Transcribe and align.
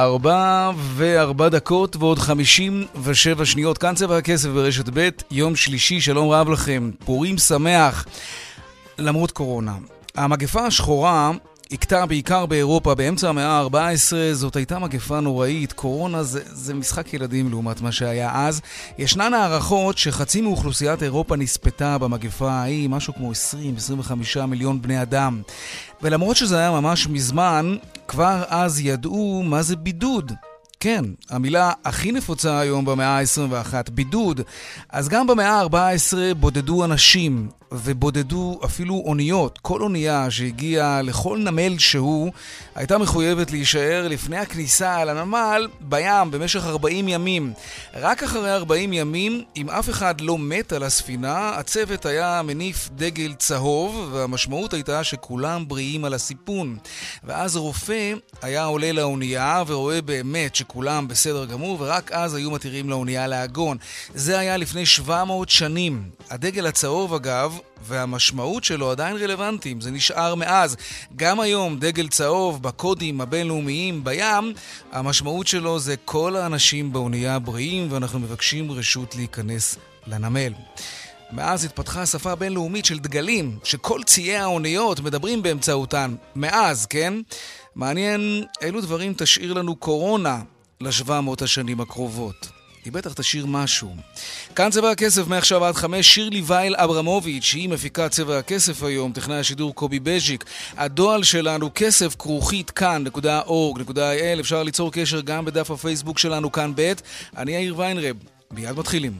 ארבע 0.00 0.70
וארבע 0.94 1.48
דקות 1.48 1.96
ועוד 1.96 2.18
חמישים 2.18 2.86
ושבע 3.02 3.44
שניות. 3.44 3.78
כאן 3.78 3.94
צבע 3.94 4.16
הכסף 4.16 4.48
ברשת 4.48 4.88
ב', 4.92 5.08
יום 5.30 5.56
שלישי, 5.56 6.00
שלום 6.00 6.30
רב 6.30 6.48
לכם. 6.48 6.90
פורים 7.04 7.38
שמח, 7.38 8.06
למרות 8.98 9.30
קורונה. 9.30 9.74
המגפה 10.14 10.66
השחורה 10.66 11.30
הכתה 11.72 12.06
בעיקר 12.06 12.46
באירופה 12.46 12.94
באמצע 12.94 13.28
המאה 13.28 13.60
ה-14, 13.60 14.12
זאת 14.32 14.56
הייתה 14.56 14.78
מגפה 14.78 15.20
נוראית, 15.20 15.72
קורונה 15.72 16.22
זה, 16.22 16.40
זה 16.46 16.74
משחק 16.74 17.14
ילדים 17.14 17.50
לעומת 17.50 17.80
מה 17.80 17.92
שהיה 17.92 18.30
אז. 18.34 18.60
ישנן 18.98 19.34
הערכות 19.34 19.98
שחצי 19.98 20.40
מאוכלוסיית 20.40 21.02
אירופה 21.02 21.36
נספתה 21.36 21.98
במגפה 21.98 22.50
ההיא, 22.50 22.88
משהו 22.88 23.14
כמו 23.14 23.32
20-25 24.36 24.46
מיליון 24.46 24.82
בני 24.82 25.02
אדם. 25.02 25.42
ולמרות 26.02 26.36
שזה 26.36 26.58
היה 26.58 26.70
ממש 26.70 27.06
מזמן, 27.06 27.76
כבר 28.08 28.44
אז 28.48 28.80
ידעו 28.80 29.42
מה 29.44 29.62
זה 29.62 29.76
בידוד. 29.76 30.32
כן, 30.80 31.04
המילה 31.30 31.72
הכי 31.84 32.12
נפוצה 32.12 32.58
היום 32.58 32.84
במאה 32.84 33.18
ה-21, 33.18 33.90
בידוד. 33.90 34.40
אז 34.88 35.08
גם 35.08 35.26
במאה 35.26 35.60
ה-14 35.60 36.34
בודדו 36.36 36.84
אנשים, 36.84 37.48
ובודדו 37.72 38.60
אפילו 38.64 39.02
אוניות. 39.04 39.58
כל 39.62 39.82
אונייה 39.82 40.30
שהגיעה 40.30 41.02
לכל 41.02 41.38
נמל 41.38 41.78
שהוא, 41.78 42.32
הייתה 42.74 42.98
מחויבת 42.98 43.50
להישאר 43.50 44.08
לפני 44.08 44.36
הכניסה 44.38 45.04
לנמל 45.04 45.68
בים 45.80 46.30
במשך 46.30 46.66
40 46.66 47.08
ימים. 47.08 47.52
רק 47.94 48.22
אחרי 48.22 48.52
40 48.52 48.92
ימים, 48.92 49.42
אם 49.56 49.70
אף 49.70 49.90
אחד 49.90 50.20
לא 50.20 50.38
מת 50.38 50.72
על 50.72 50.82
הספינה, 50.82 51.50
הצוות 51.50 52.06
היה 52.06 52.42
מניף 52.44 52.88
דגל 52.96 53.34
צהוב, 53.34 54.08
והמשמעות 54.12 54.72
הייתה 54.72 55.04
שכולם 55.04 55.68
בריאים 55.68 56.04
על 56.04 56.14
הסיפון. 56.14 56.76
ואז 57.24 57.56
רופא 57.56 58.12
היה 58.42 58.64
עולה 58.64 58.92
לאונייה 58.92 59.62
ורואה 59.66 60.02
באמת 60.02 60.54
שכולם 60.54 61.08
בסדר 61.08 61.44
גמור, 61.44 61.76
ורק 61.80 62.12
אז 62.12 62.34
היו 62.34 62.50
מתירים 62.50 62.90
לאונייה 62.90 63.26
להגון. 63.26 63.76
זה 64.14 64.38
היה 64.38 64.56
לפני 64.56 64.86
700 64.86 65.48
שנים. 65.48 66.10
הדגל 66.30 66.66
הצהוב, 66.66 67.14
אגב, 67.14 67.59
והמשמעות 67.82 68.64
שלו 68.64 68.90
עדיין 68.90 69.16
רלוונטיים, 69.16 69.80
זה 69.80 69.90
נשאר 69.90 70.34
מאז. 70.34 70.76
גם 71.16 71.40
היום 71.40 71.78
דגל 71.78 72.08
צהוב 72.08 72.62
בקודים 72.62 73.20
הבינלאומיים 73.20 74.04
בים, 74.04 74.52
המשמעות 74.92 75.46
שלו 75.46 75.78
זה 75.78 75.94
כל 76.04 76.36
האנשים 76.36 76.92
באונייה 76.92 77.38
בריאים 77.38 77.92
ואנחנו 77.92 78.18
מבקשים 78.18 78.72
רשות 78.72 79.16
להיכנס 79.16 79.76
לנמל. 80.06 80.52
מאז 81.32 81.64
התפתחה 81.64 82.06
שפה 82.06 82.34
בינלאומית 82.34 82.84
של 82.84 82.98
דגלים, 82.98 83.58
שכל 83.64 84.02
ציי 84.06 84.36
האוניות 84.36 85.00
מדברים 85.00 85.42
באמצעותן. 85.42 86.14
מאז, 86.36 86.86
כן? 86.86 87.14
מעניין 87.74 88.44
אילו 88.62 88.80
דברים 88.80 89.14
תשאיר 89.16 89.52
לנו 89.52 89.76
קורונה 89.76 90.42
לשבע 90.80 91.20
מאות 91.20 91.42
השנים 91.42 91.80
הקרובות. 91.80 92.59
היא 92.84 92.92
בטח 92.92 93.12
תשאיר 93.12 93.46
משהו. 93.46 93.96
כאן 94.56 94.70
צבע 94.70 94.90
הכסף 94.90 95.26
מעכשיו 95.26 95.64
עד 95.64 95.74
חמש, 95.74 96.14
שירלי 96.14 96.42
וייל 96.46 96.74
אברמוביץ', 96.76 97.52
היא 97.54 97.68
מפיקה 97.68 98.08
צבע 98.08 98.38
הכסף 98.38 98.82
היום, 98.82 99.12
טכנאי 99.12 99.36
השידור 99.36 99.74
קובי 99.74 100.00
בז'יק. 100.00 100.44
הדואל 100.76 101.22
שלנו, 101.22 101.70
כסף 101.74 102.14
כרוכית 102.18 102.70
כאן.org.il, 102.70 104.40
אפשר 104.40 104.62
ליצור 104.62 104.92
קשר 104.92 105.20
גם 105.20 105.44
בדף 105.44 105.70
הפייסבוק 105.70 106.18
שלנו 106.18 106.52
כאן 106.52 106.72
ב', 106.74 106.92
אני 107.36 107.52
יאיר 107.52 107.78
ויינרב, 107.78 108.16
מיד 108.50 108.78
מתחילים. 108.78 109.12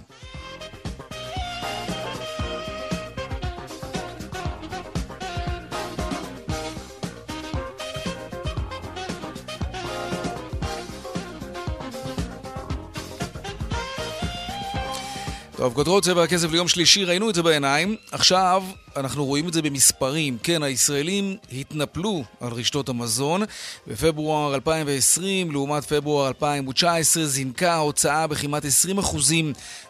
טוב, 15.61 15.75
כותרות 15.75 16.05
צבע 16.05 16.23
הכסף 16.23 16.51
ליום 16.51 16.69
שלישי, 16.69 17.05
ראינו 17.05 17.31
את 17.31 17.35
זה 17.35 17.43
בעיניים. 17.43 17.97
עכשיו 18.13 18.65
אנחנו 18.97 19.25
רואים 19.25 19.49
את 19.49 19.53
זה 19.53 19.63
במספרים. 19.63 20.39
כן, 20.43 20.63
הישראלים 20.63 21.37
התנפלו 21.53 22.25
על 22.41 22.53
רשתות 22.53 22.89
המזון. 22.89 23.43
בפברואר 23.87 24.55
2020 24.55 25.51
לעומת 25.51 25.85
פברואר 25.85 26.29
2019 26.29 27.27
זינקה 27.27 27.73
ההוצאה 27.73 28.27
בכמעט 28.27 28.65
20% 28.99 29.17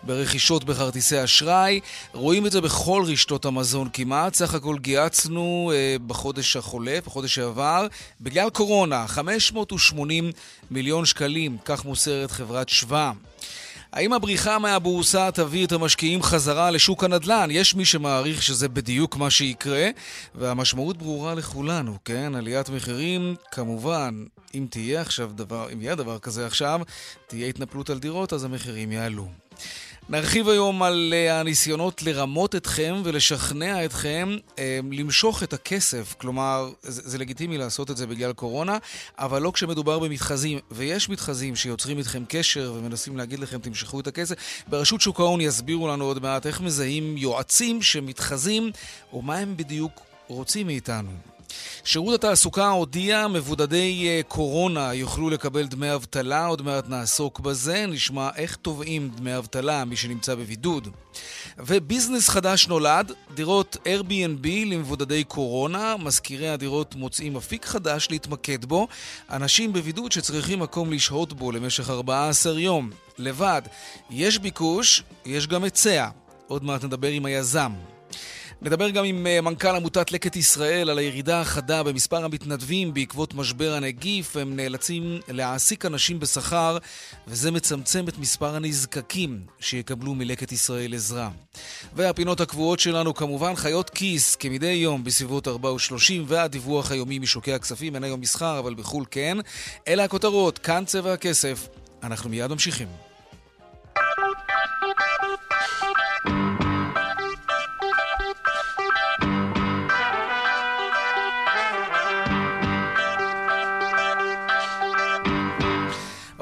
ברכישות 0.02 0.64
בכרטיסי 0.64 1.24
אשראי. 1.24 1.80
רואים 2.12 2.46
את 2.46 2.52
זה 2.52 2.60
בכל 2.60 3.02
רשתות 3.06 3.44
המזון 3.44 3.88
כמעט. 3.92 4.34
סך 4.34 4.54
הכל 4.54 4.78
גייצנו 4.78 5.72
אה, 5.74 5.96
בחודש 6.06 6.56
החולף, 6.56 7.06
בחודש 7.06 7.34
שעבר, 7.34 7.86
בגלל 8.20 8.50
קורונה, 8.50 9.06
580 9.06 10.32
מיליון 10.70 11.04
שקלים, 11.04 11.56
כך 11.64 11.84
מוסרת 11.84 12.30
חברת 12.30 12.68
שווה. 12.68 13.12
האם 13.92 14.12
הבריחה 14.12 14.58
מהבורסה 14.58 15.30
תביא 15.30 15.66
את 15.66 15.72
המשקיעים 15.72 16.22
חזרה 16.22 16.70
לשוק 16.70 17.04
הנדל"ן? 17.04 17.48
יש 17.50 17.74
מי 17.74 17.84
שמעריך 17.84 18.42
שזה 18.42 18.68
בדיוק 18.68 19.16
מה 19.16 19.30
שיקרה, 19.30 19.88
והמשמעות 20.34 20.96
ברורה 20.96 21.34
לכולנו, 21.34 21.98
כן? 22.04 22.34
עליית 22.34 22.68
מחירים, 22.68 23.34
כמובן, 23.50 24.24
אם 24.54 24.66
תהיה 24.70 25.00
עכשיו 25.00 25.30
דבר, 25.34 25.72
אם 25.72 25.82
יהיה 25.82 25.94
דבר 25.94 26.18
כזה 26.18 26.46
עכשיו, 26.46 26.80
תהיה 27.26 27.48
התנפלות 27.48 27.90
על 27.90 27.98
דירות, 27.98 28.32
אז 28.32 28.44
המחירים 28.44 28.92
יעלו. 28.92 29.28
נרחיב 30.10 30.48
היום 30.48 30.82
על 30.82 31.12
אה, 31.16 31.40
הניסיונות 31.40 32.02
לרמות 32.02 32.54
אתכם 32.54 33.00
ולשכנע 33.04 33.84
אתכם 33.84 34.36
אה, 34.58 34.80
למשוך 34.92 35.42
את 35.42 35.52
הכסף. 35.52 36.14
כלומר, 36.18 36.70
זה, 36.82 37.02
זה 37.10 37.18
לגיטימי 37.18 37.58
לעשות 37.58 37.90
את 37.90 37.96
זה 37.96 38.06
בגלל 38.06 38.32
קורונה, 38.32 38.78
אבל 39.18 39.42
לא 39.42 39.50
כשמדובר 39.54 39.98
במתחזים. 39.98 40.58
ויש 40.70 41.08
מתחזים 41.08 41.56
שיוצרים 41.56 41.98
איתכם 41.98 42.22
קשר 42.28 42.72
ומנסים 42.76 43.16
להגיד 43.16 43.38
לכם 43.38 43.58
תמשכו 43.58 44.00
את 44.00 44.06
הכסף. 44.06 44.36
ברשות 44.68 45.00
שוק 45.00 45.20
ההון 45.20 45.40
יסבירו 45.40 45.88
לנו 45.88 46.04
עוד 46.04 46.22
מעט 46.22 46.46
איך 46.46 46.60
מזהים 46.60 47.16
יועצים 47.16 47.82
שמתחזים, 47.82 48.70
או 49.12 49.22
מה 49.22 49.36
הם 49.36 49.56
בדיוק 49.56 50.00
רוצים 50.28 50.66
מאיתנו. 50.66 51.10
שירות 51.84 52.14
התעסוקה 52.14 52.68
הודיע, 52.68 53.28
מבודדי 53.28 54.06
אה, 54.08 54.20
קורונה 54.28 54.94
יוכלו 54.94 55.30
לקבל 55.30 55.66
דמי 55.66 55.94
אבטלה, 55.94 56.46
עוד 56.46 56.62
מעט 56.62 56.88
נעסוק 56.88 57.40
בזה, 57.40 57.86
נשמע 57.86 58.28
איך 58.36 58.56
תובעים 58.56 59.10
דמי 59.16 59.36
אבטלה 59.36 59.84
מי 59.84 59.96
שנמצא 59.96 60.34
בבידוד. 60.34 60.88
וביזנס 61.58 62.28
חדש 62.28 62.68
נולד, 62.68 63.12
דירות 63.34 63.76
Airbnb 63.84 64.48
למבודדי 64.66 65.24
קורונה, 65.24 65.96
משכירי 65.96 66.48
הדירות 66.48 66.94
מוצאים 66.94 67.36
אפיק 67.36 67.64
חדש 67.64 68.08
להתמקד 68.10 68.64
בו, 68.64 68.88
אנשים 69.30 69.72
בבידוד 69.72 70.12
שצריכים 70.12 70.58
מקום 70.58 70.92
לשהות 70.92 71.32
בו 71.32 71.52
למשך 71.52 71.90
14 71.90 72.60
יום. 72.60 72.90
לבד, 73.18 73.62
יש 74.10 74.38
ביקוש, 74.38 75.02
יש 75.24 75.46
גם 75.46 75.64
היצע. 75.64 76.08
עוד 76.46 76.64
מעט 76.64 76.84
נדבר 76.84 77.08
עם 77.08 77.24
היזם. 77.24 77.72
נדבר 78.62 78.90
גם 78.90 79.04
עם 79.04 79.26
אה, 79.26 79.40
מנכ"ל 79.40 79.76
עמותת 79.76 80.12
לקט 80.12 80.36
ישראל 80.36 80.90
על 80.90 80.98
הירידה 80.98 81.40
החדה 81.40 81.82
במספר 81.82 82.24
המתנדבים 82.24 82.94
בעקבות 82.94 83.34
משבר 83.34 83.74
הנגיף. 83.74 84.36
הם 84.36 84.56
נאלצים 84.56 85.20
להעסיק 85.28 85.86
אנשים 85.86 86.20
בשכר, 86.20 86.78
וזה 87.26 87.50
מצמצם 87.50 88.08
את 88.08 88.18
מספר 88.18 88.54
הנזקקים 88.54 89.40
שיקבלו 89.60 90.14
מלקט 90.14 90.52
ישראל 90.52 90.94
עזרה. 90.94 91.30
והפינות 91.96 92.40
הקבועות 92.40 92.80
שלנו 92.80 93.14
כמובן 93.14 93.54
חיות 93.54 93.90
כיס, 93.90 94.36
כמדי 94.36 94.66
יום 94.66 95.04
בסביבות 95.04 95.48
4 95.48 95.72
ו-30, 95.72 96.12
והדיווח 96.26 96.90
היומי 96.90 97.18
משוקי 97.18 97.52
הכספים, 97.52 97.94
אין 97.94 98.04
היום 98.04 98.20
מסחר, 98.20 98.58
אבל 98.58 98.74
בחו"ל 98.74 99.04
כן. 99.10 99.38
אלה 99.88 100.04
הכותרות, 100.04 100.58
כאן 100.58 100.84
צבע 100.86 101.12
הכסף. 101.12 101.68
אנחנו 102.02 102.30
מיד 102.30 102.50
ממשיכים. 102.50 103.09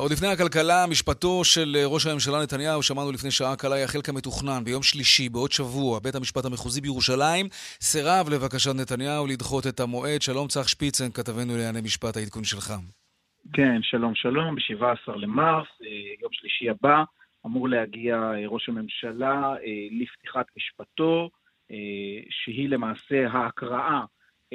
עוד 0.09 0.13
לפני 0.17 0.29
הכלכלה, 0.29 0.87
משפטו 0.91 1.45
של 1.45 1.77
אה, 1.77 1.87
ראש 1.87 2.07
הממשלה 2.07 2.43
נתניהו, 2.43 2.83
שמענו 2.83 3.13
לפני 3.13 3.31
שעה 3.31 3.57
קלה, 3.57 3.79
יחל 3.79 4.01
כמתוכנן 4.05 4.65
ביום 4.65 4.83
שלישי, 4.83 5.29
בעוד 5.29 5.53
שבוע, 5.53 5.99
בית 5.99 6.15
המשפט 6.15 6.45
המחוזי 6.45 6.81
בירושלים 6.81 7.47
סירב 7.81 8.27
לבקשת 8.33 8.71
נתניהו 8.81 9.27
לדחות 9.27 9.67
את 9.67 9.81
המועד. 9.81 10.23
שלום 10.23 10.49
צח 10.49 10.69
שפיצן, 10.69 11.11
כתבנו 11.11 11.53
לענייני 11.57 11.81
משפט, 11.81 12.17
העדכון 12.17 12.45
שלך. 12.45 12.73
כן, 13.53 13.79
שלום 13.83 14.15
שלום, 14.15 14.55
ב-17 14.55 15.17
למרס, 15.17 15.69
אה, 15.83 15.89
יום 16.23 16.33
שלישי 16.33 16.71
הבא, 16.71 17.03
אמור 17.47 17.69
להגיע 17.69 18.15
אה, 18.17 18.47
ראש 18.47 18.69
הממשלה 18.69 19.55
לפתיחת 20.01 20.47
משפטו, 20.57 21.31
שהיא 22.31 22.69
למעשה 22.69 23.29
ההקראה 23.31 24.01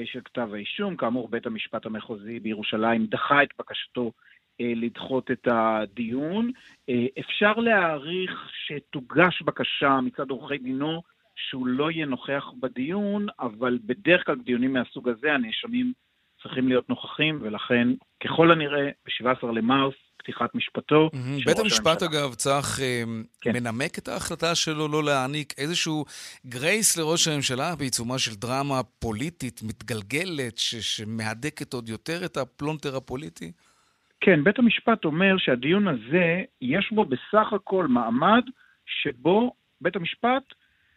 של 0.05 0.19
כתב 0.25 0.49
האישום. 0.53 0.95
כאמור, 0.97 1.29
בית 1.29 1.45
המשפט 1.45 1.85
המחוזי 1.85 2.39
בירושלים 2.39 3.05
דחה 3.05 3.43
את 3.43 3.49
בקשתו 3.59 4.11
לדחות 4.59 5.31
את 5.31 5.47
הדיון. 5.51 6.51
אה, 6.89 7.05
אפשר 7.19 7.53
להעריך 7.53 8.49
שתוגש 8.67 9.41
בקשה 9.41 9.99
מצד 10.01 10.29
עורכי 10.29 10.57
דינו 10.57 11.01
שהוא 11.35 11.67
לא 11.67 11.91
יהיה 11.91 12.05
נוכח 12.05 12.43
בדיון, 12.59 13.27
אבל 13.39 13.79
בדרך 13.85 14.25
כלל 14.25 14.35
בדיונים 14.35 14.73
מהסוג 14.73 15.09
הזה 15.09 15.33
הנאשמים 15.33 15.93
צריכים 16.43 16.67
להיות 16.67 16.89
נוכחים, 16.89 17.39
ולכן 17.41 17.87
ככל 18.23 18.51
הנראה 18.51 18.89
ב-17 19.05 19.47
למרס 19.47 19.93
פתיחת 20.17 20.55
משפטו. 20.55 21.09
Mm-hmm. 21.13 21.45
בית 21.45 21.59
המשפט, 21.59 22.03
אגב, 22.03 22.33
צריך 22.33 22.79
אה, 22.79 23.03
כן. 23.41 23.51
מנמק 23.53 23.97
את 23.97 24.07
ההחלטה 24.07 24.55
שלו 24.55 24.87
לא 24.87 25.03
להעניק 25.03 25.53
איזשהו 25.57 26.05
grace 26.45 26.97
לראש 26.97 27.27
הממשלה 27.27 27.75
בעיצומה 27.75 28.19
של 28.19 28.35
דרמה 28.35 28.83
פוליטית 28.99 29.61
מתגלגלת, 29.63 30.57
ש- 30.57 30.75
שמהדקת 30.75 31.73
עוד 31.73 31.89
יותר 31.89 32.25
את 32.25 32.37
הפלונטר 32.37 32.95
הפוליטי? 32.95 33.51
כן, 34.25 34.43
בית 34.43 34.59
המשפט 34.59 35.05
אומר 35.05 35.37
שהדיון 35.37 35.87
הזה, 35.87 36.43
יש 36.61 36.91
בו 36.91 37.05
בסך 37.05 37.53
הכל 37.53 37.87
מעמד 37.87 38.43
שבו 38.85 39.53
בית 39.81 39.95
המשפט 39.95 40.43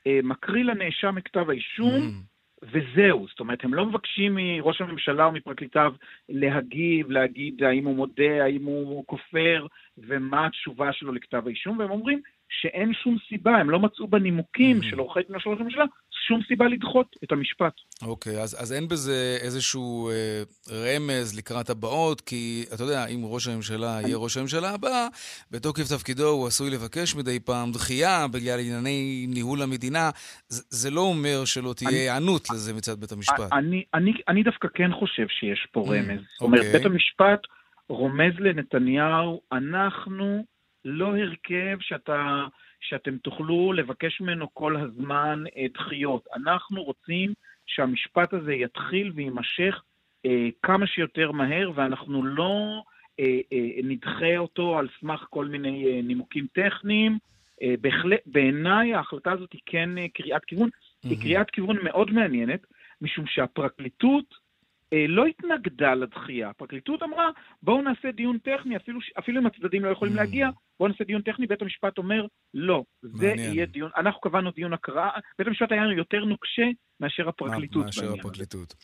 אה, 0.06 0.20
מקריא 0.23 0.64
לנאשם 0.64 1.19
את 1.19 1.23
כתב 1.25 1.50
האישום, 1.50 1.90
mm. 1.90 2.62
וזהו. 2.62 3.26
זאת 3.28 3.40
אומרת, 3.40 3.64
הם 3.64 3.75
לא 3.75 3.87
מבקשים 3.87 4.34
מראש 4.34 4.81
הממשלה 4.81 5.25
או 5.25 5.32
מפרקליטיו 5.32 5.93
להגיב, 6.28 7.11
להגיד 7.11 7.62
האם 7.62 7.84
הוא 7.84 7.96
מודה, 7.96 8.44
האם 8.44 8.64
הוא 8.64 9.05
כופר, 9.06 9.67
ומה 9.99 10.46
התשובה 10.46 10.93
שלו 10.93 11.12
לכתב 11.12 11.43
האישום, 11.46 11.79
והם 11.79 11.90
אומרים 11.90 12.20
שאין 12.49 12.94
שום 12.94 13.17
סיבה, 13.29 13.56
הם 13.56 13.70
לא 13.70 13.79
מצאו 13.79 14.08
בנימוקים 14.08 14.81
mm. 14.81 14.84
של 14.84 14.99
עורכי 14.99 15.20
דין 15.29 15.38
של 15.38 15.50
ראש 15.50 15.61
הממשלה 15.61 15.84
שום 16.28 16.40
סיבה 16.49 16.69
לדחות 16.69 17.17
את 17.25 17.32
המשפט. 17.32 17.73
אוקיי, 18.02 18.37
okay, 18.37 18.40
אז, 18.40 18.62
אז 18.62 18.73
אין 18.73 18.88
בזה 18.88 19.38
איזשהו 19.40 20.11
אה, 20.11 20.43
רמז 20.70 21.38
לקראת 21.38 21.70
הבאות, 21.70 22.20
כי 22.20 22.64
אתה 22.75 22.82
יודע, 22.82 23.06
אם 23.06 23.20
ראש 23.25 23.49
הממשלה 23.49 23.99
אני... 23.99 24.06
יהיה 24.06 24.17
ראש 24.17 24.37
הממשלה 24.37 24.70
הבא, 24.70 25.08
בתוקף 25.50 25.82
תפקידו 25.82 26.28
הוא 26.28 26.46
עשוי 26.46 26.70
לבקש 26.70 27.17
מדי 27.17 27.40
פעם 27.40 27.73
דחייה 27.73 28.26
בגלל 28.28 28.61
ענייני 28.61 29.26
ניהול 29.28 29.62
המדינה. 29.62 30.11
זה, 30.49 30.62
זה 30.70 30.90
לא 30.90 31.00
אומר 31.00 31.44
שלא 31.44 31.73
תהיה 31.76 31.90
היענות 31.90 32.50
לזה 32.50 32.75
מצד 32.75 33.00
בית 33.00 33.12
המשפט. 33.12 33.52
אני, 33.52 33.84
אני, 33.94 34.12
אני 34.29 34.43
דווקא 34.43 34.69
כן 34.75 34.90
חושב 34.93 35.26
שיש 35.29 35.67
פה 35.72 35.81
mm, 35.81 35.90
רמז. 35.90 36.20
זאת 36.32 36.43
אומרת, 36.43 36.61
okay. 36.61 36.67
אוקיי. 36.67 36.79
בית 36.79 36.87
המשפט 36.87 37.40
רומז 37.88 38.32
לנתניהו, 38.38 39.40
אנחנו 39.52 40.44
לא 40.84 41.06
הרכב 41.17 41.76
שאתה... 41.81 42.44
שאתם 42.81 43.19
תוכלו 43.19 43.73
לבקש 43.73 44.20
ממנו 44.20 44.55
כל 44.55 44.76
הזמן 44.76 45.44
אה, 45.56 45.67
דחיות. 45.75 46.26
אנחנו 46.34 46.82
רוצים 46.82 47.32
שהמשפט 47.67 48.32
הזה 48.32 48.52
יתחיל 48.55 49.12
ויימשך 49.14 49.82
אה, 50.26 50.49
כמה 50.62 50.87
שיותר 50.87 51.32
מהר, 51.32 51.70
ואנחנו 51.75 52.25
לא 52.25 52.82
אה, 53.20 53.40
אה, 53.52 53.69
נדחה 53.84 54.37
אותו 54.37 54.78
על 54.78 54.88
סמך 55.00 55.26
כל 55.31 55.46
מיני 55.46 55.87
אה, 55.87 56.02
נימוקים 56.02 56.46
טכניים. 56.52 57.19
אה, 57.62 57.75
בהחלט, 57.81 58.20
בעיניי 58.26 58.94
ההחלטה 58.94 59.32
הזאת 59.32 59.52
היא 59.52 59.61
כן 59.67 59.99
אה, 59.99 60.06
קריאת 60.14 60.44
כיוון, 60.44 60.69
mm-hmm. 60.69 61.08
היא 61.08 61.20
קריאת 61.20 61.50
כיוון 61.50 61.76
מאוד 61.82 62.11
מעניינת, 62.11 62.67
משום 63.00 63.26
שהפרקליטות 63.26 64.45
לא 64.92 65.26
התנגדה 65.26 65.94
לדחייה. 65.94 66.50
הפרקליטות 66.50 67.02
אמרה, 67.02 67.30
בואו 67.62 67.82
נעשה 67.82 68.10
דיון 68.12 68.38
טכני, 68.38 68.76
אפילו, 68.76 69.00
אפילו 69.18 69.40
אם 69.40 69.46
הצדדים 69.46 69.84
לא 69.84 69.90
יכולים 69.90 70.14
mm. 70.14 70.16
להגיע, 70.16 70.48
בואו 70.80 70.88
נעשה 70.88 71.04
דיון 71.04 71.22
טכני. 71.22 71.46
בית 71.46 71.62
המשפט 71.62 71.98
אומר, 71.98 72.26
לא, 72.54 72.84
זה 73.02 73.26
מעניין. 73.26 73.54
יהיה 73.54 73.66
דיון, 73.66 73.90
אנחנו 73.96 74.20
קבענו 74.20 74.50
דיון 74.50 74.72
הקראה, 74.72 75.10
בית 75.38 75.48
המשפט 75.48 75.72
היה 75.72 75.82
יותר 75.96 76.24
נוקשה 76.24 76.66
מאשר 77.00 77.28
הפרקליטות. 77.28 77.84
מאשר 77.84 78.12
הפרקליטות. 78.12 78.74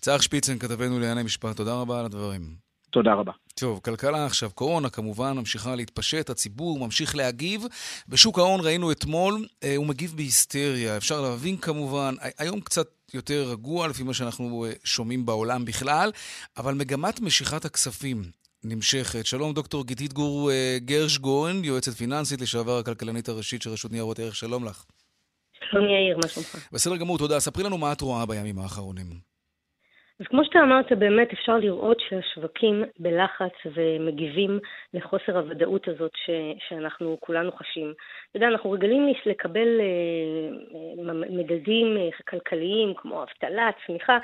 צער 0.00 0.18
שפיצן, 0.18 0.58
כתבנו 0.58 0.98
לענייני 1.00 1.22
משפט, 1.22 1.56
תודה 1.56 1.80
רבה 1.80 2.00
על 2.00 2.04
הדברים. 2.04 2.69
תודה 2.90 3.14
רבה. 3.14 3.32
טוב, 3.54 3.80
כלכלה 3.84 4.26
עכשיו. 4.26 4.50
קורונה 4.50 4.90
כמובן 4.90 5.32
ממשיכה 5.32 5.74
להתפשט, 5.74 6.30
הציבור 6.30 6.78
ממשיך 6.78 7.16
להגיב. 7.16 7.64
בשוק 8.08 8.38
ההון 8.38 8.60
ראינו 8.60 8.92
אתמול, 8.92 9.46
אה, 9.64 9.76
הוא 9.76 9.86
מגיב 9.86 10.12
בהיסטריה. 10.16 10.96
אפשר 10.96 11.20
להבין 11.20 11.56
כמובן, 11.56 12.14
היום 12.38 12.60
קצת 12.60 12.88
יותר 13.14 13.48
רגוע 13.50 13.88
לפי 13.88 14.02
מה 14.02 14.14
שאנחנו 14.14 14.64
אה, 14.64 14.72
שומעים 14.84 15.26
בעולם 15.26 15.64
בכלל, 15.64 16.10
אבל 16.56 16.74
מגמת 16.74 17.20
משיכת 17.20 17.64
הכספים 17.64 18.22
נמשכת. 18.64 19.26
שלום, 19.26 19.54
דוקטור 19.54 19.86
גיתית 19.86 20.12
גור 20.12 20.50
אה, 20.50 20.78
גרש 20.78 21.18
גורן, 21.18 21.64
יועצת 21.64 21.92
פיננסית 21.92 22.40
לשעבר 22.40 22.78
הכלכלנית 22.78 23.28
הראשית 23.28 23.62
של 23.62 23.70
רשות 23.70 23.92
ניירות 23.92 24.18
ערך. 24.18 24.36
שלום 24.36 24.64
לך. 24.64 24.84
שלום 25.70 25.84
יאיר, 25.84 26.18
מה 26.22 26.28
שלומך? 26.28 26.68
בסדר 26.72 26.96
גמור, 26.96 27.18
תודה. 27.18 27.40
ספרי 27.40 27.64
לנו 27.64 27.78
מה 27.78 27.92
את 27.92 28.00
רואה 28.00 28.26
בימים 28.26 28.58
האחרונים. 28.58 29.29
אז 30.20 30.26
כמו 30.26 30.44
שאתה 30.44 30.58
אמרת, 30.58 30.92
באמת 30.92 31.32
אפשר 31.32 31.56
לראות 31.56 31.96
שהשווקים 32.08 32.84
בלחץ 32.98 33.52
ומגיבים 33.74 34.58
לחוסר 34.94 35.38
הוודאות 35.38 35.88
הזאת 35.88 36.10
ש, 36.26 36.30
שאנחנו 36.68 37.16
כולנו 37.20 37.52
חשים. 37.52 37.92
אתה 38.30 38.36
יודע, 38.36 38.48
אנחנו 38.48 38.70
רגילים 38.70 39.12
לקבל 39.26 39.80
אה, 39.80 41.12
מדדים 41.30 41.96
אה, 41.96 42.08
כלכליים 42.28 42.94
כמו 42.96 43.22
אבטלה, 43.22 43.70
צמיחה. 43.86 44.18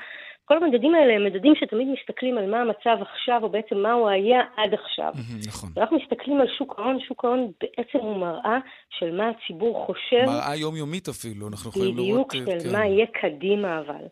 כל 0.45 0.57
המדדים 0.63 0.95
האלה 0.95 1.13
הם 1.13 1.25
מדדים 1.25 1.53
שתמיד 1.55 1.87
מסתכלים 1.87 2.37
על 2.37 2.51
מה 2.51 2.61
המצב 2.61 2.97
עכשיו, 3.01 3.39
או 3.43 3.49
בעצם 3.49 3.77
מה 3.77 3.93
הוא 3.93 4.09
היה 4.09 4.41
עד 4.57 4.73
עכשיו. 4.73 5.13
נכון. 5.47 5.69
אנחנו 5.77 5.97
מסתכלים 5.97 6.41
על 6.41 6.47
שוק 6.57 6.79
ההון, 6.79 6.99
שוק 7.07 7.25
ההון 7.25 7.51
בעצם 7.61 7.97
הוא 7.99 8.17
מראה 8.17 8.57
של 8.89 9.17
מה 9.17 9.29
הציבור 9.29 9.85
חושב. 9.85 10.25
מראה 10.25 10.55
יומיומית 10.55 11.07
אפילו, 11.07 11.47
אנחנו 11.47 11.69
יכולים 11.69 11.97
לראות... 11.97 12.27
בדיוק, 12.27 12.33
של 12.33 12.69
כן. 12.69 12.77
מה 12.77 12.85
יהיה 12.85 13.05
קדימה 13.05 13.79
אבל. 13.79 14.05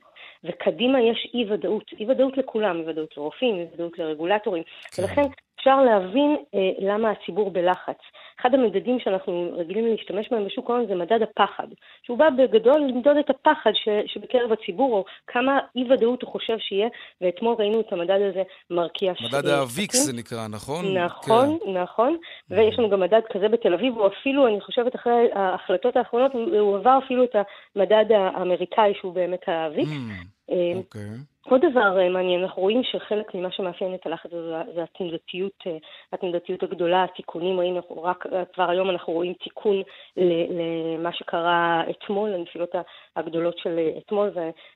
וקדימה 0.47 1.01
יש 1.01 1.27
אי-ודאות, 1.33 1.91
אי-ודאות 1.99 2.37
לכולם, 2.37 2.77
אי-ודאות 2.77 3.17
לרופאים, 3.17 3.55
אי-ודאות 3.55 3.99
לרגולטורים, 3.99 4.63
כן. 4.91 5.03
ולכן 5.03 5.21
אפשר 5.65 5.81
להבין 5.81 6.35
אה, 6.55 6.59
למה 6.79 7.11
הציבור 7.11 7.51
בלחץ. 7.51 7.97
אחד 8.41 8.53
המדדים 8.53 8.99
שאנחנו 8.99 9.49
רגילים 9.57 9.87
להשתמש 9.87 10.27
בהם 10.31 10.45
בשוק 10.45 10.69
ההון 10.69 10.85
זה 10.87 10.95
מדד 10.95 11.19
הפחד, 11.21 11.67
שהוא 12.03 12.17
בא 12.17 12.29
בגדול 12.29 12.81
למדוד 12.81 13.17
את 13.17 13.29
הפחד 13.29 13.71
ש, 13.73 13.89
שבקרב 14.13 14.51
הציבור, 14.51 14.93
או 14.97 15.05
כמה 15.27 15.59
אי-ודאות 15.75 16.21
הוא 16.21 16.31
חושב 16.31 16.57
שיהיה, 16.59 16.87
ואתמול 17.21 17.55
ראינו 17.59 17.79
את 17.79 17.93
המדד 17.93 18.19
הזה 18.29 18.43
מרקיע 18.69 19.13
מדד 19.23 19.47
הוויקס 19.47 19.97
זה 19.97 20.13
נקרא, 20.13 20.47
נכון? 20.47 20.97
נכון, 20.97 21.57
כן. 21.63 21.77
נכון, 21.77 22.17
ויש 22.49 22.79
לנו 22.79 22.89
גם 22.89 22.99
מדד 22.99 23.21
כזה 23.33 23.47
בתל 23.47 23.73
אביב, 23.73 23.93
הוא 23.93 24.07
אפילו, 24.07 24.47
אני 24.47 24.61
חושבת, 24.61 24.95
אחרי 24.95 25.27
ההחלטות 25.33 25.95
האחרונות, 25.95 26.31
הוא 26.33 26.77
עבר 26.77 26.99
אפילו 27.05 27.23
את 27.23 27.35
המדד 27.75 28.05
האמריקאי, 28.11 28.93
שהוא 28.99 29.13
באמת 29.13 29.49
הוויקס. 29.49 29.89
אה, 29.91 30.34
אוקיי. 30.49 31.01
עוד 31.49 31.61
דבר 31.71 31.99
אה, 31.99 32.09
מעניין, 32.09 32.43
אנחנו 32.43 32.61
רואים 32.61 32.81
שחלק 32.83 33.35
ממה 33.35 33.51
שמאפיין 33.51 33.95
את 33.95 34.05
הלחץ 34.05 34.33
הזה 34.33 34.61
זה 34.75 34.83
התנודתיות, 34.83 35.63
אה, 35.67 35.77
התנודתיות 36.13 36.63
הגדולה, 36.63 37.03
התיקונים, 37.03 37.59
ראינו 37.59 37.81
רק 38.03 38.25
כבר 38.53 38.69
היום 38.69 38.89
אנחנו 38.89 39.13
רואים 39.13 39.33
תיקון 39.33 39.81
למה 40.17 41.13
שקרה 41.13 41.83
אתמול, 41.89 42.29
לנפילות 42.29 42.75
הגדולות 43.15 43.57
של 43.57 43.79
אתמול, 43.97 44.31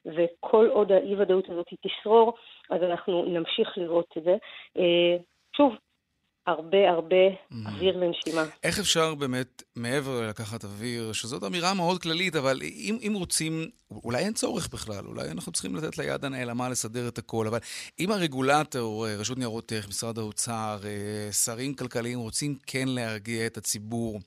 וכל 0.06 0.68
עוד 0.68 0.92
האי-ודאות 0.92 1.50
הזאת 1.50 1.68
תשרור, 1.82 2.34
אז 2.70 2.84
אנחנו 2.84 3.26
נמשיך 3.26 3.78
לראות 3.78 4.14
את 4.18 4.24
זה. 4.24 4.36
שוב, 5.58 5.74
הרבה 6.50 6.90
הרבה 6.90 7.16
mm. 7.28 7.56
אוויר 7.66 7.98
לנשימה. 7.98 8.46
איך 8.64 8.80
אפשר 8.80 9.16
באמת, 9.16 9.64
מעבר 9.76 10.22
ללקחת 10.22 10.64
אוויר, 10.64 11.14
שזאת 11.14 11.44
אמירה 11.44 11.74
מאוד 11.74 12.02
כללית, 12.02 12.36
אבל 12.36 12.62
אם, 12.64 12.98
אם 13.08 13.14
רוצים, 13.16 13.70
אולי 13.92 14.18
אין 14.18 14.34
צורך 14.34 14.70
בכלל, 14.74 15.06
אולי 15.06 15.32
אנחנו 15.32 15.52
צריכים 15.52 15.76
לתת 15.76 15.98
ליד 15.98 16.26
הנעלמה 16.26 16.70
לסדר 16.70 17.08
את 17.08 17.18
הכל, 17.18 17.48
אבל 17.48 17.60
אם 18.00 18.12
הרגולטור, 18.12 19.08
רשות 19.08 19.38
ניירות 19.38 19.72
ערך, 19.72 19.88
משרד 19.88 20.18
האוצר, 20.18 20.80
אה, 20.86 21.32
שרים 21.32 21.74
כלכליים 21.74 22.20
רוצים 22.20 22.58
כן 22.68 22.88
להרגיע 22.88 23.46
את 23.46 23.58
הציבור, 23.58 24.20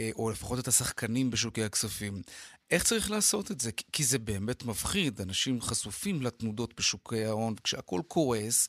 אה, 0.00 0.10
או 0.16 0.30
לפחות 0.30 0.58
את 0.58 0.68
השחקנים 0.68 1.30
בשוקי 1.30 1.64
הכספים, 1.64 2.22
איך 2.70 2.84
צריך 2.84 3.10
לעשות 3.10 3.50
את 3.50 3.60
זה? 3.60 3.70
כי 3.92 4.04
זה 4.04 4.18
באמת 4.18 4.64
מפחיד, 4.64 5.20
אנשים 5.20 5.60
חשופים 5.60 6.22
לתנודות 6.22 6.74
בשוקי 6.76 7.24
ההון, 7.24 7.54
כשהכול 7.64 8.02
קורס, 8.02 8.68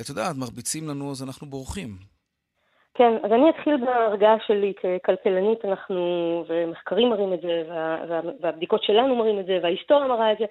אתה 0.00 0.10
יודע, 0.10 0.32
מרביצים 0.32 0.88
לנו 0.88 1.12
אז 1.12 1.22
אנחנו 1.22 1.50
בורחים. 1.50 1.98
כן, 2.96 3.12
אז 3.22 3.32
אני 3.32 3.50
אתחיל 3.50 3.76
בהרגעה 3.76 4.36
שלי 4.46 4.72
ככלכלנית, 4.74 5.64
אנחנו, 5.64 6.44
ומחקרים 6.48 7.10
מראים 7.10 7.32
את 7.32 7.40
זה, 7.40 7.62
וה, 7.68 7.96
וה, 8.08 8.20
והבדיקות 8.40 8.82
שלנו 8.82 9.16
מראים 9.16 9.40
את 9.40 9.46
זה, 9.46 9.58
וההיסטוריה 9.62 10.08
מראה 10.08 10.32
את 10.32 10.38
זה, 10.38 10.44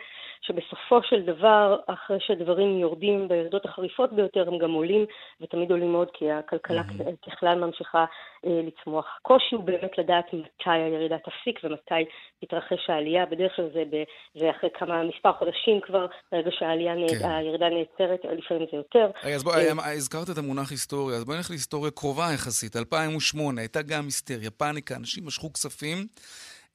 שבסופו 0.48 1.04
של 1.10 1.22
דבר, 1.22 1.78
אחרי 1.88 2.18
שהדברים 2.20 2.80
יורדים 2.80 3.28
בירידות 3.28 3.66
החריפות 3.66 4.14
ביותר, 4.14 4.48
הם 4.48 4.58
גם 4.58 4.72
עולים, 4.72 5.06
ותמיד 5.42 5.72
עולים 5.72 5.92
מאוד, 5.92 6.08
כי 6.14 6.32
הכלכלה 6.32 6.82
mm-hmm. 6.82 7.32
ככלל 7.32 7.66
ממשיכה 7.66 8.06
אה, 8.46 8.62
לצמוח. 8.68 9.06
הקושי 9.20 9.56
הוא 9.56 9.64
באמת 9.64 9.98
לדעת 9.98 10.26
מתי 10.34 10.70
הירידה 10.70 11.18
תפסיק 11.18 11.60
ומתי 11.64 12.10
תתרחש 12.42 12.90
העלייה. 12.90 13.26
בדרך 13.26 13.56
כלל 13.56 13.70
זה, 13.74 13.84
ב, 13.92 14.04
זה 14.40 14.50
אחרי 14.50 14.70
כמה, 14.80 15.04
מספר 15.04 15.34
חודשים 15.34 15.82
כבר, 15.82 16.06
ברגע 16.32 16.50
שהעלייה, 16.52 16.94
כן. 17.10 17.30
נעצרת, 17.60 18.20
לפעמים 18.38 18.66
זה 18.72 18.78
יותר. 18.78 19.08
רגע, 19.24 19.36
אז 19.36 19.44
בואי, 19.44 19.68
אה, 19.70 19.94
הזכרת 19.94 20.30
את 20.30 20.38
המונח 20.38 20.72
היסטוריה, 20.72 21.18
אז 21.18 21.26
בואי 21.26 21.38
נלך 21.38 21.50
להיסטוריה 21.50 21.92
קרובה 21.92 22.28
יחסית. 22.34 22.76
2008, 22.76 23.62
הייתה 23.62 23.82
גם 23.82 24.06
היסטריה, 24.06 24.52
פאניקה, 24.52 24.96
אנשים 24.96 25.26
משכו 25.26 25.54
כספים. 25.54 26.08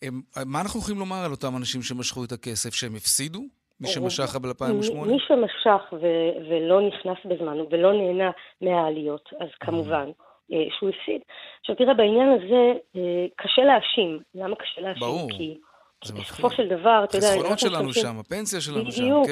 הם, 0.03 0.21
מה 0.47 0.61
אנחנו 0.61 0.81
יכולים 0.81 0.99
לומר 0.99 1.25
על 1.25 1.31
אותם 1.31 1.57
אנשים 1.57 1.83
שמשכו 1.83 2.25
את 2.25 2.33
הכסף? 2.33 2.75
שהם 2.75 2.95
הפסידו? 2.95 3.60
מי 3.81 3.89
שמשך 3.89 4.37
ב-2008? 4.37 5.07
מי 5.07 5.19
שמשך 5.29 5.93
ו- 5.93 6.49
ולא 6.49 6.81
נכנס 6.89 7.19
בזמן 7.25 7.59
ולא 7.71 7.93
נהנה 7.93 8.31
מהעליות, 8.61 9.29
אז 9.41 9.49
כמובן. 9.61 10.11
אה, 10.53 10.65
שהוא 10.79 10.91
הפסיד. 10.91 11.21
עכשיו 11.61 11.77
תראה, 11.77 11.95
בעניין 11.95 12.29
הזה 12.29 12.73
אה, 12.97 13.27
קשה 13.37 13.63
להאשים. 13.63 14.21
למה 14.35 14.57
קשה 14.57 14.81
להאשים? 14.81 15.01
ברור. 15.01 15.31
כי 15.31 15.59
בסופו 16.05 16.51
של 16.51 16.69
דבר, 16.69 17.05
אתה 17.05 17.17
יודע... 17.17 17.27
החסכונות 17.27 17.59
שלנו 17.59 17.93
שם, 17.93 18.19
הפנסיה 18.21 18.61
שלנו 18.61 18.93
שם, 18.93 19.03
כן. 19.03 19.03
בדיוק, 19.03 19.27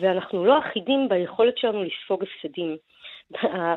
ואנחנו 0.00 0.44
לא 0.44 0.58
אחידים 0.58 1.08
ביכולת 1.08 1.58
שלנו 1.58 1.84
לספוג 1.84 2.22
הפסדים. 2.22 2.76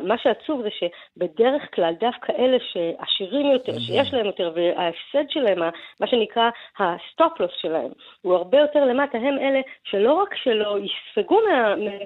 מה 0.01 0.15
שעצוב 0.17 0.61
זה 0.61 0.69
שבדרך 0.79 1.75
כלל 1.75 1.93
דווקא 1.99 2.33
אלה 2.39 2.57
שעשירים 2.59 3.51
יותר, 3.51 3.71
mm-hmm. 3.71 3.79
שיש 3.79 4.13
להם 4.13 4.25
יותר, 4.25 4.51
וההפסד 4.55 5.29
שלהם, 5.29 5.59
מה 5.99 6.07
שנקרא 6.07 6.49
הסטופלוס 6.79 7.51
שלהם, 7.61 7.91
הוא 8.21 8.33
הרבה 8.33 8.57
יותר 8.59 8.85
למטה, 8.85 9.17
הם 9.17 9.37
אלה 9.39 9.59
שלא 9.83 10.13
רק 10.13 10.35
שלא 10.43 10.77
יספגו 10.79 11.39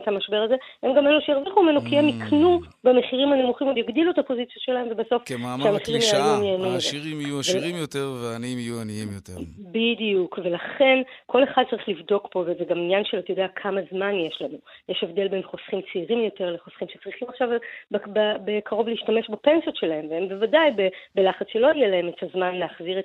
את 0.01 0.07
המשבר 0.07 0.41
הזה, 0.41 0.55
הם 0.83 0.93
גם 0.97 1.07
אלו 1.07 1.21
שירוויחו 1.21 1.63
ממנו, 1.63 1.81
כי 1.81 1.97
הם 1.97 2.07
mm-hmm. 2.09 2.25
יקנו 2.25 2.59
במחירים 2.83 3.33
הנמוכים, 3.33 3.67
עוד 3.67 3.77
יגדילו 3.77 4.11
את 4.11 4.17
הפוזיציה 4.17 4.55
שלהם, 4.57 4.87
ובסוף 4.91 5.23
כמאמר 5.25 5.75
הקלישאה, 5.75 6.35
העשירים 6.73 7.21
יהיו 7.21 7.39
עשירים 7.39 7.75
יותר 7.75 8.11
והעניים 8.21 8.57
יהיו 8.59 8.81
עניים 8.81 9.07
יותר. 9.13 9.33
בדיוק, 9.59 10.39
ולכן 10.43 11.01
כל 11.25 11.43
אחד 11.43 11.63
צריך 11.69 11.89
לבדוק 11.89 12.27
פה, 12.31 12.39
וזה 12.39 12.65
גם 12.69 12.77
עניין 12.77 13.05
של, 13.05 13.19
אתה 13.19 13.31
יודע, 13.31 13.47
כמה 13.55 13.79
זמן 13.91 14.15
יש 14.15 14.41
לנו. 14.41 14.57
יש 14.89 15.03
הבדל 15.03 15.27
בין 15.27 15.43
חוסכים 15.43 15.81
צעירים 15.93 16.19
יותר 16.23 16.51
לחוסכים 16.51 16.87
שצריכים 16.87 17.27
עכשיו 17.33 17.47
בקרוב 18.45 18.87
להשתמש 18.87 19.29
בפנסיות 19.29 19.75
שלהם, 19.75 20.05
והם 20.09 20.29
בוודאי 20.29 20.69
בלחץ 21.15 21.47
שלא 21.53 21.67
יהיה 21.67 21.87
להם 21.87 22.09
את 22.09 22.23
הזמן 22.23 22.55
להחזיר 22.55 22.99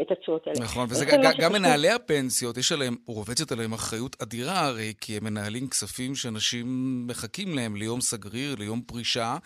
את 0.00 0.10
התשואות 0.10 0.46
האלה. 0.46 0.60
נכון, 0.60 0.84
וזה 0.90 1.04
גם 1.40 1.52
מנהלי 1.52 1.90
הפנסיות, 1.90 2.56
יש 2.56 2.72
עליהם, 2.72 2.96
רובצת 3.06 3.52
עליהם 3.52 3.72
אחריות 3.72 4.16
אדירה 4.22 4.66
הרי, 4.66 4.92
כי 5.00 5.16
הם 5.16 5.24
מנהלים 5.24 5.68
כספים 5.68 6.14
שאנשים 6.14 6.66
מחכים 7.06 7.56
להם 7.56 7.76
ליום 7.76 8.00
סגריר, 8.00 8.54
ליום 8.58 8.80
פרישה, 8.80 9.36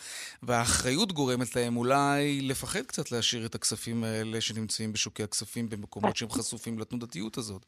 והאחריות 0.43 1.13
גורמת 1.13 1.57
להם 1.57 1.77
אולי 1.77 2.41
לפחד 2.43 2.81
קצת 2.81 3.13
להשאיר 3.13 3.47
את 3.47 3.55
הכספים 3.55 4.05
האלה 4.05 4.41
שנמצאים 4.41 4.93
בשוקי 4.93 5.23
הכספים 5.23 5.69
במקומות 5.69 6.17
שהם 6.17 6.31
חשופים 6.31 6.79
לתנודתיות 6.79 7.37
הזאת. 7.37 7.67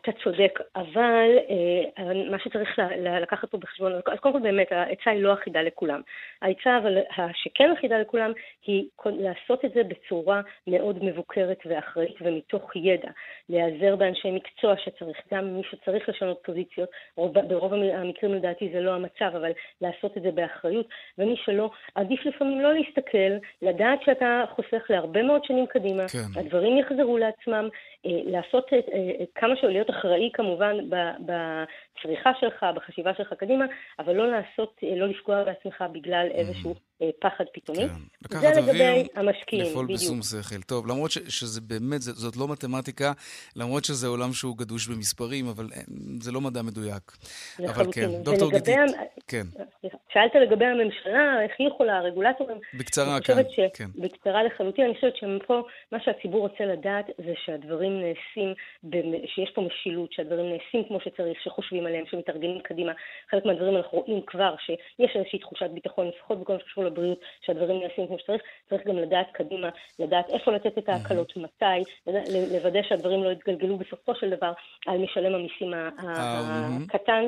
אתה 0.00 0.12
צודק, 0.24 0.58
אבל 0.76 1.38
אה, 1.50 2.30
מה 2.30 2.38
שצריך 2.38 2.78
לקחת 3.22 3.50
פה 3.50 3.58
בחשבון, 3.58 3.92
אז 3.92 4.18
קודם 4.20 4.34
כל 4.34 4.40
באמת 4.40 4.72
העצה 4.72 5.10
היא 5.10 5.22
לא 5.22 5.34
אחידה 5.34 5.62
לכולם. 5.62 6.00
העצה 6.42 6.78
אבל 6.78 6.98
שכן 7.34 7.72
אחידה 7.78 7.98
לכולם 7.98 8.32
היא 8.66 8.84
לעשות 9.06 9.64
את 9.64 9.72
זה 9.74 9.82
בצורה 9.82 10.40
מאוד 10.66 11.04
מבוקרת 11.04 11.58
ואחראית 11.66 12.14
ומתוך 12.20 12.76
ידע. 12.76 13.10
להיעזר 13.48 13.96
באנשי 13.96 14.30
מקצוע 14.30 14.74
שצריך, 14.84 15.16
גם 15.34 15.56
מי 15.56 15.62
שצריך 15.70 16.08
לשנות 16.08 16.40
פוזיציות, 16.44 16.88
רוב, 17.16 17.38
ברוב 17.38 17.72
המקרים 17.74 18.34
לדעתי 18.34 18.70
זה 18.72 18.80
לא 18.80 18.94
המצב, 18.94 19.36
אבל 19.36 19.50
לעשות 19.80 20.16
את 20.16 20.22
זה 20.22 20.30
באחריות, 20.30 20.88
ומי 21.18 21.36
שלא, 21.44 21.70
עדיף 21.94 22.26
לפעמים 22.26 22.60
לא 22.60 22.74
להסתכל, 22.74 23.32
לדעת 23.62 23.98
שאתה 24.04 24.44
חוסך 24.54 24.82
להרבה 24.90 25.22
מאוד 25.22 25.44
שנים 25.44 25.66
קדימה, 25.66 26.08
כן. 26.08 26.40
הדברים 26.40 26.78
יחזרו 26.78 27.18
לעצמם, 27.18 27.68
לעשות 28.04 28.66
את, 28.66 28.88
אה, 28.92 29.24
כמה 29.34 29.56
שהוא 29.56 29.70
להיות 29.70 29.90
אחראי 29.90 30.30
כמובן 30.32 30.76
בצריכה 31.20 32.30
שלך, 32.40 32.66
בחשיבה 32.74 33.14
שלך 33.14 33.32
קדימה, 33.32 33.64
אבל 33.98 34.14
לא 34.14 34.30
לעשות, 34.30 34.80
אה, 34.82 34.96
לא 34.96 35.08
לפגוע 35.08 35.44
בעצמך 35.44 35.84
בגלל 35.92 36.28
איזשהו 36.30 36.74
פחד 37.20 37.44
פתאומי. 37.52 37.88
כן. 38.30 38.40
זה 38.40 38.60
לגבי 38.60 39.08
המשקיעים, 39.14 39.64
לפעול 39.64 39.84
בדיוק. 39.84 40.00
בשום 40.00 40.22
שכל. 40.22 40.62
טוב, 40.62 40.86
למרות 40.86 41.10
ש, 41.10 41.18
שזה 41.18 41.60
באמת, 41.60 42.00
זאת 42.00 42.36
לא 42.36 42.48
מתמטיקה, 42.48 43.12
למרות 43.56 43.84
שזה 43.84 44.06
עולם 44.06 44.32
שהוא 44.32 44.56
גדוש 44.56 44.88
במספרים, 44.88 45.48
אבל 45.48 45.66
זה 46.20 46.32
לא 46.32 46.40
מדע 46.40 46.62
מדויק. 46.62 47.12
אבל 47.58 47.92
כן, 47.92 48.08
דוקטור 48.22 48.50
גיתית, 48.50 48.76
כן. 49.28 49.46
שאלת 50.12 50.34
לגבי 50.34 50.64
הממשלה, 50.64 51.42
איך 51.42 51.52
היא 51.58 51.68
יכולה, 51.68 51.98
הרגולטורים. 51.98 52.56
בקצרה, 52.74 53.20
כן, 53.20 53.34
ש... 53.50 53.60
כן. 53.74 53.88
בקצרה 53.94 54.42
לחלוטין, 54.42 54.84
אני 54.84 54.94
חושבת 54.94 55.16
שפה, 55.16 55.62
מה 55.92 55.98
שהציבור 56.04 56.40
רוצה 56.40 56.64
לדעת 56.64 57.06
זה 57.18 57.32
שהדברים 57.44 57.92
נעשים, 58.00 58.54
שיש 59.34 59.50
פה 59.54 59.60
משילות, 59.62 60.12
שהדברים 60.12 60.46
נעשים 60.52 60.88
כמו 60.88 60.98
שצריך, 61.00 61.38
שחושבים 61.44 61.86
עליהם, 61.86 62.04
שמתארגנים 62.10 62.60
קדימה. 62.60 62.92
חלק 63.30 63.44
מהדברים 63.44 63.76
אנחנו 63.76 63.98
רואים 63.98 64.22
כבר 64.26 64.54
שיש 64.66 65.16
איזושהי 65.16 65.38
תחושת 65.38 65.70
ביטחון, 65.70 66.08
לפחות 66.08 66.40
בכל 66.40 66.52
מה 66.52 66.58
שקשור 66.58 66.84
לבריאות, 66.92 67.20
שהדברים 67.46 67.82
נעשים 67.82 68.06
כמו 68.06 68.18
שצריך. 68.18 68.42
צריך 68.70 68.82
גם 68.86 68.96
לדעת 68.96 69.26
קדימה, 69.32 69.68
לדעת 69.98 70.30
איפה 70.30 70.50
לתת 70.52 70.78
את 70.78 70.88
ההקלות, 70.88 71.32
מתי, 71.36 71.82
לוודא 72.52 72.80
שהדברים 72.88 73.24
לא 73.24 73.30
יתגלגלו 73.30 73.78
בסופו 73.78 74.14
של 74.14 74.30
דבר 74.30 74.52
על 74.86 74.98
משלם 74.98 75.34
המיסים 75.34 75.72
הקטן. 76.88 77.24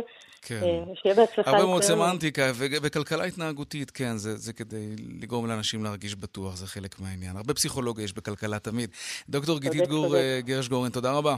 כן. 0.47 0.61
אה, 0.63 0.95
שיהיה 0.95 1.15
בהצלחה. 1.15 1.51
הרבה 1.51 1.65
מאוד 1.65 1.83
סמנטיקה, 1.83 2.43
וכלכלה 2.83 3.25
התנהגותית, 3.25 3.91
כן, 3.91 4.17
זה, 4.17 4.37
זה 4.37 4.53
כדי 4.53 4.95
לגרום 5.21 5.47
לאנשים 5.47 5.85
להרגיש 5.85 6.15
בטוח, 6.15 6.57
זה 6.57 6.67
חלק 6.67 7.01
מהעניין. 7.01 7.37
הרבה 7.37 7.55
פסיכולוגיה 7.55 8.05
יש 8.05 8.13
בכלכלה 8.13 8.59
תמיד. 8.59 8.91
דוקטור 9.29 9.61
גיתית 9.61 9.89
גור 9.89 10.17
אה, 10.17 10.41
גרש 10.45 10.69
גורן, 10.69 10.91
תודה 10.91 11.13
רבה. 11.13 11.37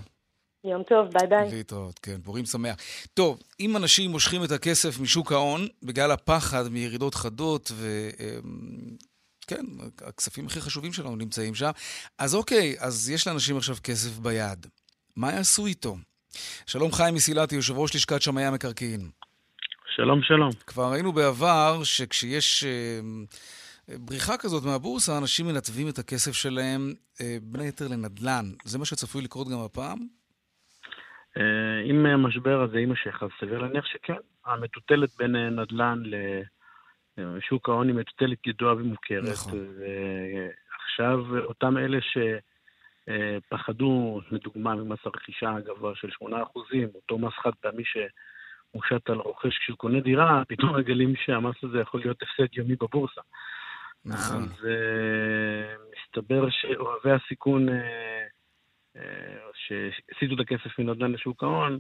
יום 0.71 0.83
טוב, 0.83 1.09
ביי 1.13 1.29
ביי. 1.29 1.51
להתראות, 1.51 1.99
כן, 1.99 2.21
פורים 2.25 2.45
שמח. 2.45 2.77
טוב, 3.15 3.41
אם 3.61 3.77
אנשים 3.77 4.11
מושכים 4.11 4.45
את 4.45 4.51
הכסף 4.51 5.01
משוק 5.01 5.33
ההון 5.33 5.67
בגלל 5.83 6.11
הפחד 6.11 6.69
מירידות 6.69 7.15
חדות 7.15 7.71
ו... 7.75 8.11
אמ, 8.21 8.97
כן, 9.47 9.65
הכספים 10.07 10.47
הכי 10.47 10.61
חשובים 10.61 10.93
שלנו 10.93 11.17
נמצאים 11.17 11.55
שם. 11.55 11.71
אז 12.19 12.35
אוקיי, 12.35 12.77
אז 12.79 13.11
יש 13.11 13.27
לאנשים 13.27 13.57
עכשיו 13.57 13.77
כסף 13.85 14.19
ביד. 14.19 14.67
מה 15.17 15.33
יעשו 15.33 15.67
איתו? 15.67 15.97
שלום 16.67 16.93
חיים 16.93 17.15
מסילתי, 17.15 17.55
יושב 17.55 17.79
ראש 17.79 17.97
לשכת 17.97 18.23
שמאי 18.23 18.45
המקרקעין. 18.45 19.11
שלום, 19.97 20.21
שלום. 20.23 20.51
כבר 20.67 20.93
ראינו 20.93 21.13
בעבר 21.13 21.81
שכשיש 21.85 22.65
אה, 22.65 23.01
בריחה 23.99 24.37
כזאת 24.37 24.65
מהבורסה, 24.65 25.19
אנשים 25.19 25.47
מנתבים 25.47 25.89
את 25.89 25.99
הכסף 25.99 26.33
שלהם 26.33 26.95
אה, 27.21 27.37
בין 27.43 27.61
היתר 27.61 27.89
לנדל"ן. 27.89 28.53
זה 28.65 28.79
מה 28.79 28.85
שצפוי 28.85 29.23
לקרות 29.23 29.49
גם 29.49 29.59
הפעם? 29.59 29.99
אה, 31.37 31.83
אם 31.85 32.07
המשבר 32.07 32.61
הזה 32.61 32.79
יימשך, 32.79 33.23
אז 33.23 33.29
סביר 33.41 33.59
להניח 33.59 33.85
שכן. 33.87 34.15
המטוטלת 34.47 35.11
בין 35.19 35.37
נדל"ן 35.37 36.03
לשוק 37.19 37.69
ההון 37.69 37.89
היא 37.89 37.97
מטוטלת 37.97 38.47
ידועה 38.47 38.75
ומוכרת. 38.75 39.23
נכון. 39.33 39.59
ועכשיו 40.71 41.45
אותם 41.45 41.79
אלה 41.79 41.99
ש... 42.01 42.19
פחדו, 43.49 44.21
לדוגמה, 44.31 44.75
ממס 44.75 44.99
הרכישה 45.05 45.55
הגבוה 45.55 45.95
של 45.95 46.09
8%, 46.23 46.27
אותו 46.95 47.19
מס 47.19 47.33
חד 47.43 47.51
פעמי 47.61 47.83
שמושת 47.85 49.11
על 49.11 49.17
רוכש 49.17 49.59
כשהוא 49.59 49.79
קונה 49.79 50.01
דירה, 50.01 50.43
פתאום 50.49 50.77
מגלים 50.77 51.17
שהמס 51.17 51.57
הזה 51.63 51.81
יכול 51.81 52.01
להיות 52.01 52.23
הפסד 52.23 52.55
יומי 52.55 52.77
בבורסה. 52.81 53.21
נכון. 54.05 54.43
אז 54.43 54.69
מסתבר 55.93 56.51
שאוהבי 56.51 57.11
הסיכון 57.11 57.69
שהסיטו 59.55 60.35
את 60.35 60.41
הכסף 60.41 60.79
מנדל"ן 60.79 61.13
לשוק 61.13 61.43
ההון, 61.43 61.79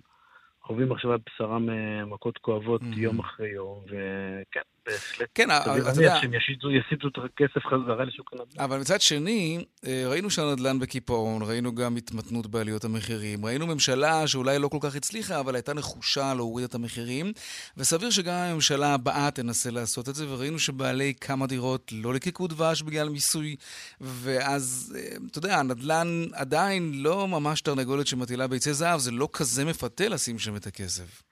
חווים 0.62 0.92
עכשיו 0.92 1.12
על 1.12 1.18
בשרם 1.26 1.68
מכות 2.06 2.38
כואבות 2.38 2.80
mm-hmm. 2.80 2.98
יום 2.98 3.18
אחרי 3.18 3.48
יום, 3.48 3.80
וכן, 3.84 4.60
בהחלט. 4.86 5.28
כן, 5.34 5.50
אתה 5.50 5.76
יודע... 5.78 6.18
שהם 6.20 6.34
יסיטו 6.34 7.08
את 7.08 7.12
הכסף 7.24 7.66
חזרה 7.66 8.04
לשוק 8.04 8.32
הנדל"ן. 8.32 8.64
אבל 8.64 8.80
מצד 8.80 9.00
שני, 9.00 9.64
אה, 9.86 10.04
ראינו 10.06 10.30
שהנדל"ן 10.30 10.78
בקיפאון, 10.78 11.42
ראינו 11.42 11.74
גם 11.74 11.96
התמתנות 11.96 12.46
בעליות 12.46 12.84
המחירים, 12.84 13.44
ראינו 13.44 13.66
ממשלה 13.66 14.26
שאולי 14.26 14.58
לא 14.58 14.68
כל 14.68 14.78
כך 14.80 14.96
הצליחה, 14.96 15.40
אבל 15.40 15.54
הייתה 15.54 15.74
נחושה 15.74 16.34
להוריד 16.34 16.64
את 16.64 16.74
המחירים, 16.74 17.32
וסביר 17.76 18.10
שגם 18.10 18.34
הממשלה 18.34 18.94
הבאה 18.94 19.30
תנסה 19.30 19.70
לעשות 19.70 20.08
את 20.08 20.14
זה, 20.14 20.24
וראינו 20.28 20.58
שבעלי 20.58 21.14
כמה 21.20 21.46
דירות 21.46 21.92
לא 21.92 22.14
לקקו 22.14 22.46
דבש 22.46 22.82
בגלל 22.82 23.08
מיסוי, 23.08 23.56
ואז, 24.00 24.94
אה, 24.96 25.16
אתה 25.30 25.38
יודע, 25.38 25.58
הנדל"ן 25.58 26.24
עדיין 26.32 26.92
לא 26.94 27.28
ממש 27.28 27.60
תרנגולת 27.60 28.06
שמטילה 28.06 28.46
ביצי 28.46 28.74
זהב, 28.74 28.98
זה 28.98 29.10
לא 29.10 29.28
כזה 29.32 29.64
מפתה 29.64 30.08
לשים 30.08 30.38
שם 30.38 30.56
את 30.56 30.66
הכסף. 30.66 31.25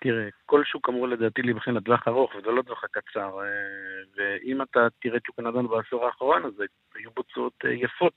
תראה, 0.00 0.28
כל 0.46 0.64
שוק 0.64 0.88
אמור 0.88 1.08
לדעתי 1.08 1.42
להיבחן 1.42 1.74
לטווח 1.74 2.08
ארוך, 2.08 2.34
וזה 2.34 2.46
לא 2.46 2.58
לטווח 2.58 2.84
הקצר. 2.84 3.40
אה, 3.40 3.46
ואם 4.16 4.62
אתה 4.62 4.86
תראה 5.00 5.16
את 5.16 5.24
שוק 5.26 5.38
הנדל"ן 5.38 5.66
בעשור 5.66 6.06
האחרון, 6.06 6.44
אז 6.44 6.52
היו 6.94 7.10
בו 7.16 7.22
תשואות 7.22 7.52
אה, 7.64 7.70
יפות 7.70 8.12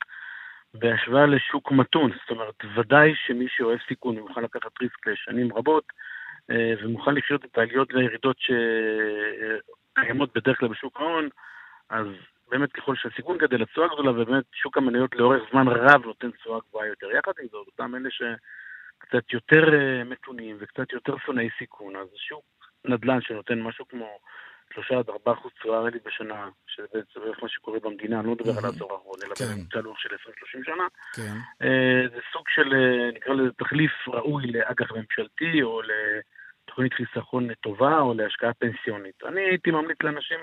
בהשוואה 0.74 1.25
לשוק 1.25 1.72
מתון. 1.72 2.12
זאת 2.12 2.30
אומרת, 2.30 2.56
ודאי 2.75 3.13
שמי 3.16 3.46
שאוהב 3.50 3.80
סיכון 3.88 4.18
ומוכן 4.18 4.44
לקחת 4.44 4.82
ריסק 4.82 5.08
לשנים 5.08 5.54
רבות, 5.54 5.84
אה, 6.52 6.74
ומוכן 6.84 7.16
לחיות 7.16 7.46
את 7.46 7.58
העליות 7.58 7.94
והירידות 7.94 8.38
שקיימות 8.40 10.30
בדרך 10.36 10.60
כלל 10.60 10.70
בשוק 10.70 10.98
ההון, 11.00 11.30
אז 11.90 12.08
באמת 12.50 12.72
ככל 12.72 12.96
שהסיכון 12.96 13.38
גדל, 13.38 13.62
התשואה 13.62 13.88
גדולה, 13.88 14.12
ובאמת 14.12 14.44
שוק 14.54 14.78
המניות 14.78 15.16
לאורך 15.16 15.44
זמן 15.52 15.68
רב 15.68 16.06
נותן 16.06 16.32
תשואה 16.32 16.60
גבוהה 16.70 16.88
יותר. 16.88 17.12
יחד 17.12 17.32
עם 17.42 17.48
זאת, 17.52 17.68
אותם 17.68 17.96
אלה 17.96 18.10
שקצת 19.03 19.33
יותר 19.33 19.74
אה, 19.74 20.03
מתונים 20.03 20.57
וקצת 20.60 20.91
יותר 20.91 21.17
שונאי 21.25 21.50
סיכון, 21.60 21.95
אז 21.95 22.07
שוק 22.15 22.45
נדל"ן 22.86 23.22
שנותן 23.22 23.62
משהו 23.62 23.88
כמו 23.88 24.19
שלושה 24.74 25.00
עד 25.00 25.10
ארבעה 25.10 25.33
אחוז 25.33 25.51
תשואה 25.60 25.81
ריאלית 25.81 26.03
בשנה, 26.05 26.50
שזה 26.67 27.01
בערך 27.15 27.43
מה 27.43 27.50
שקורה 27.50 27.79
במדינה, 27.79 28.19
אני 28.19 28.27
לא 28.27 28.33
מדבר 28.33 28.57
על 28.57 28.65
העשור 28.65 28.93
האחרון, 28.93 29.19
אלא 29.25 29.36
כן. 29.36 29.45
בממוצע 29.45 29.81
לאורך 29.81 30.00
של 30.00 30.10
20-30 30.10 30.65
שנה. 30.65 30.88
כן. 31.15 31.36
אה, 31.62 32.07
זה 32.15 32.19
סוג 32.33 32.43
של, 32.50 32.74
אה, 32.74 33.12
נקרא 33.15 33.33
לזה 33.33 33.51
תחליף 33.57 33.91
ראוי 34.07 34.48
לאג"ח 34.48 34.91
ממשלתי, 34.91 35.63
או 35.63 35.81
לתוכנית 35.81 36.93
חיסכון 36.93 37.53
טובה, 37.53 38.00
או 38.00 38.13
להשקעה 38.13 38.53
פנסיונית. 38.53 39.24
אני 39.25 39.41
הייתי 39.41 39.72
ממליץ 39.72 39.98
לאנשים... 40.03 40.39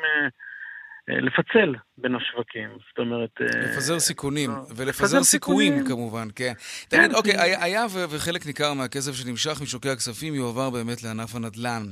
אה, 1.08 1.20
לפצל 1.20 1.74
בין 1.98 2.14
השווקים, 2.14 2.68
זאת 2.88 2.98
אומרת... 2.98 3.30
לפזר 3.40 3.98
סיכונים, 3.98 4.50
ולפזר 4.76 5.22
סיכויים 5.22 5.84
כמובן, 5.88 6.28
כן. 6.36 6.52
תגיד, 6.88 7.14
אוקיי, 7.14 7.32
היה 7.60 7.86
וחלק 8.10 8.46
ניכר 8.46 8.74
מהכסף 8.74 9.12
שנמשך 9.12 9.62
משוקי 9.62 9.90
הכספים 9.90 10.34
יועבר 10.34 10.70
באמת 10.70 11.02
לענף 11.02 11.34
הנדל"ן. 11.34 11.82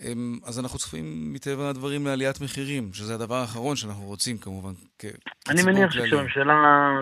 אמ, 0.00 0.38
אז 0.46 0.60
אנחנו 0.60 0.78
צופים 0.78 1.32
מטבע 1.32 1.68
הדברים 1.68 2.06
לעליית 2.06 2.40
מחירים, 2.40 2.92
שזה 2.92 3.14
הדבר 3.14 3.34
האחרון 3.34 3.76
שאנחנו 3.76 4.04
רוצים 4.04 4.38
כמובן. 4.38 4.72
אני 5.50 5.62
מניח 5.62 5.90
שכשהממשלה, 5.90 6.54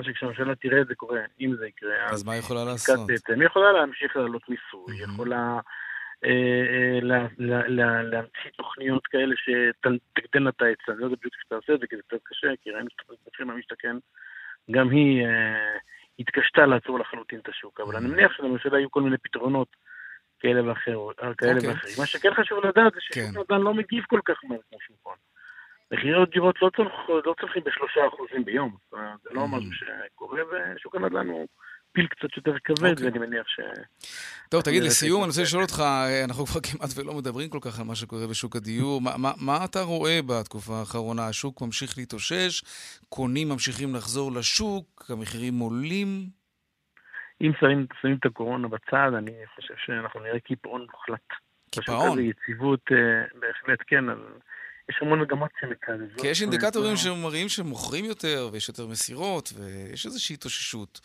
שכשהממשלה 0.02 0.54
תראה 0.54 0.80
את 0.80 0.86
זה 0.86 0.94
קורה, 0.94 1.20
אם 1.40 1.54
זה 1.58 1.66
יקרה, 1.66 1.94
אז 2.10 2.24
מה 2.24 2.36
יכולה 2.36 2.64
לעשות? 2.64 3.10
היא 3.28 3.44
יכולה 3.44 3.72
להמשיך 3.72 4.16
להעלות 4.16 4.42
מיסוי, 4.48 4.96
היא 4.98 5.06
אה, 6.25 6.30
אה, 6.30 8.02
להמציא 8.02 8.50
תוכניות 8.56 9.06
כאלה 9.06 9.35
שתגדלנה 9.37 10.50
את 10.50 10.62
ההיצע. 10.62 10.92
אני 10.92 11.00
לא 11.00 11.04
יודע 11.04 11.16
בדיוק 11.16 11.35
איך 11.35 11.42
תעשה 11.49 11.75
את 11.75 11.80
זה, 11.80 11.87
כי 11.87 11.96
זה 11.96 12.02
קצת 12.02 12.20
קשה, 12.25 12.49
כי 12.62 12.70
ראינו 12.70 12.87
את 12.87 13.28
מחיר 13.28 13.46
למשתכן, 13.46 13.96
גם 14.70 14.90
היא 14.90 15.26
אה, 15.26 15.76
התקשתה 16.18 16.66
לעצור 16.66 16.99
לחלוטין 16.99 17.38
את 17.38 17.49
השוק. 17.49 17.80
אבל 17.80 17.96
אני 17.96 18.08
מניח 18.08 18.32
שלממשלה 18.32 18.78
יהיו 18.78 18.90
כל 18.90 19.02
מיני 19.02 19.18
פתרונות. 19.18 19.68
כאלה. 20.40 20.61
אוקיי. 21.28 21.50
ואחרים. 21.68 21.94
מה 21.99 22.06
שכן 22.06 22.35
חשוב 22.35 22.66
לדעת 22.66 22.92
זה 22.92 23.00
ששוק 23.00 23.35
כן. 23.35 23.40
נדל"ן 23.40 23.61
לא 23.61 23.75
מגיב 23.75 24.04
כל 24.04 24.20
כך 24.25 24.44
מהר 24.44 24.58
כמו 24.68 24.78
שוק 24.80 24.96
הון. 25.02 25.16
מחירי 25.90 26.26
דירות 26.26 26.62
לא, 26.62 26.70
לא 27.25 27.35
צומחים 27.40 27.62
בשלושה 27.64 28.00
אחוזים 28.08 28.44
ביום, 28.44 28.76
זה 28.90 29.30
לא 29.30 29.44
mm-hmm. 29.44 29.56
משהו 29.56 29.73
שקורה, 29.73 30.42
ושוק 30.50 30.94
הנדל"ן 30.94 31.26
הוא 31.26 31.46
פיל 31.96 32.06
קצת 32.06 32.36
יותר 32.36 32.58
כבד. 32.64 32.90
אוקיי. 32.90 33.06
ואני 33.06 33.18
מניח 33.18 33.46
ש... 33.48 33.60
טוב, 34.48 34.62
תגיד, 34.62 34.82
לסיום, 34.82 35.22
אני 35.22 35.28
רוצה 35.28 35.42
לשאול 35.42 35.62
אותך, 35.62 35.82
אנחנו 36.24 36.46
כבר 36.46 36.60
כמעט 36.60 36.90
ולא 36.96 37.14
מדברים 37.14 37.48
כל 37.48 37.58
כך 37.60 37.78
על 37.80 37.84
מה 37.84 37.94
שקורה 37.94 38.26
בשוק 38.26 38.56
הדיור. 38.56 39.00
מה, 39.36 39.64
אתה 39.64 39.82
רואה 39.82 40.20
בתקופה 40.26 40.78
האחרונה? 40.78 41.28
השוק 41.28 41.62
ממשיך 41.62 41.98
להתאושש, 41.98 42.62
קונים 43.08 43.48
ממשיכים 43.48 43.94
לחזור 43.94 44.32
לשוק, 44.32 45.04
המחירים 45.08 45.58
עולים? 45.58 46.08
אם 47.40 47.52
שמים, 47.60 47.86
שמים 48.00 48.16
את 48.20 48.26
הקורונה 48.26 48.68
בצד, 48.68 49.10
אני 49.18 49.32
חושב 49.54 49.74
שאנחנו 49.86 50.20
נראה 50.20 50.40
קיפאון 50.40 50.86
מוחלט. 50.92 51.28
קיפאון? 51.70 52.18
יציבות, 52.18 52.80
אה, 52.92 53.40
בהחלט 53.40 53.78
כן, 53.86 54.08
אבל 54.08 54.32
יש 54.90 54.96
המון 55.02 55.20
מגמות 55.20 55.50
שמקזזות. 55.60 56.20
כי 56.20 56.26
יש 56.26 56.42
אינדיקטורים 56.42 56.96
שמראים 56.96 57.48
שמוכרים 57.48 58.04
יותר, 58.04 58.48
ויש 58.52 58.68
יותר 58.68 58.86
מסירות, 58.86 59.52
ויש 59.56 60.06
איזושהי 60.06 60.34
התאוששות. 60.34 61.00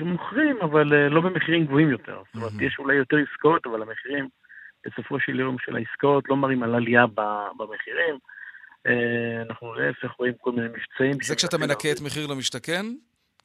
מוכרים, 0.00 0.56
אבל 0.62 0.94
אה, 0.94 1.08
לא 1.08 1.20
במחירים 1.20 1.66
גבוהים 1.66 1.90
יותר. 1.90 2.22
זאת 2.26 2.34
אומרת, 2.34 2.52
יש 2.60 2.78
אולי 2.78 2.96
יותר 2.96 3.16
עסקאות, 3.16 3.66
אבל 3.66 3.82
המחירים, 3.82 4.28
בסופו 4.86 5.20
של 5.20 5.40
יום 5.40 5.56
של 5.58 5.76
העסקאות, 5.76 6.28
לא 6.28 6.36
מראים 6.36 6.62
על 6.62 6.74
עלייה 6.74 7.06
במחירים. 7.58 8.18
אה, 8.86 9.42
אנחנו 9.48 9.74
להפך 9.74 10.10
רואים 10.10 10.32
כל 10.40 10.52
מיני 10.52 10.68
מבצעים. 10.68 11.22
זה 11.22 11.36
כשאתה 11.36 11.58
מנקה 11.58 11.92
את 11.92 12.00
מחיר 12.04 12.26
למשתכן? 12.26 12.86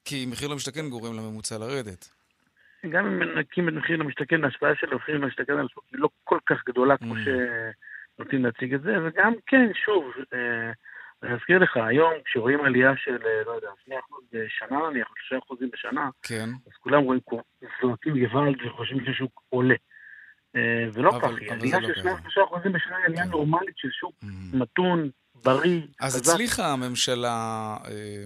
כי 0.06 0.26
מחיר 0.32 0.48
למשתכן 0.48 0.90
גורם 0.90 1.14
לממוצע 1.14 1.58
לרדת. 1.58 2.10
גם 2.90 3.06
אם 3.06 3.20
מנקים 3.20 3.70
את 3.70 3.74
מחיר 3.74 3.98
למשתכן, 3.98 4.44
ההשפעה 4.44 4.76
של 4.76 4.96
מחיר 4.96 5.18
למשתכן 5.18 5.54
על 5.54 5.66
השוק 5.66 5.84
היא 5.92 6.00
לא 6.00 6.10
כל 6.24 6.40
כך 6.46 6.58
גדולה 6.66 6.98
כמו. 6.98 7.16
שנוטים 7.16 8.46
להציג 8.46 8.74
את 8.74 8.82
זה, 8.82 8.92
וגם 9.04 9.34
כן, 9.48 9.72
שוב, 9.86 10.12
אה, 10.34 10.72
אני 11.24 11.34
אזכיר 11.34 11.60
לך, 11.60 11.78
היום 11.78 12.14
כשרואים 12.26 12.66
עלייה 12.66 12.92
של, 12.98 13.18
אה, 13.26 13.44
לא 13.46 13.52
יודע, 13.52 13.68
2% 13.84 14.24
בשנה 14.32 14.90
נניח, 14.90 15.08
או 15.10 15.38
3% 15.40 15.70
בשנה, 15.74 16.10
כן. 16.22 16.50
אז 16.68 16.74
כולם 16.80 17.04
רואים, 17.04 17.20
זועקים 17.82 18.26
גוואלד 18.26 18.62
וחושבים 18.66 19.06
שהשוק 19.06 19.42
עולה. 19.50 19.76
אה, 20.56 20.86
ולא 20.94 21.12
כך, 21.22 21.30
עלייה 21.50 21.80
לא 21.80 21.88
של 21.88 22.02
2-3% 22.02 22.70
בשנה 22.74 22.98
היא 22.98 23.06
עלייה 23.06 23.24
כן. 23.24 23.30
נורמלית 23.30 23.78
של 23.78 23.90
שוק. 23.92 24.16
מתון, 24.54 25.10
בריא, 25.44 25.82
אז 26.02 26.16
חזק. 26.16 26.34
הצליחה 26.34 26.74
הממשלה 26.74 27.78
אה, 27.86 28.24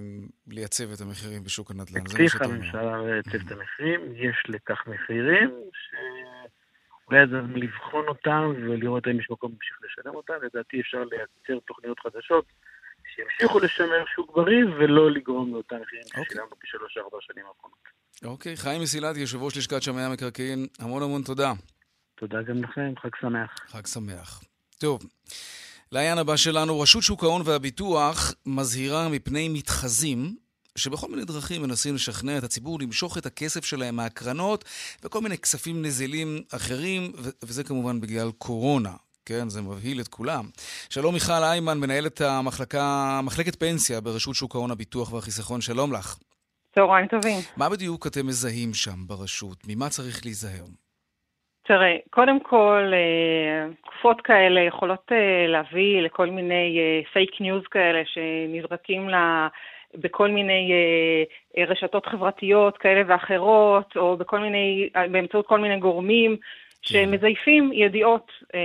לייצב 0.48 0.92
את 0.92 1.02
המחירים 1.02 1.44
בשוק 1.44 1.72
הנדל"ן, 1.72 2.02
הצליחה 2.02 2.46
הממשלה 2.46 3.02
לייצב 3.02 3.36
את 3.46 3.52
המחירים, 3.52 4.02
יש 4.16 4.44
לכך 4.48 4.88
מחירים, 4.88 5.50
שאולי 5.72 7.22
אז 7.22 7.30
לבחון 7.56 8.08
אותם 8.08 8.54
ולראות 8.56 9.08
האם 9.08 9.20
יש 9.20 9.28
מקום 9.32 9.52
להמשיך 9.52 9.78
לשלם 9.84 10.16
אותם, 10.16 10.34
לדעתי 10.44 10.82
אפשר 10.82 11.04
לייצר 11.04 11.60
תוכניות 11.68 12.00
חדשות. 12.00 12.46
שימשיכו 13.18 13.60
לשמר 13.60 14.04
שוק 14.16 14.36
בריא 14.36 14.64
ולא 14.80 15.12
לגרום 15.12 15.54
לאותם 15.54 15.76
מחירים 15.82 16.04
okay. 16.04 16.20
אוקיי. 16.20 16.26
ששילמנו 16.26 16.56
בשלוש-ארבע 16.64 17.18
שנים 17.22 17.46
האחרונות. 17.46 17.80
אוקיי. 18.26 18.58
חיים 18.58 18.82
מסילתי, 18.82 19.20
יושב 19.20 19.42
ראש 19.42 19.58
לשכת 19.58 19.82
שמאי 19.84 20.04
המקרקעין, 20.04 20.68
המון 20.80 21.04
המון 21.04 21.22
תודה. 21.24 21.54
תודה 22.16 22.42
גם 22.42 22.64
לכם, 22.64 22.94
חג 23.02 23.10
שמח. 23.22 23.56
חג 23.68 23.86
שמח. 23.86 24.42
טוב. 24.78 25.02
לעניין 25.92 26.18
הבא 26.18 26.36
שלנו, 26.36 26.80
רשות 26.80 27.04
שוק 27.04 27.24
ההון 27.24 27.42
והביטוח 27.46 28.34
מזהירה 28.46 29.10
מפני 29.10 29.50
מתחזים 29.50 30.36
שבכל 30.76 31.08
מיני 31.08 31.26
דרכים 31.26 31.62
מנסים 31.62 31.96
לשכנע 31.96 32.38
את 32.38 32.44
הציבור 32.44 32.80
למשוך 32.80 33.18
את 33.18 33.26
הכסף 33.26 33.66
שלהם 33.66 33.96
מהקרנות 33.96 34.66
וכל 35.04 35.22
מיני 35.22 35.38
כספים 35.38 35.82
נזילים 35.82 36.42
אחרים, 36.56 37.12
וזה 37.44 37.64
כמובן 37.64 38.02
בגלל 38.02 38.32
קורונה. 38.32 38.94
כן, 39.28 39.50
זה 39.50 39.62
מבהיל 39.62 40.00
את 40.02 40.08
כולם. 40.08 40.44
שלום 40.90 41.14
מיכל 41.14 41.44
איימן, 41.44 41.78
מנהלת 41.84 42.22
המחלקה, 42.22 42.86
מחלקת 43.24 43.56
פנסיה 43.60 44.02
ברשות 44.02 44.36
שוק 44.36 44.56
ההון, 44.56 44.72
הביטוח 44.72 45.14
והחיסכון, 45.14 45.62
שלום 45.62 45.94
לך. 45.94 46.08
צהריים 46.76 47.08
טובים. 47.08 47.40
מה 47.58 47.70
בדיוק 47.70 48.08
אתם 48.08 48.28
מזהים 48.28 48.74
שם 48.74 49.00
ברשות? 49.08 49.58
ממה 49.68 49.90
צריך 49.90 50.26
להיזהר? 50.26 50.66
תראה, 51.68 51.96
קודם 52.10 52.40
כל, 52.40 52.92
אה, 52.94 53.74
תקופות 53.82 54.22
כאלה 54.22 54.62
יכולות 54.62 55.06
אה, 55.12 55.48
להביא 55.48 56.02
לכל 56.02 56.30
מיני 56.30 56.80
פייק 57.14 57.32
אה, 57.32 57.38
news 57.40 57.64
כאלה 57.72 58.02
שנזרקים 58.06 59.10
לה... 59.10 59.48
בכל 59.96 60.30
מיני 60.32 60.72
רשתות 61.68 62.06
חברתיות 62.06 62.78
כאלה 62.78 63.02
ואחרות, 63.08 63.98
או 63.98 64.18
בכל 64.18 64.40
מיני, 64.40 64.90
באמצעות 65.12 65.48
כל 65.48 65.60
מיני 65.60 65.80
גורמים. 65.80 66.38
שמזייפים 66.82 67.72
ידיעות 67.74 68.32
אה, 68.56 68.60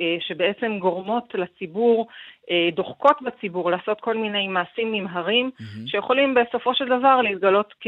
אה, 0.00 0.16
שבעצם 0.20 0.78
גורמות 0.78 1.34
לציבור, 1.34 2.08
אה, 2.50 2.68
דוחקות 2.76 3.16
בציבור 3.22 3.70
לעשות 3.70 4.00
כל 4.00 4.16
מיני 4.16 4.48
מעשים 4.48 4.94
נמהרים, 4.94 5.50
mm-hmm. 5.50 5.86
שיכולים 5.86 6.34
בסופו 6.34 6.74
של 6.74 6.84
דבר 6.84 7.20
להתגלות 7.22 7.74
כ, 7.80 7.86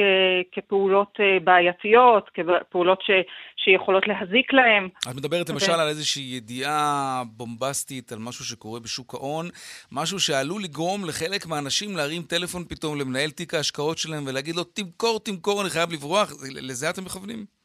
כפעולות 0.53 1.17
אה, 1.21 1.39
בעייתיות, 1.45 2.31
כפעולות 2.35 3.03
ש, 3.03 3.11
שיכולות 3.57 4.09
להזיק 4.09 4.53
להם. 4.53 4.89
את 5.11 5.15
מדברת 5.17 5.49
למשל 5.49 5.73
ו... 5.73 5.75
על 5.75 5.89
איזושהי 5.89 6.23
ידיעה 6.37 7.23
בומבסטית 7.27 8.13
על 8.13 8.19
משהו 8.19 8.45
שקורה 8.45 8.81
בשוק 8.81 9.15
ההון, 9.15 9.47
משהו 9.93 10.21
שעלול 10.21 10.63
לגרום 10.63 11.05
לחלק 11.05 11.47
מהאנשים 11.47 11.97
להרים 11.97 12.23
טלפון 12.23 12.65
פתאום 12.69 13.01
למנהל 13.01 13.31
תיק 13.31 13.55
ההשקעות 13.55 13.99
שלהם 13.99 14.27
ולהגיד 14.27 14.57
לו, 14.57 14.65
תמכור, 14.65 15.21
תמכור, 15.21 15.63
אני 15.63 15.71
חייב 15.71 15.93
לברוח. 15.93 16.33
לזה 16.63 16.91
אתם 16.91 17.05
מכוונים? 17.05 17.56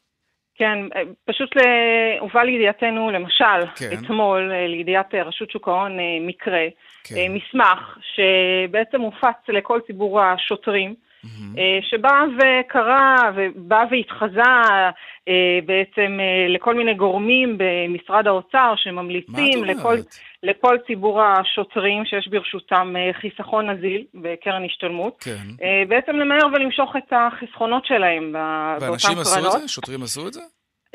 כן, 0.54 0.78
פשוט 1.24 1.50
הובא 2.20 2.42
לידיעתנו, 2.42 3.10
למשל, 3.10 3.66
כן. 3.76 3.90
אתמול, 3.92 4.52
אה, 4.52 4.66
לידיעת 4.66 5.14
אה, 5.14 5.22
רשות 5.22 5.50
שוק 5.50 5.68
ההון, 5.68 6.00
אה, 6.00 6.18
מקרה, 6.20 6.66
כן. 7.04 7.14
מסמך 7.32 7.98
שבעצם 8.14 9.00
הופץ 9.00 9.48
לכל 9.48 9.80
ציבור 9.86 10.20
השוטרים, 10.20 10.94
mm-hmm. 11.24 11.58
שבא 11.90 12.24
וקרא 12.38 13.16
ובא 13.34 13.84
והתחזה 13.90 14.42
בעצם 15.66 16.18
לכל 16.48 16.74
מיני 16.74 16.94
גורמים 16.94 17.58
במשרד 17.58 18.26
האוצר 18.26 18.74
שממליצים 18.76 19.64
לכל, 19.64 19.96
לכל 20.42 20.76
ציבור 20.86 21.22
השוטרים 21.22 22.04
שיש 22.04 22.28
ברשותם 22.28 22.94
חיסכון 23.20 23.70
נזיל 23.70 24.04
בקרן 24.14 24.64
השתלמות, 24.64 25.16
כן. 25.20 25.66
בעצם 25.88 26.16
למהר 26.16 26.46
ולמשוך 26.54 26.96
את 26.96 27.12
החסכונות 27.12 27.86
שלהם 27.86 28.32
באותן 28.32 28.78
קרנות. 28.78 28.90
ואנשים 28.90 29.18
עשו 29.18 29.46
את 29.46 29.60
זה? 29.60 29.68
שוטרים 29.68 30.02
עשו 30.02 30.28
את 30.28 30.32
זה? 30.32 30.40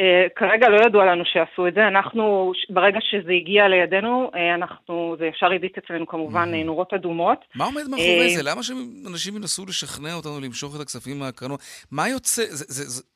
Uh, 0.02 0.30
כרגע 0.36 0.70
לא 0.70 0.86
ידוע 0.86 1.06
לנו 1.06 1.24
שעשו 1.26 1.68
את 1.68 1.74
זה, 1.74 1.88
אנחנו, 1.88 2.52
ברגע 2.70 3.00
שזה 3.02 3.32
הגיע 3.32 3.68
לידינו, 3.68 4.32
uh, 4.34 4.38
אנחנו, 4.56 5.16
זה 5.20 5.26
ישר 5.26 5.52
הדיק 5.52 5.78
אצלנו 5.78 6.08
כמובן 6.08 6.54
mm-hmm. 6.54 6.66
נורות 6.66 6.94
אדומות. 6.94 7.46
מה 7.56 7.66
עומד 7.66 7.82
מאחורי 7.90 8.30
זה? 8.30 8.52
למה 8.52 8.64
שאנשים 8.64 9.36
ינסו 9.36 9.66
לשכנע 9.66 10.14
אותנו 10.14 10.40
למשוך 10.46 10.76
את 10.76 10.82
הכספים 10.82 11.20
מהקרנות? 11.20 11.60
מה 11.92 12.10
יוצא? 12.10 12.44